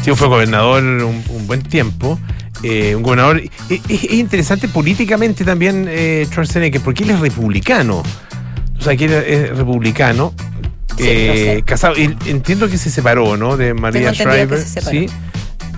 Sí, 0.02 0.10
fue 0.16 0.28
gobernador 0.28 0.82
un, 0.82 1.22
un 1.28 1.46
buen 1.46 1.62
tiempo. 1.62 2.18
eh, 2.62 2.94
un 2.94 3.02
gobernador. 3.02 3.40
Es, 3.68 3.80
es- 3.88 4.04
es 4.04 4.12
interesante 4.12 4.68
políticamente 4.68 5.44
también 5.44 5.86
eh, 5.88 6.26
Schwarzenegger, 6.30 6.80
porque 6.80 7.04
él 7.04 7.10
es 7.10 7.20
republicano. 7.20 8.02
O 8.78 8.82
sea, 8.82 8.96
que 8.96 9.04
él 9.04 9.12
es 9.12 9.56
republicano. 9.56 10.34
Sí, 10.98 11.04
eh, 11.06 11.62
casado. 11.64 11.94
Él- 11.96 12.16
entiendo 12.26 12.68
que 12.68 12.78
se 12.78 12.90
separó, 12.90 13.36
¿no? 13.36 13.56
De 13.56 13.74
María 13.74 14.10
entendido 14.10 14.48
que 14.56 14.62
se 14.64 14.80
separó. 14.80 14.90
Sí. 14.98 15.06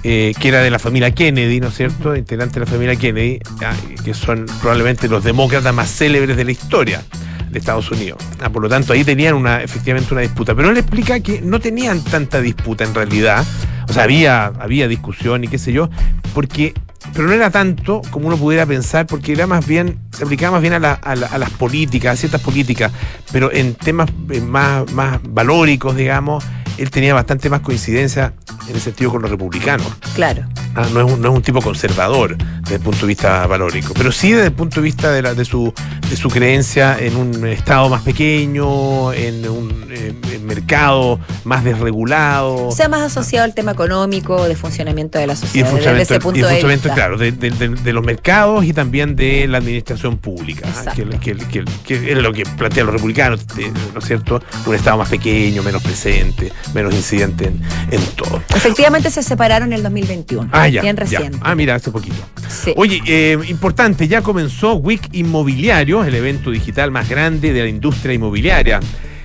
eh, 0.02 0.34
que 0.38 0.48
era 0.48 0.60
de 0.60 0.70
la 0.70 0.78
familia 0.78 1.10
Kennedy, 1.12 1.60
¿no 1.60 1.68
es 1.68 1.74
cierto? 1.76 2.14
Integrante 2.16 2.54
de 2.60 2.66
la 2.66 2.70
familia 2.70 2.96
Kennedy, 2.96 3.38
ah, 3.62 3.72
que 4.04 4.12
son 4.14 4.44
probablemente 4.60 5.08
los 5.08 5.22
demócratas 5.24 5.72
más 5.74 5.90
célebres 5.90 6.36
de 6.36 6.44
la 6.44 6.52
historia 6.52 7.02
de 7.50 7.58
Estados 7.58 7.90
Unidos. 7.90 8.18
Ah, 8.40 8.50
por 8.50 8.62
lo 8.62 8.68
tanto, 8.68 8.92
ahí 8.92 9.04
tenían 9.04 9.34
una, 9.34 9.62
efectivamente 9.62 10.12
una 10.12 10.20
disputa. 10.22 10.54
Pero 10.54 10.70
él 10.70 10.76
explica 10.78 11.20
que 11.20 11.40
no 11.40 11.60
tenían 11.60 12.02
tanta 12.04 12.40
disputa 12.40 12.84
en 12.84 12.94
realidad. 12.94 13.44
O 13.88 13.92
sea, 13.92 14.04
había, 14.04 14.46
había 14.46 14.88
discusión 14.88 15.44
y 15.44 15.48
qué 15.48 15.58
sé 15.58 15.72
yo, 15.72 15.88
porque. 16.34 16.74
Pero 17.12 17.26
no 17.28 17.34
era 17.34 17.50
tanto 17.50 18.00
como 18.10 18.28
uno 18.28 18.36
pudiera 18.38 18.64
pensar, 18.64 19.06
porque 19.06 19.32
era 19.32 19.46
más 19.46 19.66
bien, 19.66 19.98
se 20.10 20.24
aplicaba 20.24 20.52
más 20.52 20.62
bien 20.62 20.72
a, 20.72 20.78
la- 20.78 20.94
a 20.94 21.14
la- 21.14 21.26
a 21.26 21.36
las 21.36 21.50
políticas, 21.50 22.14
a 22.14 22.16
ciertas 22.16 22.40
políticas, 22.40 22.90
pero 23.30 23.52
en 23.52 23.74
temas 23.74 24.08
eh, 24.30 24.40
más, 24.40 24.90
más 24.92 25.20
valóricos, 25.22 25.94
digamos, 25.96 26.42
él 26.78 26.90
tenía 26.90 27.12
bastante 27.12 27.50
más 27.50 27.60
coincidencia 27.60 28.32
en 28.68 28.74
el 28.74 28.80
sentido 28.80 29.10
con 29.10 29.22
los 29.22 29.30
republicanos. 29.30 29.86
Claro. 30.14 30.44
Ah, 30.76 30.86
no, 30.92 31.00
es 31.06 31.12
un, 31.12 31.20
no 31.20 31.30
es 31.30 31.34
un 31.36 31.42
tipo 31.42 31.60
conservador 31.62 32.36
desde 32.62 32.76
el 32.76 32.80
punto 32.80 33.00
de 33.02 33.06
vista 33.06 33.46
valórico, 33.46 33.94
pero 33.94 34.10
sí 34.10 34.32
desde 34.32 34.46
el 34.46 34.52
punto 34.52 34.76
de 34.80 34.82
vista 34.84 35.12
de, 35.12 35.22
la- 35.22 35.34
de, 35.34 35.44
su, 35.44 35.72
de 36.10 36.16
su 36.16 36.28
creencia 36.28 36.96
en 36.98 37.16
un 37.16 37.46
estado 37.46 37.88
más 37.88 38.02
pequeño, 38.02 39.12
en 39.12 39.48
un 39.48 39.86
eh, 39.90 40.12
en 40.32 40.46
mercado 40.46 41.20
más 41.44 41.62
desregulado. 41.64 42.68
O 42.68 42.72
sea, 42.72 42.88
más 42.88 43.02
asociado 43.02 43.44
al 43.44 43.54
tema 43.54 43.72
económico, 43.72 44.44
de 44.48 44.56
funcionamiento 44.56 45.18
de 45.18 45.26
la 45.28 45.34
y 45.34 45.36
el 45.36 45.40
sociedad. 45.40 45.64
desde 45.66 45.70
funcionamiento, 45.76 46.14
ese 46.14 46.20
punto 46.20 46.38
y 46.38 46.42
el 46.42 46.46
de 46.46 46.52
funcionamiento, 46.54 46.88
vista. 46.88 46.94
claro, 46.94 47.18
de, 47.18 47.32
de- 47.32 47.50
de- 47.50 47.68
de 47.82 47.92
los 47.92 48.04
mercados 48.04 48.64
y 48.64 48.72
también 48.72 49.14
de 49.14 49.46
la 49.46 49.58
administración 49.58 50.16
pública, 50.18 50.66
ah, 50.68 50.92
que, 50.94 51.02
Exacto. 51.02 51.20
que- 51.20 51.36
que- 51.36 51.64
que 51.86 52.12
es 52.12 52.18
lo 52.18 52.32
que 52.32 52.44
plantean 52.44 52.86
los 52.86 52.94
republicanos, 52.94 53.46
de- 53.48 53.70
¿no 53.92 53.98
es 54.00 54.04
cierto? 54.04 54.42
Un 54.66 54.74
Estado 54.74 54.96
más 54.98 55.08
pequeño, 55.08 55.62
menos 55.62 55.82
presente, 55.82 56.52
menos 56.74 56.92
incidente 56.94 57.46
en, 57.46 57.62
en 57.92 58.02
todo. 58.16 58.42
Efectivamente 58.54 59.10
se 59.10 59.22
separaron 59.22 59.68
en 59.68 59.74
el 59.74 59.82
2021. 59.82 60.48
Ah, 60.52 60.68
ya. 60.68 60.82
Bien 60.82 60.96
ya. 60.96 61.00
reciente. 61.00 61.38
Ah, 61.42 61.54
mira, 61.54 61.74
hace 61.74 61.90
poquito. 61.90 62.16
Sí. 62.48 62.72
Oye, 62.76 63.02
eh, 63.06 63.38
importante, 63.48 64.08
ya 64.08 64.22
comenzó 64.22 64.74
WIC 64.74 65.08
Inmobiliario, 65.12 66.04
el 66.04 66.14
evento 66.14 66.50
digital 66.50 66.90
más 66.90 67.08
grande 67.08 67.52
de 67.52 67.62
la 67.62 67.68
industria 67.68 68.14
inmobiliaria. 68.14 68.80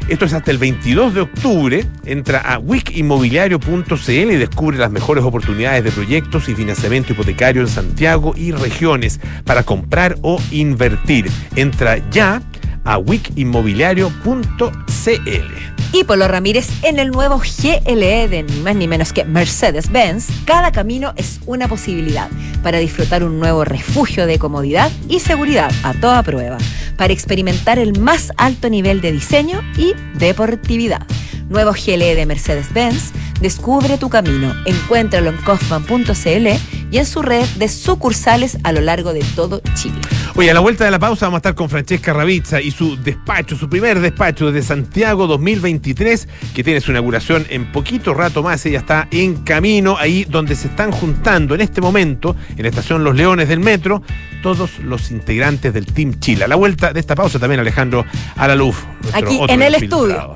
Esto 0.10 0.26
es 0.26 0.34
hasta 0.34 0.50
el 0.50 0.58
22 0.58 1.14
de 1.14 1.22
octubre. 1.22 1.86
Entra 2.04 2.40
a 2.40 2.58
wickinmobiliario.cl 2.58 4.10
y 4.10 4.38
descubre 4.38 4.78
las 4.78 4.90
mejores 4.90 5.24
oportunidades 5.24 5.84
de 5.84 5.92
proyectos 5.92 6.50
y 6.50 6.56
financiamiento 6.56 7.14
hipotecario 7.14 7.62
en 7.62 7.68
Santiago 7.68 8.34
y 8.36 8.52
regiones 8.52 9.20
para 9.46 9.62
comprar 9.62 10.18
o 10.24 10.42
invertir. 10.50 11.30
Entra 11.56 11.98
ya 12.10 12.42
a 12.86 12.98
wickinmobiliario.cl. 12.98 15.69
Y 15.92 16.04
Polo 16.04 16.28
Ramírez 16.28 16.70
en 16.84 17.00
el 17.00 17.10
nuevo 17.10 17.40
GLE 17.40 18.28
de 18.28 18.44
ni 18.44 18.60
más 18.62 18.76
ni 18.76 18.88
menos 18.88 19.12
que 19.12 19.26
Mercedes-Benz, 19.26 20.28
cada 20.46 20.72
camino 20.72 21.14
es 21.16 21.40
una 21.48 21.68
posibilidad 21.68 22.30
para 22.62 22.78
disfrutar 22.78 23.24
un 23.24 23.40
nuevo 23.40 23.66
refugio 23.66 24.28
de 24.28 24.38
comodidad 24.38 24.92
y 25.08 25.20
seguridad 25.20 25.72
a 25.82 25.96
toda 25.96 26.22
prueba, 26.22 26.60
para 26.96 27.12
experimentar 27.12 27.80
el 27.80 28.00
más 28.00 28.32
alto 28.38 28.70
nivel 28.70 29.02
de 29.02 29.14
diseño 29.14 29.62
y 29.78 29.94
deportividad. 30.20 31.08
Nuevo 31.50 31.72
GLE 31.72 32.14
de 32.14 32.26
Mercedes-Benz, 32.28 33.12
descubre 33.42 33.98
tu 33.98 34.10
camino, 34.10 34.54
encuéntralo 34.68 35.32
en 35.32 35.38
kaufman.cl 35.38 36.79
y 36.92 36.98
en 36.98 37.06
su 37.06 37.22
red 37.22 37.46
de 37.58 37.68
sucursales 37.68 38.58
a 38.64 38.72
lo 38.72 38.82
largo 38.82 39.14
de 39.14 39.24
todo 39.36 39.62
Chile. 39.76 40.00
Oye, 40.36 40.52
a 40.52 40.54
la 40.54 40.60
vuelta 40.60 40.86
de 40.86 40.92
la 40.92 41.00
pausa 41.00 41.26
vamos 41.26 41.38
a 41.38 41.40
estar 41.40 41.56
con 41.56 41.70
Francesca 41.70 42.14
Ravizza 42.14 42.62
y 42.62 42.72
su 42.72 42.96
despacho, 43.02 43.56
su 43.56 43.70
primer 43.70 44.00
despacho 44.00 44.52
desde 44.52 44.68
Santiago 44.68 45.28
2023, 45.28 46.28
que 46.54 46.64
tiene 46.64 46.82
su 46.82 46.92
inauguración 46.92 47.46
en 47.50 47.72
poquito 47.72 48.14
rato 48.14 48.44
más. 48.44 48.66
Ella 48.66 48.80
está 48.80 49.08
en 49.12 49.44
camino, 49.44 49.98
ahí 49.98 50.26
donde 50.26 50.56
se 50.56 50.68
están 50.68 50.92
juntando 50.92 51.56
en 51.56 51.62
este 51.62 51.82
momento, 51.82 52.36
en 52.56 52.64
la 52.64 52.70
estación 52.70 53.04
Los 53.04 53.16
Leones 53.16 53.50
del 53.50 53.60
Metro, 53.60 54.02
todos 54.42 54.80
los 54.80 55.12
integrantes 55.12 55.74
del 55.74 55.86
Team 55.86 56.20
Chile. 56.20 56.46
A 56.46 56.48
la 56.48 56.56
vuelta 56.56 56.94
de 56.94 57.00
esta 57.00 57.16
pausa 57.16 57.40
también 57.40 57.60
Alejandro 57.60 58.06
Alaluf. 58.36 58.84
Aquí, 59.14 59.40
en 59.48 59.62
el 59.62 59.74
infiltrado. 59.74 60.36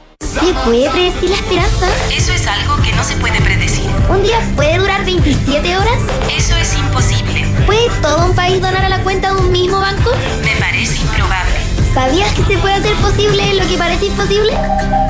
¿Se 0.21 0.53
puede 0.65 0.89
predecir 0.91 1.29
la 1.29 1.35
esperanza? 1.35 1.87
Eso 2.15 2.31
es 2.31 2.45
algo 2.45 2.77
que 2.83 2.91
no 2.93 3.03
se 3.03 3.15
puede 3.17 3.41
predecir. 3.41 3.89
¿Un 4.07 4.21
día 4.21 4.39
puede 4.55 4.77
durar 4.77 5.03
27 5.03 5.75
horas? 5.75 5.97
Eso 6.29 6.55
es 6.55 6.77
imposible. 6.77 7.45
¿Puede 7.65 7.89
todo 8.01 8.27
un 8.27 8.35
país 8.35 8.61
donar 8.61 8.85
a 8.85 8.89
la 8.89 9.01
cuenta 9.03 9.33
de 9.33 9.41
un 9.41 9.51
mismo 9.51 9.79
banco? 9.79 10.11
Me 10.43 10.55
parece 10.57 11.01
improbable. 11.01 11.60
¿Sabías 11.93 12.31
que 12.33 12.43
se 12.45 12.57
puede 12.59 12.75
hacer 12.75 12.95
posible 12.95 13.53
lo 13.53 13.67
que 13.67 13.77
parece 13.77 14.05
imposible? 14.05 14.53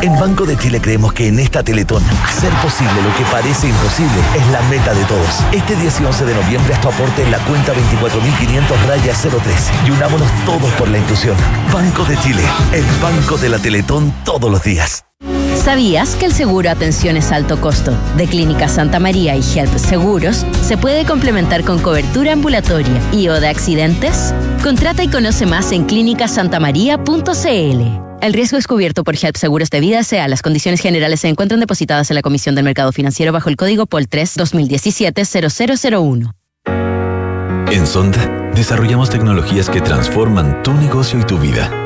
En 0.02 0.20
Banco 0.20 0.46
de 0.46 0.58
Chile 0.58 0.82
creemos 0.82 1.13
que 1.13 1.28
en 1.28 1.39
esta 1.39 1.62
Teletón, 1.62 2.04
hacer 2.26 2.52
posible 2.54 3.02
lo 3.04 3.15
que 3.15 3.24
parece 3.32 3.67
imposible 3.67 4.20
es 4.36 4.48
la 4.48 4.62
meta 4.63 4.94
de 4.96 5.04
todos. 5.06 5.44
Este 5.52 5.76
10 5.76 6.02
y 6.02 6.06
11 6.06 6.26
de 6.26 6.34
noviembre 6.34 6.74
haz 6.74 6.82
tu 6.82 6.89
aporte 6.89 7.22
en 7.22 7.30
la 7.30 7.38
cuenta 7.46 7.74
24.500 7.74 8.88
raya 8.88 9.13
03 9.13 9.72
y 9.86 9.91
unámonos 9.91 10.30
todos 10.46 10.72
por 10.74 10.89
la 10.89 10.98
inclusión. 10.98 11.36
Banco 11.72 12.04
de 12.06 12.17
Chile, 12.17 12.44
el 12.74 12.86
banco 13.00 13.38
de 13.38 13.50
la 13.50 13.60
Teletón 13.60 14.12
todos 14.26 14.50
los 14.50 14.63
días. 14.63 15.11
¿Sabías 15.63 16.15
que 16.15 16.26
el 16.26 16.34
seguro 16.34 16.71
Atenciones 16.71 17.32
Alto 17.32 17.62
Costo 17.62 17.95
de 18.17 18.26
Clínica 18.26 18.67
Santa 18.67 19.00
María 19.00 19.36
y 19.36 19.41
Help 19.41 19.78
Seguros 19.78 20.43
se 20.63 20.76
puede 20.76 21.06
complementar 21.06 21.63
con 21.63 21.78
cobertura 21.78 22.34
ambulatoria 22.34 23.00
y 23.12 23.28
o 23.28 23.39
de 23.39 23.47
accidentes? 23.47 24.34
Contrata 24.63 25.04
y 25.04 25.08
conoce 25.08 25.45
más 25.45 25.71
en 25.71 25.86
clínicasantamaría.cl. 25.86 27.82
El 28.21 28.34
riesgo 28.34 28.58
es 28.58 28.65
cubierto 28.65 29.04
por 29.04 29.15
Help 29.15 29.36
Seguros 29.36 29.69
de 29.69 29.82
Vida 29.82 30.04
SEA. 30.04 30.28
Las 30.28 30.41
condiciones 30.41 30.82
generales 30.82 31.19
se 31.19 31.28
encuentran 31.28 31.60
depositadas 31.60 32.10
en 32.10 32.15
la 32.15 32.24
Comisión 32.24 32.56
del 32.56 32.63
Mercado 32.63 32.91
Financiero 32.91 33.32
bajo 33.32 33.47
el 33.47 33.56
código 33.56 33.86
POL 33.86 34.08
3 34.08 34.34
2017 34.38 35.26
0001. 35.26 36.34
En 37.71 37.86
Sonda, 37.86 38.50
desarrollamos 38.56 39.12
tecnologías 39.12 39.69
que 39.69 39.80
transforman 39.80 40.63
tu 40.63 40.74
negocio 40.74 41.19
y 41.19 41.24
tu 41.24 41.38
vida, 41.38 41.69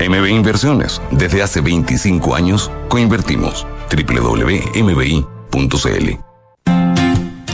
MB 0.00 0.28
Inversiones, 0.28 1.00
desde 1.10 1.42
hace 1.42 1.60
25 1.60 2.34
años, 2.34 2.70
coinvertimos. 2.88 3.66
www.mbi.cl 3.90 4.84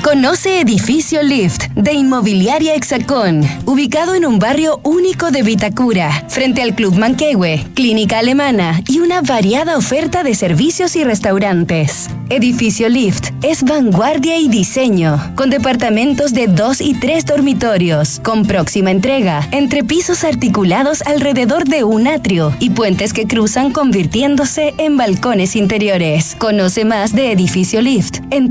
Conoce 0.02 0.60
Edificio 0.60 1.22
Lift 1.22 1.66
de 1.74 1.92
Inmobiliaria 1.92 2.74
Hexacón, 2.74 3.42
ubicado 3.66 4.14
en 4.14 4.24
un 4.24 4.38
barrio 4.38 4.80
único 4.82 5.30
de 5.30 5.42
Vitacura, 5.42 6.24
frente 6.28 6.62
al 6.62 6.74
Club 6.74 6.96
Manquehue, 6.96 7.66
clínica 7.74 8.18
alemana 8.18 8.82
y 8.88 9.00
una 9.00 9.20
variada 9.20 9.76
oferta 9.76 10.22
de 10.22 10.34
servicios 10.34 10.96
y 10.96 11.04
restaurantes. 11.04 12.08
Edificio 12.30 12.88
Lift 12.88 13.30
es 13.42 13.62
vanguardia 13.62 14.38
y 14.38 14.48
diseño, 14.48 15.20
con 15.34 15.50
departamentos 15.50 16.32
de 16.32 16.46
dos 16.46 16.80
y 16.80 16.94
tres 16.94 17.26
dormitorios, 17.26 18.20
con 18.20 18.46
próxima 18.46 18.90
entrega, 18.92 19.46
entre 19.50 19.84
pisos 19.84 20.24
articulados 20.24 21.02
alrededor 21.02 21.64
de 21.64 21.84
un 21.84 22.06
atrio 22.06 22.54
y 22.58 22.70
puentes 22.70 23.12
que 23.12 23.26
cruzan 23.26 23.72
convirtiéndose 23.72 24.74
en 24.78 24.96
balcones 24.96 25.56
interiores. 25.56 26.36
Conoce 26.38 26.84
más 26.84 27.12
de 27.14 27.32
Edificio 27.32 27.82
Lift 27.82 28.20
en 28.30 28.50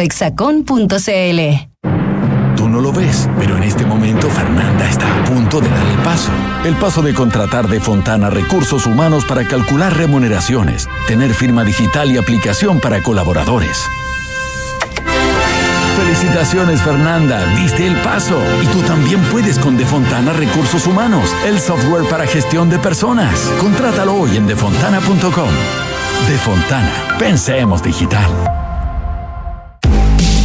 www.exacon.cl. 0.00 1.70
Tú 2.56 2.68
no 2.68 2.80
lo 2.80 2.92
ves, 2.92 3.28
pero 3.38 3.56
en 3.56 3.62
este 3.62 3.86
momento 3.86 4.28
Fernanda 4.28 4.88
está 4.88 5.22
a 5.22 5.24
punto 5.24 5.60
de 5.60 5.68
dar 5.68 5.86
el 5.86 5.98
paso. 5.98 6.30
El 6.64 6.74
paso 6.76 7.02
de 7.02 7.14
contratar 7.14 7.68
de 7.68 7.80
Fontana 7.80 8.28
recursos 8.30 8.86
humanos 8.86 9.24
para 9.24 9.46
calcular 9.46 9.96
remuneraciones, 9.96 10.88
tener 11.06 11.32
firma 11.32 11.64
digital 11.64 12.10
y 12.10 12.18
aplicación 12.18 12.80
para 12.80 13.02
colaboradores. 13.02 13.82
Felicitaciones 15.96 16.82
Fernanda, 16.82 17.44
diste 17.56 17.86
el 17.86 17.96
paso. 17.96 18.42
Y 18.62 18.66
tú 18.66 18.80
también 18.82 19.20
puedes 19.30 19.58
con 19.58 19.76
Defontana 19.76 20.32
Recursos 20.32 20.86
Humanos, 20.86 21.34
el 21.44 21.58
software 21.60 22.08
para 22.08 22.26
gestión 22.26 22.70
de 22.70 22.78
personas. 22.78 23.34
Contrátalo 23.60 24.14
hoy 24.14 24.36
en 24.36 24.46
defontana.com. 24.46 25.50
Defontana, 26.28 27.16
pensemos 27.18 27.82
digital. 27.82 28.69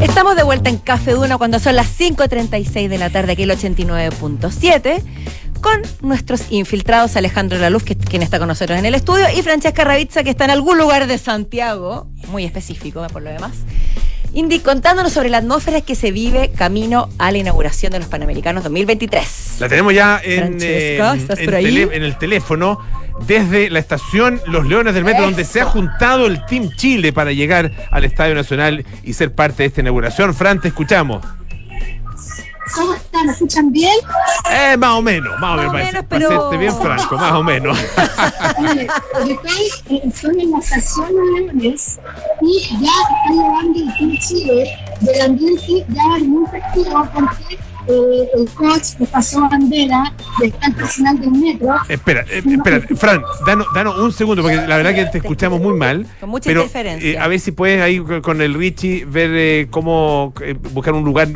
Estamos 0.00 0.34
de 0.34 0.42
vuelta 0.42 0.70
en 0.70 0.78
Café 0.78 1.12
Duna 1.12 1.36
cuando 1.36 1.58
son 1.58 1.76
las 1.76 1.98
5.36 2.00 2.88
de 2.88 2.96
la 2.96 3.10
tarde, 3.10 3.32
aquí 3.32 3.42
el 3.42 3.50
89.7, 3.50 5.02
con 5.60 5.82
nuestros 6.00 6.50
infiltrados 6.50 7.16
Alejandro 7.16 7.58
Laluz, 7.58 7.82
que 7.84 7.96
quien 7.96 8.22
está 8.22 8.38
con 8.38 8.48
nosotros 8.48 8.78
en 8.78 8.86
el 8.86 8.94
estudio, 8.94 9.26
y 9.36 9.42
Francesca 9.42 9.84
Ravizza, 9.84 10.24
que 10.24 10.30
está 10.30 10.46
en 10.46 10.52
algún 10.52 10.78
lugar 10.78 11.06
de 11.06 11.18
Santiago, 11.18 12.06
muy 12.28 12.44
específico 12.44 13.06
por 13.12 13.20
lo 13.20 13.30
demás, 13.30 13.52
Indy, 14.32 14.60
contándonos 14.60 15.12
sobre 15.12 15.28
la 15.28 15.38
atmósfera 15.38 15.80
que 15.80 15.94
se 15.94 16.12
vive 16.12 16.50
camino 16.52 17.08
a 17.18 17.32
la 17.32 17.38
inauguración 17.38 17.92
de 17.92 17.98
los 17.98 18.08
Panamericanos 18.08 18.62
2023. 18.62 19.56
La 19.58 19.68
tenemos 19.68 19.92
ya 19.92 20.20
en, 20.22 20.58
eh, 20.62 20.98
el 21.92 22.16
teléfono 22.16 22.78
desde 23.26 23.70
la 23.70 23.78
estación 23.78 24.40
Los 24.46 24.66
Leones 24.66 24.94
del 24.94 25.04
Metro, 25.04 25.24
donde 25.24 25.44
se 25.44 25.60
ha 25.60 25.64
juntado 25.64 26.26
el 26.26 26.44
Team 26.46 26.70
Chile 26.76 27.12
para 27.12 27.32
llegar 27.32 27.70
al 27.90 28.04
Estadio 28.04 28.34
Nacional 28.34 28.84
y 29.02 29.12
ser 29.12 29.34
parte 29.34 29.62
de 29.62 29.68
esta 29.68 29.80
inauguración. 29.80 30.34
Fran, 30.34 30.60
te 30.60 30.68
escuchamos. 30.68 31.24
¿Cómo 32.74 32.94
están? 32.94 33.26
¿Me 33.26 33.32
escuchan 33.32 33.72
bien? 33.72 33.92
Eh, 34.50 34.76
más 34.76 34.90
o 34.90 35.02
menos, 35.02 35.38
más 35.40 35.54
o 35.54 35.56
menos, 35.56 35.72
para, 35.72 35.84
menos, 35.84 36.04
para 36.04 36.28
pero- 36.28 36.58
bien 36.58 36.74
franco, 36.76 37.16
más 37.16 37.32
o 37.32 37.42
menos. 37.42 37.78
Porque 39.12 39.32
estoy, 40.04 40.40
en 40.40 40.50
la 40.52 40.58
estación 40.58 41.08
de 41.08 41.40
Leones 41.40 41.98
y 42.40 42.60
ya 42.80 42.90
está 42.90 43.32
llegando 43.32 43.78
el 43.80 43.94
Team 43.98 44.18
Chile 44.20 44.70
del 45.00 45.20
ambiente 45.22 45.84
ya 45.88 46.02
muy 46.24 46.46
festivo 46.48 47.08
porque 47.12 47.58
eh, 47.90 48.28
el 48.36 48.48
coach 48.50 48.94
que 48.98 49.04
pasó 49.06 49.40
bandera 49.48 50.12
está 50.42 50.66
el 50.68 50.74
personal 50.74 51.18
del 51.20 51.30
metro. 51.32 51.74
Espera, 51.88 52.24
eh, 52.30 52.42
espera, 52.46 52.80
Fran, 52.96 53.22
danos, 53.46 53.66
danos 53.74 53.98
un 53.98 54.12
segundo, 54.12 54.42
porque 54.42 54.56
la 54.56 54.76
verdad 54.76 54.94
que 54.94 55.06
te 55.06 55.18
escuchamos 55.18 55.60
muy 55.60 55.74
mal. 55.76 56.06
Con 56.20 56.30
mucha 56.30 56.48
pero, 56.48 56.62
interferencia. 56.62 57.10
eh, 57.10 57.18
a 57.18 57.26
ver 57.28 57.40
si 57.40 57.52
puedes 57.52 57.80
ahí 57.82 57.98
con- 57.98 58.20
con 58.22 58.40
el 58.40 58.54
Richie 58.54 59.04
ver 59.04 59.30
eh, 59.34 59.66
cómo 59.70 60.32
eh, 60.42 60.54
buscar 60.72 60.94
un 60.94 61.04
lugar 61.04 61.28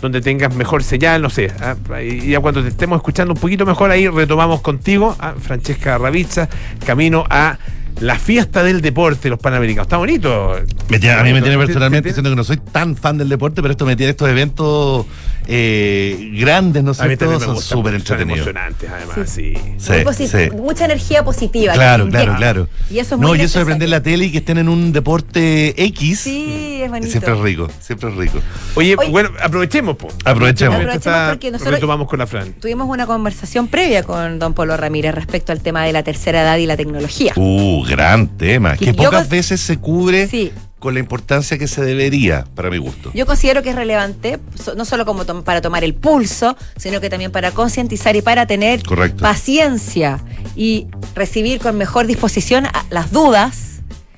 donde 0.00 0.20
tengas 0.20 0.54
mejor 0.54 0.82
señal, 0.82 1.22
no 1.22 1.30
sé. 1.30 1.50
ah, 1.60 1.76
y 2.02 2.28
ya 2.30 2.40
cuando 2.40 2.62
te 2.62 2.68
estemos 2.68 2.96
escuchando 2.98 3.32
un 3.32 3.40
poquito 3.40 3.64
mejor 3.64 3.90
ahí 3.90 4.06
retomamos 4.08 4.60
contigo, 4.60 5.16
a 5.18 5.32
Francesca 5.32 5.96
Ravizza, 5.98 6.48
camino 6.84 7.24
a 7.30 7.58
la 8.00 8.18
fiesta 8.18 8.62
del 8.62 8.80
deporte, 8.80 9.28
los 9.30 9.38
Panamericanos. 9.38 9.86
Está 9.86 9.96
bonito. 9.98 10.56
Me 10.88 10.98
tiene- 10.98 11.14
a 11.16 11.22
mí 11.22 11.32
me 11.32 11.40
tiene 11.40 11.56
Te- 11.56 11.60
te- 11.60 11.66
personalmente, 11.66 12.08
te- 12.10 12.14
siendo 12.14 12.30
que 12.30 12.36
no 12.36 12.44
soy 12.44 12.56
tan 12.58 12.96
fan 12.96 13.18
del 13.18 13.28
deporte, 13.28 13.62
pero 13.62 13.72
esto 13.72 13.86
me 13.86 13.96
tiene 13.96 14.10
estos 14.10 14.28
eventos 14.28 15.06
eh, 15.46 16.30
grandes, 16.38 16.82
¿no 16.82 16.94
sé, 16.94 17.16
todos 17.18 17.42
son 17.42 17.60
súper 17.60 17.94
entretenidos. 17.94 18.46
emocionantes 18.48 18.90
además, 18.90 19.28
sí. 19.30 19.52
Sí, 19.76 20.26
sí. 20.26 20.50
Mucha 20.56 20.86
energía 20.86 21.22
positiva. 21.22 21.74
Claro, 21.74 22.08
claro, 22.08 22.34
claro. 22.36 22.68
Y 22.90 22.98
eso 22.98 23.16
es 23.16 23.20
no, 23.20 23.28
muy 23.28 23.38
y 23.38 23.42
eso 23.42 23.58
de 23.58 23.66
prender 23.66 23.90
la 23.90 24.02
tele 24.02 24.24
y 24.24 24.32
que 24.32 24.38
estén 24.38 24.56
en 24.56 24.70
un 24.70 24.92
deporte 24.92 25.74
X. 25.84 26.20
Sí, 26.20 26.80
es 26.82 26.88
bonito. 26.90 27.10
Siempre 27.10 27.34
es 27.34 27.40
rico, 27.40 27.68
siempre 27.78 28.08
es 28.08 28.16
rico. 28.16 28.38
Oye, 28.74 28.96
Oye. 28.98 29.10
bueno, 29.10 29.30
aprovechemos, 29.42 29.96
po. 29.96 30.08
Aprovechemos. 30.24 30.76
Aprovechemos 30.76 30.94
está- 30.96 31.28
porque 31.32 31.50
nosotros- 31.50 32.06
con 32.08 32.18
la 32.18 32.26
Fran. 32.26 32.52
Tuvimos 32.54 32.88
una 32.88 33.06
conversación 33.06 33.68
previa 33.68 34.02
con 34.02 34.38
don 34.38 34.54
Polo 34.54 34.76
Ramírez 34.78 35.14
respecto 35.14 35.52
al 35.52 35.60
tema 35.60 35.84
de 35.84 35.92
la 35.92 36.02
tercera 36.02 36.40
edad 36.42 36.56
y 36.56 36.66
la 36.66 36.76
tecnología. 36.76 37.32
Uh, 37.36 37.83
gran 37.84 38.28
tema. 38.36 38.76
Que 38.76 38.94
pocas 38.94 39.28
veces 39.28 39.60
se 39.60 39.78
cubre 39.78 40.26
Sí. 40.28 40.52
con 40.78 40.94
la 40.94 41.00
importancia 41.00 41.56
que 41.58 41.66
se 41.66 41.82
debería, 41.82 42.44
para 42.54 42.68
mi 42.70 42.78
gusto. 42.78 43.10
Yo 43.14 43.24
considero 43.26 43.62
que 43.62 43.70
es 43.70 43.76
relevante, 43.76 44.38
no 44.76 44.84
solo 44.84 45.06
como 45.06 45.24
tom- 45.24 45.42
para 45.42 45.60
tomar 45.62 45.82
el 45.84 45.94
pulso, 45.94 46.56
sino 46.76 47.00
que 47.00 47.08
también 47.08 47.30
para 47.32 47.52
concientizar 47.52 48.14
y 48.16 48.22
para 48.22 48.46
tener 48.46 48.82
Correcto. 48.82 49.22
paciencia 49.22 50.20
y 50.56 50.86
recibir 51.14 51.58
con 51.60 51.76
mejor 51.78 52.06
disposición 52.06 52.66
las 52.90 53.10
dudas 53.12 53.73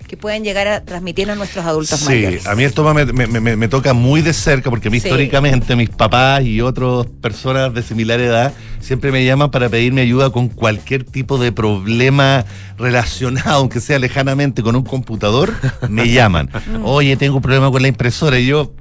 que 0.07 0.17
pueden 0.17 0.45
llegar 0.45 0.69
a 0.69 0.85
transmitirnos 0.85 1.37
nuestros 1.37 1.65
adultos 1.65 1.99
Sí, 2.01 2.07
mayores. 2.07 2.47
a 2.47 2.55
mí 2.55 2.65
el 2.65 2.73
tema 2.73 2.95
me, 2.95 3.05
me- 3.07 3.27
me- 3.27 3.57
me 3.57 3.69
toca 3.69 3.93
muy 3.93 4.23
de 4.23 4.33
cerca 4.33 4.71
porque 4.71 4.89
a 4.89 4.91
mí 4.91 5.01
Sí. 5.01 5.09
históricamente 5.09 5.75
mis 5.77 5.91
papás 5.91 6.43
y 6.45 6.61
otras 6.61 7.07
personas 7.21 7.75
de 7.75 7.83
similar 7.83 8.21
edad 8.21 8.53
siempre 8.81 9.11
me 9.11 9.25
llaman 9.25 9.51
para 9.51 9.69
pedirme 9.69 10.03
ayuda 10.03 10.31
con 10.31 10.49
cualquier 10.49 11.03
tipo 11.05 11.39
de 11.39 11.51
problema 11.53 12.45
relacionado, 12.79 13.57
aunque 13.59 13.81
sea 13.81 13.99
lejanamente 13.99 14.63
con 14.63 14.77
un 14.77 14.85
computador, 14.85 15.53
me 15.89 16.09
llaman. 16.11 16.51
Oye, 16.85 17.17
tengo 17.17 17.37
un 17.37 17.43
problema 17.43 17.71
con 17.71 17.83
la 17.83 17.89
impresora 17.89 18.39
y 18.39 18.47
yo... 18.47 18.73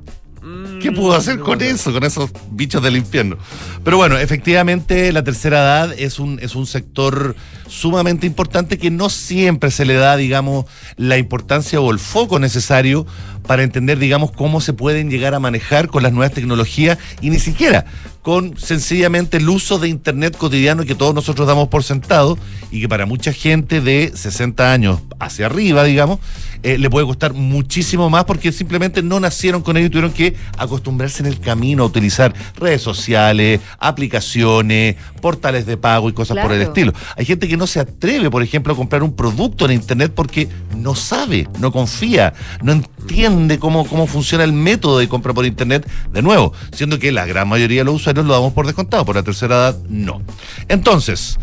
¿Qué 0.85 0.91
pudo 0.91 1.15
hacer 1.15 1.39
con 1.39 1.63
eso, 1.63 1.91
con 1.91 2.03
esos 2.03 2.29
bichos 2.51 2.83
del 2.83 2.95
infierno? 2.95 3.39
Pero 3.83 3.97
bueno, 3.97 4.19
efectivamente 4.19 5.11
la 5.11 5.23
tercera 5.23 5.57
edad 5.57 5.95
es 5.97 6.19
un, 6.19 6.37
es 6.43 6.53
un 6.53 6.67
sector 6.67 7.35
sumamente 7.67 8.27
importante 8.27 8.77
que 8.77 8.91
no 8.91 9.09
siempre 9.09 9.71
se 9.71 9.83
le 9.83 9.95
da, 9.95 10.15
digamos, 10.15 10.65
la 10.95 11.17
importancia 11.17 11.81
o 11.81 11.89
el 11.89 11.97
foco 11.97 12.37
necesario 12.37 13.07
para 13.47 13.63
entender, 13.63 13.97
digamos, 13.97 14.31
cómo 14.31 14.61
se 14.61 14.73
pueden 14.73 15.09
llegar 15.09 15.33
a 15.33 15.39
manejar 15.39 15.87
con 15.87 16.03
las 16.03 16.13
nuevas 16.13 16.33
tecnologías 16.33 16.99
y 17.19 17.31
ni 17.31 17.39
siquiera 17.39 17.85
con 18.21 18.57
sencillamente 18.57 19.37
el 19.37 19.47
uso 19.49 19.77
de 19.77 19.87
Internet 19.87 20.35
cotidiano 20.35 20.83
que 20.83 20.95
todos 20.95 21.13
nosotros 21.13 21.47
damos 21.47 21.67
por 21.67 21.83
sentado 21.83 22.39
y 22.71 22.81
que 22.81 22.89
para 22.89 23.05
mucha 23.05 23.31
gente 23.31 23.81
de 23.81 24.11
60 24.15 24.71
años 24.71 24.99
hacia 25.19 25.45
arriba, 25.45 25.83
digamos, 25.83 26.19
eh, 26.65 26.79
le 26.79 26.89
puede 26.89 27.05
costar 27.05 27.33
muchísimo 27.33 28.09
más 28.09 28.23
porque 28.23 28.51
simplemente 28.51 29.03
no 29.03 29.19
nacieron 29.19 29.61
con 29.61 29.77
ello 29.77 29.85
y 29.85 29.89
tuvieron 29.91 30.11
que 30.11 30.35
acostumbrarse 30.57 31.21
en 31.21 31.27
el 31.27 31.39
camino 31.39 31.83
a 31.83 31.85
utilizar 31.85 32.33
redes 32.55 32.81
sociales, 32.81 33.61
aplicaciones, 33.77 34.95
portales 35.21 35.67
de 35.67 35.77
pago 35.77 36.09
y 36.09 36.13
cosas 36.13 36.39
por 36.39 36.51
el 36.51 36.63
estilo. 36.63 36.91
Hay 37.15 37.23
gente 37.23 37.47
que 37.47 37.55
no 37.55 37.67
se 37.67 37.81
atreve, 37.81 38.31
por 38.31 38.41
ejemplo, 38.41 38.73
a 38.73 38.75
comprar 38.75 39.03
un 39.03 39.15
producto 39.15 39.65
en 39.65 39.73
Internet 39.73 40.13
porque 40.15 40.49
no 40.75 40.95
sabe, 40.95 41.47
no 41.59 41.71
confía, 41.71 42.33
no 42.63 42.71
entiende 42.71 43.59
cómo, 43.59 43.85
cómo 43.85 44.07
funciona 44.07 44.43
el 44.43 44.53
método 44.53 44.97
de 44.97 45.07
compra 45.07 45.35
por 45.35 45.45
Internet. 45.45 45.87
De 46.11 46.23
nuevo, 46.23 46.51
siendo 46.71 46.97
que 46.97 47.11
la 47.11 47.27
gran 47.27 47.47
mayoría 47.47 47.81
de 47.81 47.85
los 47.85 47.93
usuarios 47.93 48.25
lo 48.25 48.33
damos 48.33 48.53
por 48.53 48.65
descontado, 48.65 49.05
por 49.05 49.15
la 49.15 49.21
tercera 49.21 49.55
edad 49.55 49.77
no. 49.87 50.19
Entonces, 50.67 51.37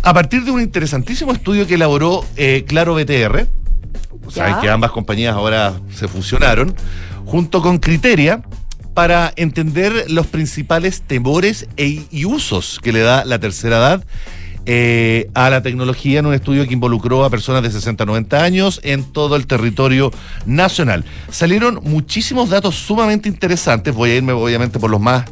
a 0.00 0.14
partir 0.14 0.44
de 0.44 0.50
un 0.50 0.62
interesantísimo 0.62 1.32
estudio 1.32 1.66
que 1.66 1.74
elaboró 1.74 2.24
eh, 2.36 2.64
Claro 2.66 2.94
BTR, 2.94 3.46
saben 4.28 4.56
que 4.60 4.68
ambas 4.68 4.90
compañías 4.90 5.34
ahora 5.34 5.74
se 5.94 6.08
fusionaron, 6.08 6.74
junto 7.24 7.62
con 7.62 7.78
Criteria, 7.78 8.42
para 8.94 9.32
entender 9.36 10.06
los 10.08 10.26
principales 10.26 11.02
temores 11.02 11.68
e- 11.76 12.06
y 12.10 12.24
usos 12.24 12.80
que 12.82 12.92
le 12.92 13.00
da 13.00 13.24
la 13.24 13.38
tercera 13.38 13.76
edad 13.76 14.04
eh, 14.64 15.30
a 15.34 15.48
la 15.50 15.62
tecnología 15.62 16.18
en 16.18 16.26
un 16.26 16.34
estudio 16.34 16.66
que 16.66 16.72
involucró 16.72 17.24
a 17.24 17.30
personas 17.30 17.62
de 17.62 17.70
60 17.70 18.02
a 18.02 18.06
90 18.06 18.42
años 18.42 18.80
en 18.82 19.04
todo 19.04 19.36
el 19.36 19.46
territorio 19.46 20.10
nacional. 20.44 21.04
Salieron 21.30 21.80
muchísimos 21.84 22.50
datos 22.50 22.74
sumamente 22.74 23.28
interesantes, 23.28 23.94
voy 23.94 24.10
a 24.10 24.16
irme 24.16 24.32
obviamente 24.32 24.78
por 24.78 24.90
los 24.90 25.00
más 25.00 25.24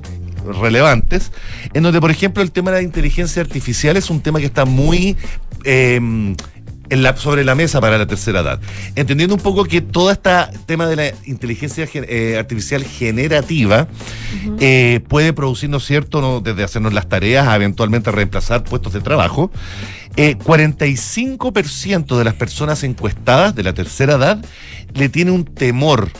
relevantes, 0.61 1.33
en 1.73 1.83
donde, 1.83 2.01
por 2.01 2.11
ejemplo, 2.11 2.43
el 2.43 2.53
tema 2.53 2.71
de 2.71 2.77
la 2.77 2.83
inteligencia 2.83 3.43
artificial 3.43 3.97
es 3.97 4.11
un 4.11 4.21
tema 4.21 4.39
que 4.39 4.47
está 4.47 4.67
muy 4.67 5.17
eh, 5.65 6.35
en 6.95 7.03
la- 7.03 7.17
sobre 7.17 7.45
la 7.45 7.55
mesa 7.55 7.81
para 7.81 7.99
la 7.99 8.07
tercera 8.07 8.41
edad. 8.41 8.61
Entendiendo 8.97 9.35
un 9.35 9.41
poco 9.41 9.65
que 9.65 9.81
todo 9.81 10.11
este 10.11 10.31
tema 10.67 10.87
de 10.87 10.97
la 10.97 11.05
inteligencia 11.27 11.87
gen- 11.87 12.07
eh, 12.09 12.37
artificial 12.39 12.83
generativa 12.85 13.87
eh, 14.61 15.01
puede 15.09 15.33
producir, 15.33 15.69
¿no 15.71 15.77
es 15.79 15.85
cierto?, 15.85 16.21
¿no? 16.21 16.41
desde 16.41 16.65
hacernos 16.65 16.93
las 16.93 17.09
tareas 17.09 17.47
a 17.49 17.57
eventualmente 17.57 18.11
reemplazar 18.11 18.65
puestos 18.65 18.93
de 18.93 19.01
trabajo. 19.01 19.51
Eh, 20.17 20.37
45% 20.37 22.17
de 22.19 22.25
las 22.25 22.35
personas 22.35 22.83
encuestadas 22.85 23.55
de 23.55 23.63
la 23.63 23.73
tercera 23.75 24.15
edad 24.15 24.45
le 24.95 25.09
tiene 25.09 25.31
un 25.33 25.45
temor 25.45 26.11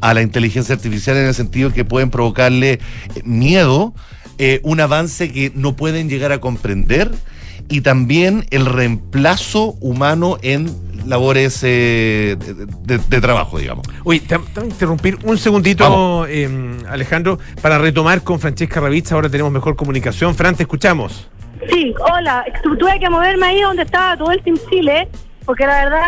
a 0.00 0.14
la 0.14 0.22
inteligencia 0.22 0.74
artificial 0.74 1.16
en 1.16 1.26
el 1.26 1.34
sentido 1.34 1.72
que 1.72 1.84
pueden 1.84 2.10
provocarle 2.10 2.72
eh, 2.72 2.80
miedo, 3.24 3.94
eh, 4.38 4.60
un 4.64 4.80
avance 4.80 5.30
que 5.32 5.52
no 5.54 5.76
pueden 5.76 6.08
llegar 6.08 6.32
a 6.32 6.38
comprender 6.38 7.10
y 7.68 7.80
también 7.80 8.46
el 8.50 8.66
reemplazo 8.66 9.74
humano 9.80 10.38
en 10.42 10.70
labores 11.06 11.60
eh, 11.62 12.36
de, 12.38 12.66
de- 12.96 12.98
de 13.08 13.20
trabajo, 13.20 13.58
digamos. 13.58 13.86
Oye, 14.04 14.20
te, 14.20 14.38
te 14.38 14.60
voy 14.60 14.64
a 14.64 14.66
interrumpir 14.72 15.18
un 15.24 15.38
segundito, 15.38 16.26
eh, 16.28 16.48
Alejandro, 16.88 17.38
para 17.62 17.78
retomar 17.78 18.22
con 18.22 18.40
Francesca 18.40 18.80
Ravizza. 18.80 19.14
Ahora 19.14 19.28
tenemos 19.28 19.52
mejor 19.52 19.76
comunicación. 19.76 20.34
Fran, 20.34 20.54
te 20.56 20.64
escuchamos. 20.64 21.28
Sí, 21.70 21.94
hola. 22.12 22.44
Tu- 22.62 22.76
Tuve 22.76 22.98
que 22.98 23.08
moverme 23.08 23.46
ahí 23.46 23.60
donde 23.62 23.82
estaba 23.82 24.16
todo 24.16 24.30
el 24.32 24.42
Team 24.42 24.56
Chile, 24.68 25.08
porque 25.44 25.64
la 25.66 25.84
verdad 25.84 26.02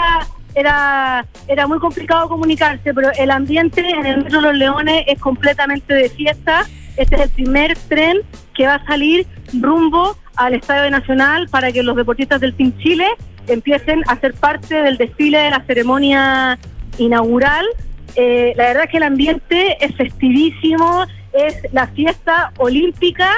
era, 0.54 1.26
era 1.46 1.66
muy 1.68 1.78
complicado 1.78 2.28
comunicarse, 2.28 2.92
pero 2.92 3.10
el 3.18 3.30
ambiente 3.30 3.88
en 3.88 4.04
el 4.06 4.24
Metro 4.24 4.40
Los 4.40 4.54
Leones 4.56 5.04
es 5.06 5.18
completamente 5.20 5.94
de 5.94 6.08
fiesta. 6.10 6.66
Este 6.96 7.14
es 7.14 7.22
el 7.22 7.30
primer 7.30 7.78
tren 7.88 8.18
que 8.54 8.66
va 8.66 8.74
a 8.76 8.84
salir 8.86 9.26
rumbo 9.60 10.16
al 10.38 10.54
Estadio 10.54 10.90
Nacional 10.90 11.48
para 11.50 11.70
que 11.72 11.82
los 11.82 11.96
deportistas 11.96 12.40
del 12.40 12.54
Team 12.54 12.72
Chile 12.78 13.06
empiecen 13.48 14.02
a 14.06 14.18
ser 14.18 14.34
parte 14.34 14.74
del 14.82 14.96
desfile 14.96 15.38
de 15.38 15.50
la 15.50 15.62
ceremonia 15.66 16.58
inaugural. 16.96 17.66
Eh, 18.14 18.52
la 18.56 18.68
verdad 18.68 18.84
es 18.84 18.90
que 18.90 18.96
el 18.98 19.02
ambiente 19.02 19.84
es 19.84 19.94
festivísimo, 19.96 21.04
es 21.32 21.54
la 21.72 21.88
fiesta 21.88 22.52
olímpica 22.58 23.32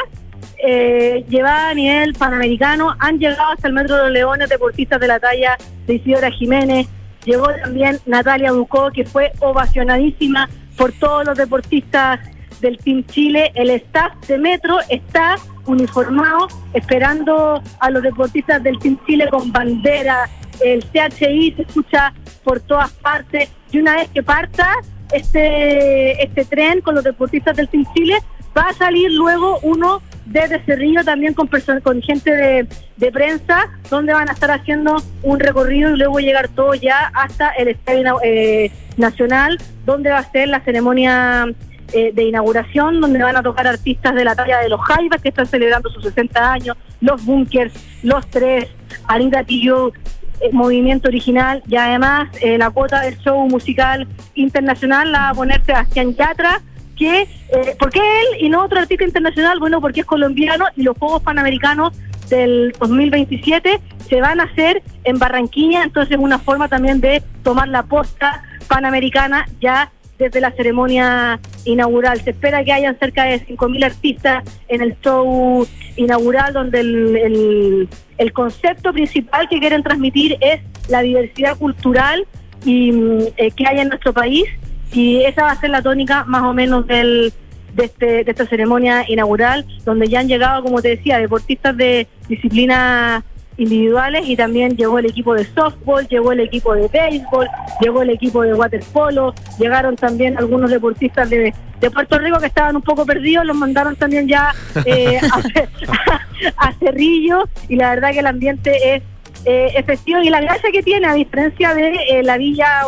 eh, 0.62 1.24
llevada 1.28 1.70
a 1.70 1.74
nivel 1.74 2.12
panamericano. 2.14 2.94
Han 2.98 3.18
llegado 3.18 3.52
hasta 3.52 3.68
el 3.68 3.74
Metro 3.74 3.96
de 3.96 4.02
los 4.04 4.12
Leones 4.12 4.48
deportistas 4.48 5.00
de 5.00 5.08
la 5.08 5.18
talla 5.18 5.56
de 5.86 5.94
Isidora 5.94 6.30
Jiménez. 6.30 6.86
Llegó 7.24 7.48
también 7.62 7.98
Natalia 8.06 8.50
Ducó, 8.50 8.90
que 8.90 9.04
fue 9.04 9.32
ovacionadísima 9.40 10.48
por 10.76 10.92
todos 10.92 11.24
los 11.26 11.36
deportistas 11.36 12.20
del 12.60 12.78
Team 12.78 13.04
Chile. 13.06 13.52
El 13.54 13.70
staff 13.70 14.12
de 14.26 14.38
Metro 14.38 14.78
está 14.88 15.36
uniformado 15.66 16.48
esperando 16.74 17.62
a 17.78 17.90
los 17.90 18.02
deportistas 18.02 18.62
del 18.62 18.78
Team 18.78 18.98
Chile 19.06 19.28
con 19.30 19.52
bandera. 19.52 20.28
El 20.60 20.82
CHI 20.90 21.54
se 21.56 21.62
escucha 21.62 22.12
por 22.44 22.60
todas 22.60 22.90
partes. 22.92 23.50
Y 23.72 23.78
una 23.78 23.96
vez 23.96 24.08
que 24.10 24.22
parta 24.22 24.74
este, 25.12 26.22
este 26.22 26.44
tren 26.44 26.80
con 26.80 26.94
los 26.94 27.04
deportistas 27.04 27.56
del 27.56 27.68
Team 27.68 27.84
Chile, 27.94 28.18
va 28.56 28.62
a 28.62 28.72
salir 28.74 29.10
luego 29.12 29.58
uno 29.62 30.02
desde 30.26 30.62
Cerrillo 30.64 31.04
también 31.04 31.34
con, 31.34 31.48
con 31.82 32.02
gente 32.02 32.30
de, 32.30 32.66
de 32.96 33.12
prensa, 33.12 33.68
donde 33.90 34.12
van 34.12 34.28
a 34.28 34.32
estar 34.32 34.50
haciendo 34.50 34.96
un 35.22 35.40
recorrido 35.40 35.94
y 35.94 35.98
luego 35.98 36.20
llegar 36.20 36.48
todos 36.48 36.80
ya 36.80 37.10
hasta 37.14 37.50
el 37.50 37.68
Estadio 37.68 38.18
eh, 38.22 38.70
Nacional, 38.96 39.58
donde 39.84 40.10
va 40.10 40.18
a 40.18 40.30
ser 40.30 40.48
la 40.48 40.60
ceremonia 40.60 41.46
eh, 41.92 42.12
de 42.14 42.24
inauguración, 42.24 43.00
donde 43.00 43.22
van 43.22 43.36
a 43.36 43.42
tocar 43.42 43.66
artistas 43.66 44.14
de 44.14 44.24
la 44.24 44.34
talla 44.34 44.58
de 44.58 44.68
los 44.68 44.80
Jaivas, 44.80 45.20
que 45.20 45.30
están 45.30 45.46
celebrando 45.46 45.90
sus 45.90 46.04
60 46.04 46.52
años, 46.52 46.76
los 47.00 47.24
Bunkers, 47.24 47.72
los 48.02 48.26
Tres, 48.28 48.68
Anita 49.06 49.44
Tillo, 49.44 49.92
eh, 50.40 50.50
Movimiento 50.52 51.08
Original, 51.08 51.62
y 51.68 51.76
además 51.76 52.28
eh, 52.40 52.56
la 52.56 52.70
cuota 52.70 53.02
del 53.02 53.18
show 53.18 53.46
musical 53.48 54.08
internacional 54.34 55.12
la 55.12 55.18
va 55.20 55.28
a 55.30 55.34
poner 55.34 55.62
Sebastián 55.64 56.14
Yatra, 56.14 56.62
que, 56.96 57.22
eh, 57.22 57.76
¿por 57.78 57.90
qué 57.90 58.00
él 58.00 58.44
y 58.44 58.48
no 58.48 58.64
otro 58.64 58.78
artista 58.78 59.04
internacional? 59.04 59.58
Bueno, 59.58 59.80
porque 59.80 60.00
es 60.00 60.06
colombiano 60.06 60.66
y 60.76 60.82
los 60.82 60.96
Juegos 60.96 61.22
Panamericanos 61.22 61.94
del 62.28 62.72
2027 62.78 63.80
se 64.08 64.20
van 64.20 64.40
a 64.40 64.44
hacer 64.44 64.82
en 65.04 65.18
Barranquilla, 65.18 65.82
entonces 65.82 66.12
es 66.12 66.22
una 66.22 66.38
forma 66.38 66.68
también 66.68 67.00
de 67.00 67.22
tomar 67.42 67.68
la 67.68 67.82
posta 67.82 68.42
panamericana 68.68 69.46
ya 69.60 69.90
desde 70.20 70.40
la 70.40 70.52
ceremonia 70.52 71.40
inaugural. 71.64 72.20
Se 72.20 72.30
espera 72.30 72.62
que 72.62 72.72
hayan 72.72 72.98
cerca 72.98 73.24
de 73.24 73.40
5.000 73.46 73.84
artistas 73.84 74.44
en 74.68 74.82
el 74.82 74.96
show 75.00 75.66
inaugural, 75.96 76.52
donde 76.52 76.80
el, 76.80 77.88
el- 78.18 78.32
concepto 78.32 78.92
principal 78.92 79.48
que 79.48 79.58
quieren 79.58 79.82
transmitir 79.82 80.36
es 80.40 80.60
la 80.88 81.00
diversidad 81.00 81.56
cultural 81.56 82.26
y 82.64 82.92
mm, 82.92 83.18
eh, 83.38 83.50
que 83.50 83.66
hay 83.66 83.78
en 83.80 83.88
nuestro 83.88 84.12
país 84.12 84.44
y 84.92 85.22
esa 85.24 85.42
va 85.44 85.52
a 85.52 85.60
ser 85.60 85.70
la 85.70 85.80
tónica 85.82 86.24
más 86.24 86.42
o 86.42 86.52
menos 86.52 86.86
del, 86.86 87.32
de, 87.74 87.84
este- 87.86 88.24
de 88.24 88.30
esta 88.30 88.44
ceremonia 88.46 89.04
inaugural, 89.08 89.64
donde 89.84 90.06
ya 90.08 90.20
han 90.20 90.28
llegado, 90.28 90.62
como 90.62 90.82
te 90.82 90.88
decía, 90.88 91.18
deportistas 91.18 91.76
de 91.76 92.06
disciplinas 92.28 93.24
individuales 93.60 94.26
y 94.26 94.36
también 94.36 94.76
llegó 94.76 94.98
el 94.98 95.06
equipo 95.06 95.34
de 95.34 95.44
softball, 95.44 96.06
llegó 96.08 96.32
el 96.32 96.40
equipo 96.40 96.74
de 96.74 96.88
béisbol, 96.88 97.48
llegó 97.80 98.02
el 98.02 98.10
equipo 98.10 98.42
de 98.42 98.54
waterpolo, 98.54 99.34
llegaron 99.58 99.96
también 99.96 100.36
algunos 100.38 100.70
deportistas 100.70 101.28
de, 101.30 101.54
de 101.80 101.90
Puerto 101.90 102.18
Rico 102.18 102.38
que 102.38 102.46
estaban 102.46 102.76
un 102.76 102.82
poco 102.82 103.06
perdidos, 103.06 103.44
los 103.44 103.56
mandaron 103.56 103.96
también 103.96 104.26
ya 104.26 104.54
eh, 104.84 105.20
a, 106.56 106.68
a 106.68 106.72
Cerrillo 106.74 107.48
y 107.68 107.76
la 107.76 107.90
verdad 107.90 108.12
que 108.12 108.20
el 108.20 108.26
ambiente 108.26 108.94
es 108.94 109.02
eh, 109.46 109.72
es 109.74 109.86
festivo 109.86 110.20
y 110.20 110.28
la 110.28 110.40
gracia 110.40 110.70
que 110.70 110.82
tiene, 110.82 111.06
a 111.06 111.14
diferencia 111.14 111.74
de 111.74 111.94
eh, 112.10 112.22
la 112.22 112.36
Villa 112.36 112.82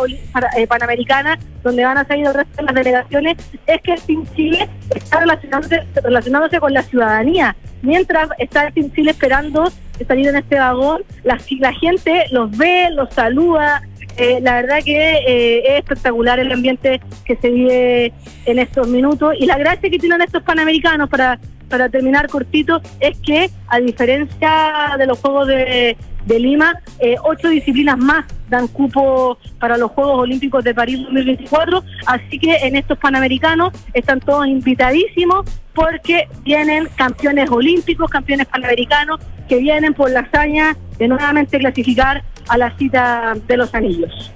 eh, 0.55 0.67
Panamericana, 0.67 1.39
donde 1.63 1.83
van 1.83 1.97
a 1.97 2.05
salir 2.05 2.27
el 2.27 2.33
resto 2.33 2.57
de 2.57 2.63
las 2.63 2.75
delegaciones, 2.75 3.37
es 3.65 3.81
que 3.81 3.93
el 3.93 4.01
Team 4.01 4.25
Chile 4.35 4.69
está 4.93 5.19
relacionándose, 5.21 5.81
relacionándose 6.03 6.59
con 6.59 6.73
la 6.73 6.83
ciudadanía. 6.83 7.55
Mientras 7.81 8.29
está 8.37 8.67
el 8.67 8.73
Team 8.73 8.91
Chile 8.91 9.11
esperando 9.11 9.71
salir 10.05 10.27
en 10.27 10.35
este 10.37 10.59
vagón, 10.59 11.03
la, 11.23 11.37
la 11.59 11.73
gente 11.73 12.25
los 12.31 12.55
ve, 12.57 12.89
los 12.91 13.13
saluda. 13.13 13.81
eh, 14.17 14.39
la 14.41 14.61
verdad 14.61 14.79
que 14.83 15.17
eh, 15.27 15.63
es 15.65 15.79
espectacular 15.79 16.39
el 16.39 16.51
ambiente 16.51 17.01
que 17.25 17.35
se 17.35 17.49
vive 17.49 18.13
en 18.45 18.59
estos 18.59 18.87
minutos 18.87 19.33
y 19.39 19.45
la 19.45 19.57
gracia 19.57 19.89
que 19.89 19.97
tienen 19.97 20.21
estos 20.21 20.43
panamericanos 20.43 21.09
para 21.09 21.39
para 21.73 21.89
terminar 21.89 22.27
cortito, 22.27 22.83
es 22.99 23.17
que 23.17 23.49
a 23.67 23.79
diferencia 23.79 24.95
de 24.95 25.07
los 25.07 25.17
Juegos 25.17 25.47
de, 25.47 25.97
Lima, 26.27 26.79
eh, 26.99 27.15
ocho 27.23 27.49
disciplinas 27.49 27.97
más 27.97 28.25
dan 28.47 28.67
cupo 28.67 29.39
para 29.57 29.75
los 29.75 29.89
Juegos 29.89 30.19
Olímpicos 30.19 30.63
de 30.63 30.75
París 30.75 30.99
2024, 31.01 31.83
así 32.05 32.37
que 32.37 32.57
en 32.57 32.75
estos 32.75 32.99
Panamericanos 32.99 33.73
están 33.91 34.19
todos 34.19 34.45
invitadísimos 34.45 35.49
porque 35.73 36.27
vienen 36.43 36.89
campeones 36.95 37.49
olímpicos, 37.49 38.07
campeones 38.07 38.45
panamericanos, 38.45 39.19
que 39.49 39.57
vienen 39.57 39.95
por 39.95 40.11
la 40.11 40.19
hazaña 40.19 40.77
de 40.99 41.07
nuevamente 41.07 41.57
clasificar 41.57 42.23
a 42.49 42.57
la 42.59 42.77
cita 42.77 43.33
de 43.47 43.57
los 43.57 43.73
anillos. 43.73 44.31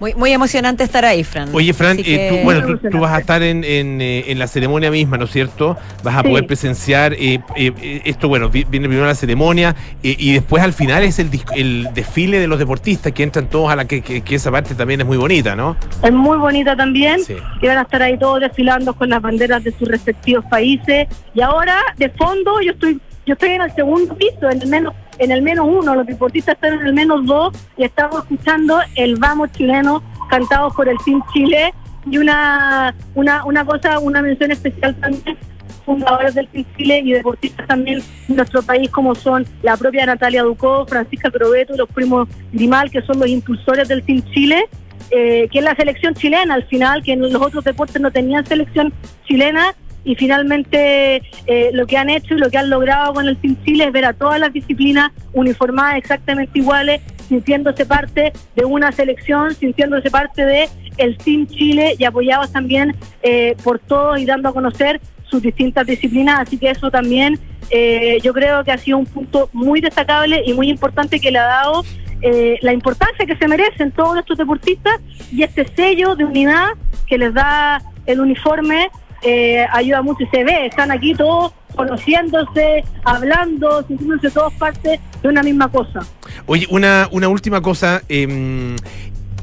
Muy, 0.00 0.14
muy 0.14 0.32
emocionante 0.32 0.82
estar 0.82 1.04
ahí, 1.04 1.22
Fran. 1.24 1.50
Oye, 1.52 1.74
Fran, 1.74 1.98
eh, 1.98 2.02
que- 2.02 2.28
tú, 2.30 2.36
bueno, 2.44 2.66
tú, 2.78 2.88
tú 2.88 2.98
vas 3.00 3.12
a 3.12 3.18
estar 3.18 3.42
en, 3.42 3.62
en, 3.64 4.00
eh, 4.00 4.24
en 4.28 4.38
la 4.38 4.46
ceremonia 4.46 4.90
misma, 4.90 5.18
¿no 5.18 5.26
es 5.26 5.30
cierto? 5.30 5.76
Vas 6.02 6.16
a 6.16 6.22
Sí. 6.22 6.28
poder 6.28 6.46
presenciar 6.46 7.12
eh, 7.12 7.40
eh, 7.54 7.72
eh, 7.82 8.00
esto, 8.06 8.26
bueno, 8.28 8.48
vi- 8.48 8.64
viene 8.64 8.88
primero 8.88 9.06
la 9.06 9.14
ceremonia 9.14 9.76
eh, 10.02 10.16
y 10.18 10.32
después 10.32 10.62
al 10.62 10.72
final 10.72 11.02
es 11.04 11.18
el, 11.18 11.28
el 11.54 11.88
desfile 11.92 12.38
de 12.38 12.46
los 12.48 12.58
deportistas 12.58 13.12
que 13.12 13.22
entran 13.22 13.46
todos 13.50 13.70
a 13.70 13.76
la 13.76 13.84
que, 13.84 14.00
que- 14.00 14.22
que 14.22 14.34
esa 14.36 14.50
parte 14.50 14.74
también 14.74 15.02
es 15.02 15.06
muy 15.06 15.18
bonita, 15.18 15.54
¿no? 15.54 15.76
Es 16.02 16.12
muy 16.12 16.38
bonita 16.38 16.74
también, 16.74 17.22
Sí. 17.22 17.36
que 17.60 17.68
van 17.68 17.76
a 17.76 17.82
estar 17.82 18.02
ahí 18.02 18.16
todos 18.18 18.40
desfilando 18.40 18.94
con 18.94 19.10
las 19.10 19.20
banderas 19.20 19.62
de 19.62 19.72
sus 19.72 19.86
respectivos 19.86 20.46
países. 20.46 21.08
Y 21.34 21.42
ahora, 21.42 21.76
de 21.98 22.08
fondo, 22.08 22.60
yo 22.62 22.72
estoy 22.72 22.98
yo 23.26 23.34
estoy 23.34 23.50
en 23.50 23.60
el 23.60 23.72
segundo 23.74 24.14
piso, 24.16 24.50
en 24.50 24.60
el 24.62 24.66
menos 24.68 24.94
en 25.20 25.30
el 25.30 25.42
menos 25.42 25.66
uno, 25.68 25.94
los 25.94 26.06
deportistas 26.06 26.54
están 26.54 26.80
en 26.80 26.86
el 26.86 26.94
menos 26.94 27.24
dos 27.26 27.54
y 27.76 27.84
estamos 27.84 28.22
escuchando 28.22 28.80
el 28.96 29.16
Vamos 29.16 29.52
chileno 29.52 30.02
cantado 30.28 30.70
por 30.70 30.88
el 30.88 30.96
Team 31.04 31.22
Chile 31.32 31.72
y 32.10 32.18
una, 32.18 32.94
una, 33.14 33.44
una 33.44 33.64
cosa, 33.64 33.98
una 33.98 34.22
mención 34.22 34.50
especial 34.50 34.94
también 34.96 35.36
fundadores 35.84 36.34
del 36.34 36.48
Team 36.48 36.64
Chile 36.76 37.02
y 37.04 37.12
deportistas 37.12 37.66
también 37.66 38.00
de 38.28 38.34
nuestro 38.34 38.62
país 38.62 38.90
como 38.90 39.14
son 39.14 39.46
la 39.62 39.76
propia 39.76 40.06
Natalia 40.06 40.42
Ducó, 40.42 40.86
Francisca 40.86 41.30
Crobeto 41.30 41.76
los 41.76 41.88
primos 41.88 42.28
Grimal 42.52 42.90
que 42.90 43.02
son 43.02 43.18
los 43.18 43.28
impulsores 43.28 43.88
del 43.88 44.02
Team 44.02 44.22
Chile 44.32 44.68
eh, 45.10 45.48
que 45.50 45.58
es 45.58 45.64
la 45.64 45.74
selección 45.74 46.14
chilena 46.14 46.54
al 46.54 46.64
final, 46.66 47.02
que 47.02 47.12
en 47.12 47.20
los 47.20 47.34
otros 47.34 47.64
deportes 47.64 48.00
no 48.00 48.12
tenían 48.12 48.46
selección 48.46 48.92
chilena 49.26 49.74
y 50.04 50.14
finalmente 50.14 51.22
eh, 51.46 51.70
lo 51.72 51.86
que 51.86 51.96
han 51.96 52.10
hecho 52.10 52.34
y 52.34 52.38
lo 52.38 52.50
que 52.50 52.58
han 52.58 52.70
logrado 52.70 53.14
con 53.14 53.28
el 53.28 53.36
Team 53.36 53.56
Chile 53.64 53.84
es 53.84 53.92
ver 53.92 54.04
a 54.04 54.12
todas 54.12 54.40
las 54.40 54.52
disciplinas 54.52 55.12
uniformadas 55.32 55.96
exactamente 55.96 56.58
iguales, 56.58 57.00
sintiéndose 57.28 57.86
parte 57.86 58.32
de 58.56 58.64
una 58.64 58.92
selección, 58.92 59.54
sintiéndose 59.54 60.10
parte 60.10 60.44
de 60.44 60.68
el 60.96 61.16
Team 61.16 61.46
Chile 61.46 61.94
y 61.98 62.04
apoyados 62.04 62.52
también 62.52 62.96
eh, 63.22 63.56
por 63.62 63.78
todos 63.78 64.18
y 64.18 64.26
dando 64.26 64.48
a 64.48 64.52
conocer 64.52 65.00
sus 65.30 65.42
distintas 65.42 65.86
disciplinas, 65.86 66.40
así 66.40 66.58
que 66.58 66.70
eso 66.70 66.90
también 66.90 67.38
eh, 67.70 68.18
yo 68.22 68.32
creo 68.32 68.64
que 68.64 68.72
ha 68.72 68.78
sido 68.78 68.98
un 68.98 69.06
punto 69.06 69.48
muy 69.52 69.80
destacable 69.80 70.42
y 70.44 70.52
muy 70.54 70.68
importante 70.68 71.20
que 71.20 71.30
le 71.30 71.38
ha 71.38 71.44
dado 71.44 71.84
eh, 72.20 72.58
la 72.62 72.72
importancia 72.72 73.24
que 73.24 73.36
se 73.36 73.46
merecen 73.46 73.92
todos 73.92 74.18
estos 74.18 74.36
deportistas 74.36 75.00
y 75.32 75.42
este 75.42 75.66
sello 75.74 76.16
de 76.16 76.24
unidad 76.24 76.70
que 77.06 77.16
les 77.16 77.32
da 77.32 77.80
el 78.06 78.20
uniforme 78.20 78.90
eh, 79.22 79.64
ayuda 79.72 80.02
mucho 80.02 80.22
y 80.24 80.26
se 80.28 80.44
ve, 80.44 80.66
están 80.66 80.90
aquí 80.90 81.14
todos 81.14 81.52
conociéndose, 81.76 82.84
hablando, 83.04 83.82
sintiéndose 83.86 84.30
todos 84.30 84.52
parte 84.54 85.00
de 85.22 85.28
una 85.28 85.42
misma 85.42 85.68
cosa. 85.68 86.00
Oye, 86.46 86.66
una, 86.70 87.08
una 87.12 87.28
última 87.28 87.60
cosa. 87.60 88.02
em, 88.08 88.76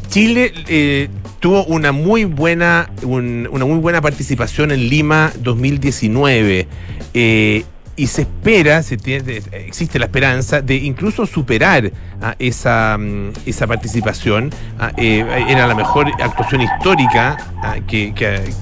Chile 0.10 0.54
eh, 0.68 1.10
tuvo 1.42 1.66
una 1.66 1.92
muy 1.92 2.24
buena 2.26 2.90
un- 3.04 3.48
una 3.52 3.66
muy 3.66 3.78
buena 3.80 4.02
participación 4.02 4.72
en 4.72 4.88
Lima 4.90 5.32
2019 5.42 6.66
eh, 7.14 7.66
y 7.98 8.08
se 8.08 8.22
espera, 8.22 8.84
se 8.84 8.96
tiene- 8.96 9.42
existe 9.52 9.98
la 10.00 10.06
esperanza 10.06 10.62
de 10.62 10.76
incluso 10.76 11.26
superar 11.26 11.92
ah, 12.22 12.36
esa, 12.40 12.96
mm, 12.98 13.32
esa 13.48 13.66
participación. 13.68 14.52
Ah, 14.80 14.92
eh, 14.98 15.26
era 15.50 15.66
la 15.68 15.74
mejor 15.76 16.08
actuación 16.22 16.62
histórica 16.62 17.36
ah, 17.64 17.76
que, 17.88 18.14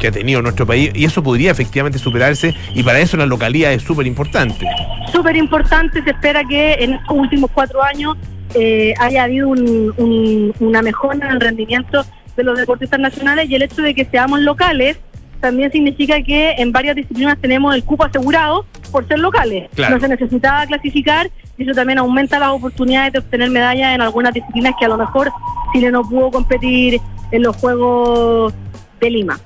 ha- 0.08 0.12
tenido 0.12 0.42
nuestro 0.42 0.66
país 0.66 0.90
y 0.96 1.04
eso 1.06 1.22
podría 1.22 1.52
efectivamente 1.52 2.00
superarse 2.00 2.56
y 2.74 2.82
para 2.82 3.00
eso 3.00 3.18
la 3.18 3.26
localidad 3.26 3.74
es 3.74 3.84
súper 3.84 4.08
importante. 4.08 4.66
súper 5.12 5.36
importante. 5.36 6.02
Se 6.04 6.10
espera 6.12 6.44
que 6.44 6.74
en 6.80 6.94
estos 6.94 7.16
últimos 7.18 7.52
cuatro 7.54 7.84
años 7.84 8.18
eh, 8.54 8.94
haya 9.00 9.24
habido 9.24 9.50
un- 9.50 10.54
una 10.60 10.82
mejora 10.82 11.26
en 11.28 11.32
el 11.34 11.42
rendimiento 11.42 12.06
de 12.38 12.44
los 12.44 12.58
deportistas 12.58 13.00
nacionales 13.00 13.50
y 13.50 13.56
el 13.56 13.64
hecho 13.64 13.82
de 13.82 13.94
que 13.94 14.06
seamos 14.06 14.40
locales 14.42 14.98
también 15.42 15.72
significa 15.72 16.22
que 16.24 16.52
en 16.58 16.72
varias 16.72 16.96
disciplinas 16.96 17.38
tenemos 17.40 17.76
el 17.76 17.84
cupo 17.84 18.06
asegurado 18.06 18.66
por 18.96 19.06
ser 19.10 19.20
locales. 19.20 19.70
Claro. 19.76 19.96
No 19.96 20.00
se 20.00 20.08
necesitaba 20.08 20.66
clasificar 20.66 21.30
y 21.58 21.64
eso 21.64 21.74
también 21.74 22.00
aumenta 22.00 22.40
las 22.40 22.52
oportunidades 22.52 23.12
de 23.12 23.20
obtener 23.20 23.50
medallas 23.50 23.94
en 23.94 24.00
algunas 24.00 24.34
disciplinas 24.34 24.74
que 24.80 24.86
a 24.86 24.88
lo 24.88 24.96
mejor 24.96 25.34
Chile 25.74 25.92
no 25.92 26.02
pudo 26.02 26.32
competir 26.32 27.02
en 27.32 27.44
los 27.44 27.58
Juegos 27.58 28.54
de 29.02 29.10
Lima. 29.10 29.38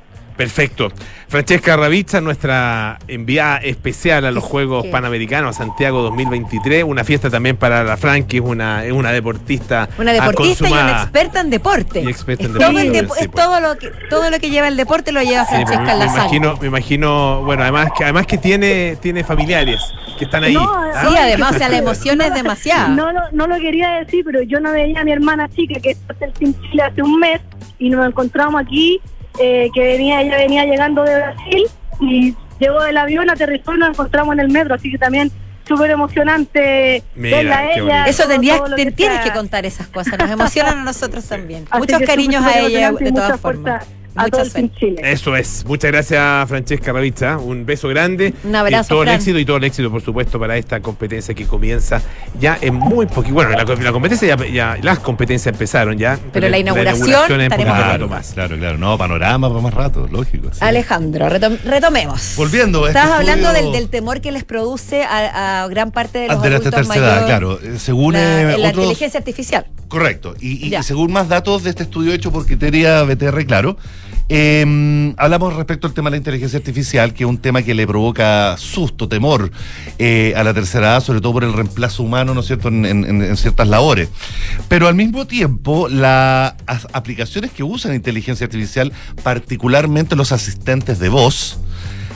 Perfecto. 0.49 0.87
Francesca 1.27 1.75
Ravizza, 1.75 2.21
nuestra 2.21 2.97
enviada 3.09 3.57
especial 3.57 4.23
a 4.23 4.31
los 4.31 4.41
Juegos 4.41 4.87
Panamericanos 4.87 5.57
a 5.59 5.65
Santiago 5.65 6.01
2023. 6.03 6.85
Una 6.85 7.03
fiesta 7.03 7.29
también 7.29 7.57
para 7.57 7.83
la 7.83 7.97
Fran, 7.97 8.23
que 8.23 8.37
es 8.37 8.43
una, 8.43 8.85
es 8.85 8.93
una 8.93 9.11
deportista. 9.11 9.89
Una 9.97 10.13
deportista 10.13 10.69
y 10.69 10.71
una 10.71 11.01
experta 11.03 11.41
en 11.41 11.49
deporte. 11.49 12.01
Y 12.03 12.07
experta 12.07 12.45
en 12.45 12.51
Es 12.51 12.57
todo, 12.57 12.69
el 12.69 12.93
deporte, 12.93 13.01
depo- 13.05 13.15
sí, 13.15 13.21
es 13.23 13.27
pues. 13.27 13.45
todo 13.45 13.59
lo 13.59 13.77
que 13.77 13.91
todo 14.09 14.29
lo 14.31 14.39
que 14.39 14.49
lleva 14.49 14.69
el 14.69 14.77
deporte 14.77 15.11
lo 15.11 15.21
lleva 15.21 15.43
Sí, 15.43 15.55
pues, 15.55 15.65
Francesca 15.67 15.83
me, 15.83 15.91
en 15.91 15.99
la 15.99 16.05
me 16.05 16.13
imagino, 16.13 16.57
me 16.61 16.67
imagino, 16.67 17.43
bueno, 17.43 17.63
además 17.63 17.91
que 17.97 18.03
además 18.05 18.25
que 18.25 18.37
tiene, 18.37 18.95
tiene 19.01 19.25
familiares 19.25 19.81
que 20.17 20.23
están 20.23 20.45
ahí. 20.45 20.53
No, 20.53 20.73
¿ah? 20.73 21.05
Sí, 21.05 21.15
además, 21.17 21.53
o 21.53 21.57
sea, 21.57 21.67
la 21.67 21.77
emoción 21.79 22.21
es 22.21 22.33
demasiada. 22.33 22.87
No, 22.87 23.11
lo- 23.11 23.29
no 23.33 23.45
lo 23.45 23.57
quería 23.57 23.89
decir, 23.99 24.23
pero 24.23 24.41
yo 24.43 24.61
no 24.61 24.71
veía 24.71 25.01
a 25.01 25.03
mi 25.03 25.11
hermana 25.11 25.49
chica 25.49 25.81
que 25.81 25.91
está 25.91 26.15
en 26.39 26.53
Chile 26.61 26.83
hace 26.83 27.01
un 27.03 27.19
mes 27.19 27.41
y 27.77 27.89
nos 27.89 28.07
encontramos 28.07 28.61
aquí, 28.61 29.01
eh, 29.37 29.69
que 29.73 29.81
venía 29.81 30.21
ella 30.21 30.37
venía 30.37 30.65
llegando 30.65 31.03
de 31.03 31.15
Brasil 31.15 31.63
y 32.01 32.35
llegó 32.59 32.81
del 32.83 32.97
avión, 32.97 33.29
aterrizó 33.29 33.75
y 33.75 33.77
nos 33.77 33.89
encontramos 33.89 34.33
en 34.33 34.39
el 34.41 34.49
metro, 34.49 34.75
así 34.75 34.89
que 34.91 34.97
también 34.97 35.31
súper 35.67 35.91
emocionante 35.91 37.03
Mira, 37.15 37.37
verla 37.37 37.57
a 37.59 37.71
ella. 37.73 37.81
bonito. 37.83 38.09
Eso 38.09 38.23
todo- 38.23 38.31
tendrías, 38.31 38.57
todo 38.57 38.67
lo 38.69 38.75
te- 38.75 38.85
que 38.85 38.91
tienes 38.91 39.19
que 39.19 39.31
contar 39.31 39.65
esas 39.65 39.87
cosas, 39.87 40.17
nos 40.17 40.29
emocionan 40.31 40.79
a 40.79 40.83
nosotros 40.83 41.25
también. 41.29 41.65
Así 41.69 41.79
Muchos 41.79 42.01
cariños 42.01 42.43
súper, 42.43 42.57
a 42.57 42.59
ella 42.67 42.91
de 42.91 43.11
todas 43.11 43.39
fuerza 43.39 43.79
todo 44.27 44.41
el 44.41 44.71
Chile. 44.75 45.01
Eso 45.03 45.35
es. 45.35 45.63
Muchas 45.65 45.91
gracias, 45.91 46.49
Francesca 46.49 46.91
Ravizza. 46.91 47.37
Un 47.37 47.65
beso 47.65 47.87
grande. 47.87 48.33
Un 48.43 48.55
abrazo, 48.55 48.85
Y 48.85 48.89
todo 48.89 49.03
el 49.03 49.09
éxito 49.09 49.39
y 49.39 49.45
todo 49.45 49.57
el 49.57 49.63
éxito, 49.63 49.89
por 49.91 50.01
supuesto, 50.01 50.39
para 50.39 50.57
esta 50.57 50.79
competencia 50.81 51.33
que 51.33 51.45
comienza 51.45 52.01
ya 52.39 52.57
en 52.61 52.75
muy 52.75 53.05
poquito. 53.05 53.33
Bueno, 53.35 53.51
la, 53.51 53.63
la 53.63 53.91
competencia 53.91 54.27
ya, 54.35 54.47
ya- 54.47 54.77
las 54.81 54.99
competencias 54.99 55.53
empezaron 55.53 55.97
ya. 55.97 56.17
Pero 56.33 56.49
la 56.49 56.57
inauguración 56.57 57.41
un 57.41 57.49
rato 57.49 57.63
Claro, 57.63 58.07
más. 58.07 58.31
claro, 58.33 58.57
claro. 58.57 58.77
No, 58.77 58.97
panorama 58.97 59.49
para 59.49 59.61
más 59.61 59.73
rato, 59.73 60.07
lógico. 60.11 60.49
sí. 60.51 60.59
Alejandro, 60.61 61.27
retom- 61.29 61.59
retomemos. 61.63 62.33
Volviendo 62.35 62.85
a 62.85 62.87
este 62.89 62.99
Estabas 62.99 63.19
hablando 63.19 63.49
estudio- 63.49 63.71
del, 63.71 63.81
del 63.81 63.89
temor 63.89 64.21
que 64.21 64.31
les 64.31 64.43
produce 64.43 65.03
a, 65.03 65.63
a 65.63 65.67
gran 65.67 65.91
parte 65.91 66.19
de 66.19 66.27
los 66.27 66.41
de 66.41 66.49
la 66.49 66.55
adultos 66.57 66.73
tercera 66.87 67.05
edad, 67.05 67.21
mayores 67.21 67.25
claro. 67.27 67.59
Eh, 67.75 67.79
Según 67.79 68.13
la, 68.13 68.41
eh, 68.41 68.45
la 68.45 68.53
otros. 68.69 68.69
inteligencia 68.85 69.17
artificial. 69.19 69.65
Correcto. 69.87 70.35
Y, 70.39 70.75
y 70.75 70.83
según 70.83 71.11
más 71.11 71.27
datos 71.29 71.63
de 71.63 71.71
este 71.71 71.83
estudio 71.83 72.13
hecho 72.13 72.31
por 72.31 72.45
Criteria 72.45 73.01
BTR, 73.03 73.45
claro, 73.45 73.77
eh, 74.29 75.13
hablamos 75.17 75.55
respecto 75.55 75.87
al 75.87 75.93
tema 75.93 76.09
de 76.09 76.11
la 76.11 76.17
inteligencia 76.17 76.57
artificial, 76.59 77.13
que 77.13 77.23
es 77.23 77.29
un 77.29 77.39
tema 77.39 77.61
que 77.63 77.73
le 77.73 77.85
provoca 77.87 78.55
susto, 78.57 79.07
temor 79.09 79.51
eh, 79.97 80.33
a 80.35 80.43
la 80.43 80.53
tercera 80.53 80.91
edad, 80.91 81.03
sobre 81.03 81.19
todo 81.21 81.33
por 81.33 81.43
el 81.43 81.53
reemplazo 81.53 82.03
humano, 82.03 82.33
¿no 82.33 82.41
es 82.41 82.47
cierto?, 82.47 82.67
en, 82.69 82.85
en- 82.85 83.05
en 83.23 83.37
ciertas 83.37 83.67
labores. 83.67 84.09
Pero 84.67 84.87
al 84.87 84.95
mismo 84.95 85.25
tiempo, 85.27 85.89
las 85.89 86.53
aplicaciones 86.93 87.51
que 87.51 87.63
usan 87.63 87.95
inteligencia 87.95 88.45
artificial, 88.45 88.93
particularmente 89.23 90.15
los 90.15 90.31
asistentes 90.31 90.99
de 90.99 91.09
voz, 91.09 91.57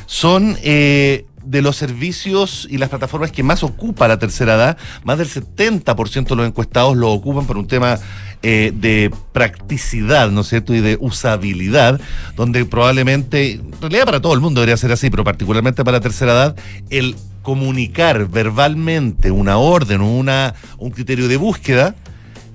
son 0.05 0.57
eh, 0.63 1.25
de 1.43 1.61
los 1.61 1.75
servicios 1.75 2.67
y 2.69 2.77
las 2.77 2.89
plataformas 2.89 3.31
que 3.31 3.41
más 3.43 3.63
ocupa 3.63 4.07
la 4.07 4.19
tercera 4.19 4.53
edad. 4.55 4.77
Más 5.03 5.17
del 5.17 5.27
70% 5.27 6.27
de 6.29 6.35
los 6.35 6.47
encuestados 6.47 6.95
lo 6.95 7.11
ocupan 7.11 7.45
por 7.47 7.57
un 7.57 7.67
tema 7.67 7.97
eh, 8.43 8.73
de 8.75 9.09
practicidad, 9.31 10.29
¿no 10.29 10.41
es 10.41 10.49
cierto? 10.49 10.75
Y 10.75 10.81
de 10.81 10.97
usabilidad, 10.99 11.99
donde 12.35 12.65
probablemente, 12.65 13.53
en 13.53 13.71
realidad 13.79 14.05
para 14.05 14.21
todo 14.21 14.33
el 14.33 14.41
mundo 14.41 14.59
debería 14.59 14.77
ser 14.77 14.91
así, 14.91 15.09
pero 15.09 15.23
particularmente 15.23 15.83
para 15.83 15.97
la 15.97 16.01
tercera 16.01 16.33
edad, 16.33 16.55
el 16.89 17.15
comunicar 17.41 18.27
verbalmente 18.27 19.31
una 19.31 19.57
orden 19.57 20.01
o 20.01 20.11
una, 20.11 20.55
un 20.77 20.91
criterio 20.91 21.27
de 21.27 21.37
búsqueda 21.37 21.95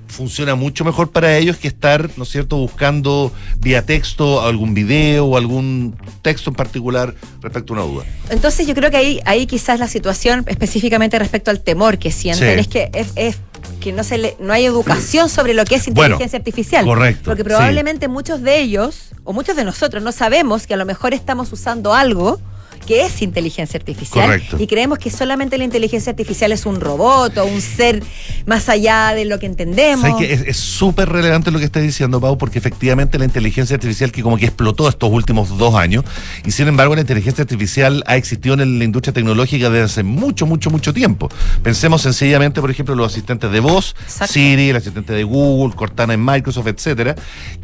funciona 0.08 0.54
mucho 0.54 0.84
mejor 0.84 1.10
para 1.10 1.36
ellos 1.36 1.56
que 1.58 1.68
estar, 1.68 2.10
¿no 2.16 2.24
es 2.24 2.30
cierto?, 2.30 2.56
buscando 2.56 3.32
vía 3.60 3.84
texto 3.84 4.42
algún 4.42 4.74
video 4.74 5.26
o 5.26 5.36
algún 5.36 5.96
texto 6.22 6.50
en 6.50 6.56
particular 6.56 7.14
respecto 7.40 7.74
a 7.74 7.76
una 7.76 7.86
duda. 7.86 8.04
Entonces 8.30 8.66
yo 8.66 8.74
creo 8.74 8.90
que 8.90 8.96
ahí, 8.96 9.20
ahí 9.24 9.46
quizás 9.46 9.78
la 9.78 9.86
situación 9.86 10.44
específicamente 10.48 11.18
respecto 11.18 11.50
al 11.50 11.60
temor 11.60 11.98
que 11.98 12.10
sienten 12.10 12.54
Sí. 12.54 12.60
es 12.60 12.68
que 12.68 12.90
es, 12.94 13.08
es 13.16 13.36
que 13.78 13.92
no 13.92 14.04
se 14.04 14.18
le, 14.18 14.36
no 14.40 14.52
hay 14.52 14.64
educación 14.64 15.28
sobre 15.28 15.54
lo 15.54 15.64
que 15.64 15.76
es 15.76 15.86
Bueno, 15.86 16.14
inteligencia 16.14 16.38
artificial. 16.38 16.84
correcto, 16.84 17.22
Porque 17.24 17.42
sí. 17.42 17.48
probablemente 17.48 18.08
muchos 18.08 18.42
de 18.42 18.58
ellos, 18.60 19.10
o 19.24 19.32
muchos 19.32 19.56
de 19.56 19.64
nosotros, 19.64 20.02
no 20.02 20.12
sabemos 20.12 20.66
que 20.66 20.74
a 20.74 20.76
lo 20.76 20.84
mejor 20.84 21.14
estamos 21.14 21.52
usando 21.52 21.94
algo 21.94 22.40
que 22.88 23.04
es 23.04 23.20
inteligencia 23.20 23.76
artificial. 23.76 24.24
Correcto. 24.24 24.56
Y 24.58 24.66
creemos 24.66 24.98
que 24.98 25.10
solamente 25.10 25.58
la 25.58 25.64
inteligencia 25.64 26.08
artificial 26.08 26.52
es 26.52 26.64
un 26.64 26.80
robot 26.80 27.36
o 27.36 27.44
un 27.44 27.60
ser 27.60 28.02
más 28.46 28.70
allá 28.70 29.12
de 29.14 29.26
lo 29.26 29.38
que 29.38 29.44
entendemos. 29.44 30.18
Es 30.22 30.56
súper 30.56 31.10
relevante 31.10 31.50
lo 31.50 31.58
que 31.58 31.66
estás 31.66 31.82
diciendo, 31.82 32.18
Pau, 32.18 32.38
porque 32.38 32.58
efectivamente 32.58 33.18
la 33.18 33.26
inteligencia 33.26 33.74
artificial 33.74 34.10
que 34.10 34.22
como 34.22 34.38
que 34.38 34.46
explotó 34.46 34.88
estos 34.88 35.10
últimos 35.12 35.58
dos 35.58 35.74
años, 35.74 36.02
y 36.46 36.50
sin 36.50 36.66
embargo 36.68 36.94
la 36.94 37.02
inteligencia 37.02 37.42
artificial 37.42 38.02
ha 38.06 38.16
existido 38.16 38.54
en 38.54 38.78
la 38.78 38.84
industria 38.84 39.12
tecnológica 39.12 39.68
desde 39.68 39.84
hace 39.84 40.02
mucho, 40.02 40.46
mucho, 40.46 40.70
mucho 40.70 40.94
tiempo. 40.94 41.28
Pensemos 41.62 42.00
sencillamente, 42.00 42.62
por 42.62 42.70
ejemplo, 42.70 42.94
los 42.94 43.12
asistentes 43.12 43.50
de 43.52 43.60
voz, 43.60 43.94
Siri, 44.26 44.70
el 44.70 44.76
asistente 44.76 45.12
de 45.12 45.24
Google, 45.24 45.76
Cortana 45.76 46.14
en 46.14 46.24
Microsoft, 46.24 46.68
etcétera, 46.68 47.16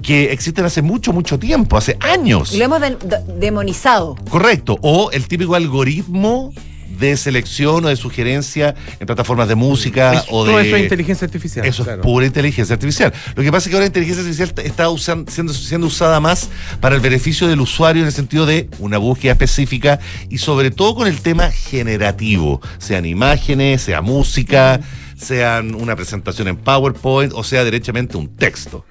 que 0.02 0.32
existen 0.32 0.66
hace 0.66 0.82
mucho, 0.82 1.14
mucho 1.14 1.38
tiempo, 1.38 1.78
hace 1.78 1.96
años. 2.00 2.52
Y 2.52 2.58
lo 2.58 2.66
hemos 2.66 2.80
de- 2.82 2.96
de- 2.96 3.22
demonizado. 3.38 4.16
Correcto. 4.28 4.76
O 4.82 5.10
el 5.14 5.26
típico 5.28 5.54
algoritmo 5.54 6.52
de 6.98 7.16
selección 7.16 7.84
o 7.84 7.88
de 7.88 7.96
sugerencia 7.96 8.76
en 9.00 9.06
plataformas 9.06 9.48
de 9.48 9.56
música 9.56 10.12
Es- 10.14 10.24
o 10.30 10.44
de. 10.44 10.50
todo 10.52 10.60
eso 10.60 10.76
es 10.76 10.82
inteligencia 10.84 11.24
artificial, 11.24 11.66
Eso 11.66 11.82
claro. 11.82 12.02
es 12.02 12.04
pura 12.06 12.24
inteligencia 12.26 12.74
artificial. 12.74 13.12
Lo 13.34 13.42
que 13.42 13.50
pasa 13.50 13.64
es 13.66 13.70
que 13.70 13.74
ahora 13.74 13.84
la 13.84 13.86
inteligencia 13.88 14.22
artificial 14.22 14.52
está 14.64 14.88
usan- 14.90 15.26
siendo, 15.28 15.52
siendo 15.52 15.88
usada 15.88 16.20
más 16.20 16.50
para 16.80 16.94
el 16.94 17.00
beneficio 17.00 17.48
del 17.48 17.60
usuario 17.60 18.02
en 18.02 18.06
el 18.06 18.12
sentido 18.12 18.46
de 18.46 18.68
una 18.78 18.98
búsqueda 18.98 19.32
específica 19.32 19.98
y 20.28 20.38
sobre 20.38 20.70
todo 20.70 20.94
con 20.94 21.08
el 21.08 21.20
tema 21.20 21.50
generativo, 21.50 22.60
sean 22.78 23.06
imágenes, 23.06 23.82
sea 23.82 24.00
música, 24.00 24.80
sean 25.16 25.74
una 25.74 25.96
presentación 25.96 26.46
en 26.48 26.56
PowerPoint 26.56 27.32
o 27.34 27.42
sea 27.42 27.64
derechamente 27.64 28.16
un 28.16 28.28
texto. 28.36 28.84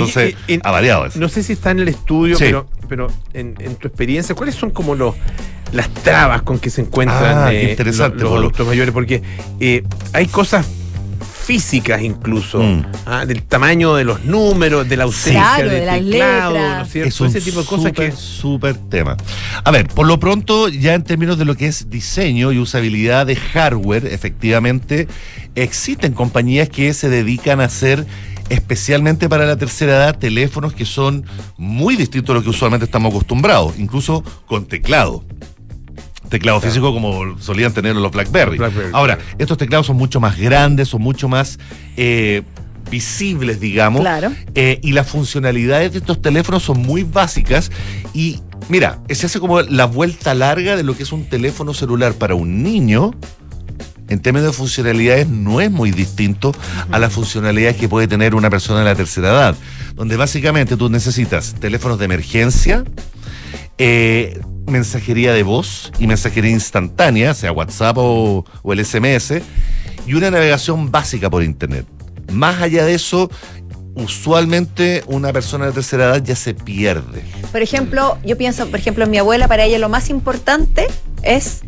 Entonces, 0.00 0.34
Oye, 0.34 0.36
eh, 0.48 0.54
en- 0.54 0.60
ha 0.64 0.70
variado 0.70 1.06
eso. 1.06 1.18
No 1.18 1.28
sé 1.28 1.42
si 1.42 1.52
está 1.54 1.70
en 1.70 1.80
el 1.80 1.88
estudio, 1.88 2.36
Sí. 2.36 2.44
pero, 2.44 2.66
pero 2.88 3.08
en, 3.34 3.54
en 3.60 3.76
tu 3.76 3.88
experiencia, 3.88 4.34
¿cuáles 4.34 4.54
son 4.54 4.70
como 4.70 4.94
los 4.94 5.14
las 5.72 5.88
trabas 5.88 6.42
con 6.42 6.58
que 6.58 6.68
se 6.68 6.82
encuentran 6.82 7.46
Ah, 7.48 7.52
eh, 7.52 7.70
interesante, 7.70 8.18
los, 8.22 8.30
los 8.32 8.38
adultos 8.40 8.66
mayores? 8.66 8.92
Porque 8.92 9.22
eh, 9.60 9.82
hay 10.12 10.26
cosas 10.26 10.66
físicas 11.44 12.02
incluso, 12.02 12.60
Mm. 12.62 12.84
ah, 13.06 13.26
del 13.26 13.42
tamaño 13.42 13.94
de 13.96 14.04
los 14.04 14.24
números, 14.24 14.88
de 14.88 14.96
la 14.96 15.04
ausencia 15.04 15.40
Claro, 15.56 15.70
de, 15.70 15.80
de 15.80 15.86
las 15.86 15.98
teclado, 15.98 16.52
letras. 16.52 16.76
¿no 16.78 16.82
es 16.84 16.92
cierto? 16.92 17.08
Es 17.08 17.20
un 17.20 17.26
Ese 17.28 17.40
tipo 17.40 17.60
de 17.62 17.66
cosas 17.66 17.84
súper, 17.88 18.10
que 18.10 18.16
súper 18.16 18.76
tema. 18.76 19.16
A 19.64 19.70
ver, 19.72 19.88
por 19.88 20.06
lo 20.06 20.20
pronto, 20.20 20.68
ya 20.68 20.94
en 20.94 21.02
términos 21.02 21.38
de 21.38 21.44
lo 21.44 21.56
que 21.56 21.66
es 21.66 21.90
diseño 21.90 22.52
y 22.52 22.58
usabilidad 22.58 23.26
de 23.26 23.34
hardware, 23.36 24.06
efectivamente, 24.06 25.08
existen 25.56 26.12
compañías 26.12 26.68
que 26.68 26.94
se 26.94 27.08
dedican 27.08 27.60
a 27.60 27.64
hacer 27.64 28.06
especialmente 28.52 29.30
para 29.30 29.46
la 29.46 29.56
tercera 29.56 29.92
edad 29.92 30.18
teléfonos 30.18 30.74
que 30.74 30.84
son 30.84 31.24
muy 31.56 31.96
distintos 31.96 32.34
a 32.34 32.38
lo 32.38 32.42
que 32.42 32.50
usualmente 32.50 32.84
estamos 32.84 33.10
acostumbrados, 33.10 33.78
incluso 33.78 34.22
con 34.46 34.66
teclado. 34.66 35.24
Teclado 36.28 36.60
físico 36.60 36.92
como 36.92 37.38
solían 37.38 37.72
tener 37.72 37.96
los 37.96 38.12
BlackBerry. 38.12 38.58
Los 38.58 38.72
BlackBerry, 38.72 38.90
Ahora, 38.94 39.18
estos 39.38 39.56
teclados 39.56 39.86
son 39.86 39.96
mucho 39.96 40.20
más 40.20 40.38
grandes, 40.38 40.88
son 40.88 41.00
mucho 41.00 41.28
más 41.28 41.58
eh, 41.96 42.42
visibles, 42.90 43.58
digamos. 43.58 44.02
Claro. 44.02 44.32
Eh, 44.54 44.78
y 44.82 44.92
las 44.92 45.08
funcionalidades 45.08 45.92
de 45.92 45.98
estos 45.98 46.20
teléfonos 46.20 46.62
son 46.62 46.80
muy 46.82 47.04
básicas. 47.04 47.70
Y 48.12 48.40
mira, 48.68 49.00
se 49.08 49.26
hace 49.26 49.40
como 49.40 49.62
la 49.62 49.86
vuelta 49.86 50.34
larga 50.34 50.76
de 50.76 50.82
lo 50.82 50.94
que 50.94 51.04
es 51.04 51.12
un 51.12 51.24
teléfono 51.24 51.72
celular 51.72 52.12
para 52.14 52.34
un 52.34 52.62
niño. 52.62 53.12
En 54.12 54.20
términos 54.20 54.48
de 54.48 54.52
funcionalidades 54.52 55.26
no 55.26 55.62
es 55.62 55.70
muy 55.70 55.90
distinto 55.90 56.52
a 56.90 56.98
las 56.98 57.14
funcionalidades 57.14 57.76
que 57.78 57.88
puede 57.88 58.06
tener 58.06 58.34
una 58.34 58.50
persona 58.50 58.80
de 58.80 58.84
la 58.84 58.94
tercera 58.94 59.30
edad, 59.30 59.56
donde 59.94 60.18
básicamente 60.18 60.76
tú 60.76 60.90
necesitas 60.90 61.54
teléfonos 61.58 61.98
de 61.98 62.04
emergencia, 62.04 62.84
eh, 63.78 64.38
mensajería 64.66 65.32
de 65.32 65.42
voz 65.42 65.92
y 65.98 66.06
mensajería 66.06 66.50
instantánea, 66.50 67.32
sea 67.32 67.52
WhatsApp 67.52 67.96
o, 67.98 68.44
o 68.62 68.72
el 68.74 68.84
SMS, 68.84 69.40
y 70.06 70.12
una 70.12 70.30
navegación 70.30 70.90
básica 70.90 71.30
por 71.30 71.42
Internet. 71.42 71.86
Más 72.30 72.60
allá 72.60 72.84
de 72.84 72.94
eso, 72.94 73.30
usualmente 73.94 75.04
una 75.06 75.32
persona 75.32 75.66
de 75.66 75.72
tercera 75.72 76.04
edad 76.04 76.22
ya 76.22 76.36
se 76.36 76.52
pierde. 76.52 77.22
Por 77.50 77.62
ejemplo, 77.62 78.18
yo 78.26 78.36
pienso, 78.36 78.66
por 78.68 78.78
ejemplo, 78.78 79.04
en 79.04 79.10
mi 79.10 79.16
abuela, 79.16 79.48
para 79.48 79.64
ella 79.64 79.78
lo 79.78 79.88
más 79.88 80.10
importante 80.10 80.86
es 81.22 81.62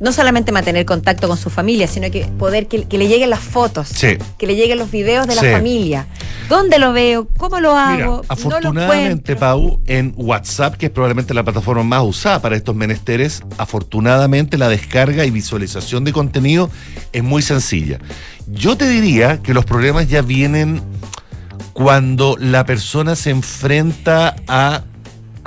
no 0.00 0.12
solamente 0.12 0.52
mantener 0.52 0.84
contacto 0.84 1.28
con 1.28 1.36
su 1.36 1.50
familia, 1.50 1.86
sino 1.86 2.10
que 2.10 2.24
poder 2.38 2.66
que, 2.68 2.84
que 2.84 2.98
le 2.98 3.08
lleguen 3.08 3.30
las 3.30 3.40
fotos, 3.40 3.88
Sí. 3.88 4.16
que 4.38 4.46
le 4.46 4.54
lleguen 4.54 4.78
los 4.78 4.90
videos 4.90 5.26
de 5.26 5.34
la 5.34 5.42
familia. 5.42 6.06
¿Dónde 6.48 6.78
lo 6.78 6.92
veo? 6.92 7.28
¿Cómo 7.36 7.60
lo 7.60 7.76
hago? 7.76 7.94
Mira, 7.94 8.06
no 8.06 8.22
afortunadamente, 8.28 9.32
encuentro. 9.32 9.38
Pau, 9.38 9.80
en 9.86 10.14
WhatsApp, 10.16 10.76
que 10.76 10.86
es 10.86 10.92
probablemente 10.92 11.34
la 11.34 11.42
plataforma 11.44 11.82
más 11.82 12.02
usada 12.04 12.40
para 12.40 12.56
estos 12.56 12.74
menesteres, 12.74 13.42
afortunadamente 13.58 14.56
la 14.56 14.68
descarga 14.68 15.24
y 15.26 15.30
visualización 15.30 16.04
de 16.04 16.12
contenido 16.12 16.70
es 17.12 17.22
muy 17.22 17.42
sencilla. 17.42 17.98
Yo 18.46 18.76
te 18.76 18.88
diría 18.88 19.42
que 19.42 19.52
los 19.52 19.64
problemas 19.66 20.08
ya 20.08 20.22
vienen 20.22 20.80
cuando 21.74 22.36
la 22.40 22.64
persona 22.64 23.14
se 23.14 23.30
enfrenta 23.30 24.34
a 24.48 24.82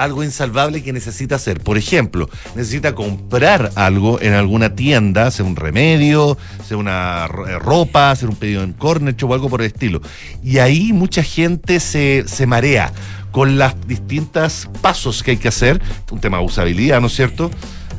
algo 0.01 0.23
insalvable 0.23 0.81
que 0.81 0.93
necesita 0.93 1.35
hacer. 1.35 1.61
Por 1.61 1.77
ejemplo, 1.77 2.29
necesita 2.55 2.95
comprar 2.95 3.71
algo 3.75 4.19
en 4.19 4.33
alguna 4.33 4.75
tienda, 4.75 5.29
sea 5.31 5.45
un 5.45 5.55
remedio, 5.55 6.37
sea 6.67 6.77
una 6.77 7.25
eh, 7.47 7.59
ropa, 7.59 8.11
hacer 8.11 8.29
un 8.29 8.35
pedido 8.35 8.63
en 8.63 8.73
Cornershop 8.73 9.29
o 9.29 9.33
algo 9.33 9.49
por 9.49 9.61
el 9.61 9.67
estilo. 9.67 10.01
Y 10.43 10.57
ahí 10.57 10.91
mucha 10.91 11.21
gente 11.23 11.79
se, 11.79 12.23
se 12.27 12.47
marea 12.47 12.91
con 13.31 13.57
las 13.57 13.75
distintas 13.87 14.67
pasos 14.81 15.23
que 15.23 15.31
hay 15.31 15.37
que 15.37 15.47
hacer, 15.47 15.81
un 16.09 16.19
tema 16.19 16.39
de 16.39 16.45
usabilidad, 16.45 16.99
¿no 16.99 17.07
es 17.07 17.13
cierto? 17.13 17.51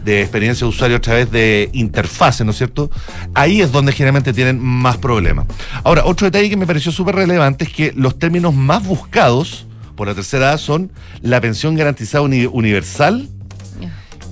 de 0.05 0.21
experiencia 0.21 0.65
de 0.65 0.71
usuario 0.71 0.97
a 0.97 1.01
través 1.01 1.31
de 1.31 1.71
interfaces, 1.73 2.45
¿no 2.45 2.51
es 2.51 2.59
cierto? 2.59 2.91
Ahí 3.35 3.61
es 3.61 3.71
donde 3.71 3.93
generalmente 3.93 4.33
tienen 4.33 4.59
más 4.59 4.97
problemas. 4.97 5.47
Ahora, 5.85 6.05
otro 6.05 6.25
detalle 6.27 6.51
que 6.51 6.57
me 6.57 6.67
pareció 6.67 6.91
súper 6.91 7.15
relevante 7.15 7.67
es 7.67 7.73
que 7.73 7.93
los 7.95 8.19
términos 8.19 8.53
más 8.53 8.85
buscados 8.85 9.69
por 10.03 10.09
la 10.09 10.17
tercera 10.17 10.47
edad 10.49 10.59
son 10.59 10.91
la 11.21 11.41
pensión 11.41 11.77
garantizada 11.77 12.23
uni- 12.23 12.47
universal 12.51 13.29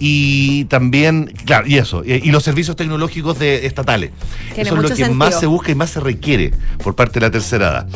y 0.01 0.65
también, 0.65 1.33
claro, 1.45 1.69
y 1.69 1.77
eso, 1.77 2.03
y, 2.05 2.15
y 2.15 2.33
los 2.33 2.43
servicios 2.43 2.75
tecnológicos 2.75 3.39
de 3.39 3.67
estatales. 3.67 4.11
Tiene 4.53 4.63
eso 4.69 4.75
es 4.75 4.83
lo 4.83 4.89
que 4.89 4.97
sentido. 4.97 5.15
más 5.15 5.39
se 5.39 5.47
busca 5.47 5.71
y 5.71 5.77
más 5.77 5.91
se 5.91 6.01
requiere 6.01 6.53
por 6.83 6.97
parte 6.97 7.21
de 7.21 7.27
la 7.27 7.31
tercera 7.31 7.87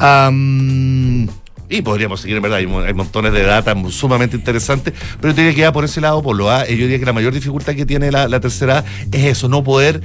edad. 0.00 0.32
Y 1.68 1.80
podríamos 1.82 2.20
seguir, 2.22 2.38
en 2.38 2.42
verdad, 2.42 2.58
hay, 2.58 2.66
mo- 2.66 2.80
hay 2.80 2.92
montones 2.92 3.32
de 3.32 3.44
data 3.44 3.72
sumamente 3.90 4.36
interesantes, 4.36 4.92
pero 5.20 5.32
yo 5.32 5.36
diría 5.36 5.54
que 5.54 5.60
ya 5.60 5.72
por 5.72 5.84
ese 5.84 6.00
lado, 6.00 6.22
por 6.24 6.34
lo 6.34 6.50
A, 6.50 6.66
yo 6.66 6.74
diría 6.74 6.98
que 6.98 7.06
la 7.06 7.12
mayor 7.12 7.32
dificultad 7.32 7.74
que 7.76 7.86
tiene 7.86 8.10
la, 8.10 8.26
la 8.26 8.40
tercera 8.40 8.78
edad 8.78 8.84
es 9.12 9.24
eso, 9.26 9.48
no 9.48 9.62
poder 9.62 10.00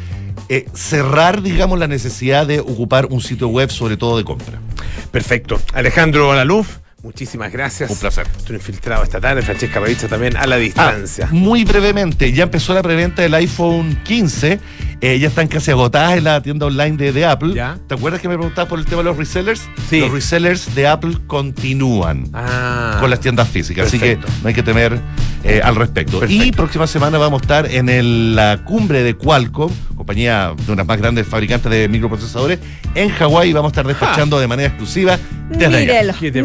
eh, 0.50 0.68
cerrar, 0.76 1.42
digamos, 1.42 1.80
la 1.80 1.88
necesidad 1.88 2.46
de 2.46 2.60
ocupar 2.60 3.08
un 3.08 3.22
sitio 3.22 3.48
web, 3.48 3.72
sobre 3.72 3.98
todo 3.98 4.18
de 4.18 4.24
compra. 4.24 4.60
Perfecto. 5.12 5.60
Alejandro 5.74 6.34
Laluf, 6.36 6.78
muchísimas 7.04 7.52
gracias. 7.52 7.90
Un 7.90 7.98
placer. 7.98 8.28
Estoy 8.38 8.56
infiltrado 8.58 9.04
esta 9.04 9.20
tarde. 9.20 9.42
Francesca 9.42 9.80
Ravizza 9.80 10.08
también 10.08 10.36
a 10.38 10.46
la 10.48 10.58
distancia. 10.58 11.26
Ah, 11.30 11.34
muy 11.34 11.64
brevemente, 11.64 12.32
ya 12.34 12.44
empezó 12.44 12.74
la 12.74 12.82
preventa 12.82 13.22
del 13.22 13.34
iPhone 13.36 14.00
15. 14.04 14.60
eh, 15.00 15.20
ya 15.20 15.28
están 15.28 15.48
casi 15.48 15.70
agotadas 15.70 16.18
en 16.18 16.24
la 16.24 16.42
tienda 16.42 16.66
online 16.66 16.98
de, 16.98 17.12
de 17.14 17.24
Apple. 17.26 17.54
¿Te 17.88 17.94
acuerdas 17.94 18.20
que 18.20 18.28
me 18.28 18.36
preguntabas 18.36 18.68
por 18.68 18.80
el 18.80 18.86
tema 18.86 18.98
de 19.04 19.10
los 19.10 19.18
resellers? 19.18 19.62
Sí. 19.90 20.00
Los 20.00 20.12
resellers 20.12 20.74
de 20.74 20.88
Apple 20.88 21.18
continúan 21.28 22.24
Ah. 22.34 22.98
con 23.00 23.10
las 23.12 23.20
tiendas 23.20 23.48
físicas, 23.48 23.92
Perfecto. 23.92 24.26
así 24.28 24.32
que 24.34 24.42
no 24.42 24.48
hay 24.48 24.54
que 24.56 24.64
temer 24.64 25.00
eh, 25.44 25.62
al 25.64 25.76
respecto. 25.76 26.20
Y 26.28 26.52
próxima 26.52 26.88
semana 26.88 27.18
vamos 27.20 27.42
a 27.42 27.44
estar 27.44 27.72
en 27.72 27.90
el- 27.90 28.36
la 28.36 28.64
cumbre 28.66 29.04
de 29.04 29.14
Qualcomm, 29.16 29.72
compañía 29.96 30.54
de 30.66 30.72
unas 30.74 30.86
más 30.88 30.98
grandes 30.98 31.28
fabricantes 31.28 31.72
de 31.72 31.88
microprocesadores, 31.88 32.58
en 32.96 33.10
Hawái. 33.10 33.52
y 33.52 33.54
Vamos 33.54 33.70
a 33.70 33.74
estar 33.74 33.88
despachando 33.88 34.40
de 34.40 34.48
manera 34.48 34.70
exclusiva 34.70 35.18
desde 35.50 35.66
allá. 35.68 35.80
Mírenlo, 35.80 36.14
¿Qué 36.20 36.32
te 36.32 36.42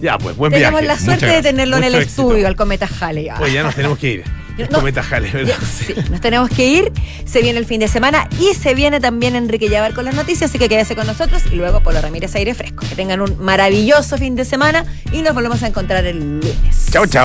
Ya, 0.00 0.16
pues, 0.16 0.36
buen 0.36 0.52
Tenemos 0.52 0.80
viaje. 0.80 0.86
la 0.86 0.98
suerte 1.04 1.26
Muchas 1.26 1.42
de 1.42 1.50
tenerlo 1.50 1.76
en 1.76 1.84
el. 1.84 1.90
Mucho 1.92 2.02
éxito. 2.04 2.22
estudio, 2.22 2.46
al 2.46 2.54
Cometa 2.56 2.88
Halley. 3.00 3.28
Oye, 3.40 3.52
ya 3.52 3.62
nos 3.64 3.74
tenemos 3.74 3.98
que 3.98 4.10
ir. 4.12 4.24
El 4.58 4.68
No. 4.70 4.78
cometa 4.80 5.04
Jale, 5.04 5.30
¿verdad? 5.30 5.54
Sí, 5.64 5.94
nos 6.10 6.20
tenemos 6.20 6.50
que 6.50 6.66
ir. 6.66 6.92
Se 7.24 7.40
viene 7.42 7.60
el 7.60 7.64
fin 7.64 7.78
de 7.78 7.86
semana 7.86 8.28
y 8.40 8.54
se 8.56 8.74
viene 8.74 8.98
también 8.98 9.36
Enrique 9.36 9.68
Llavar 9.68 9.94
con 9.94 10.04
las 10.04 10.16
noticias, 10.16 10.50
así 10.50 10.58
que 10.58 10.68
quédese 10.68 10.96
con 10.96 11.06
nosotros 11.06 11.42
y 11.52 11.54
luego 11.54 11.80
Polo 11.80 12.00
Ramírez 12.00 12.34
Aire 12.34 12.54
Fresco. 12.54 12.84
Que 12.88 12.96
tengan 12.96 13.20
un 13.20 13.38
maravilloso 13.40 14.18
fin 14.18 14.34
de 14.34 14.44
semana 14.44 14.84
y 15.12 15.22
nos 15.22 15.32
volvemos 15.32 15.62
a 15.62 15.68
encontrar 15.68 16.04
el 16.06 16.18
lunes. 16.40 16.88
Chao, 16.90 17.06
chao. 17.06 17.16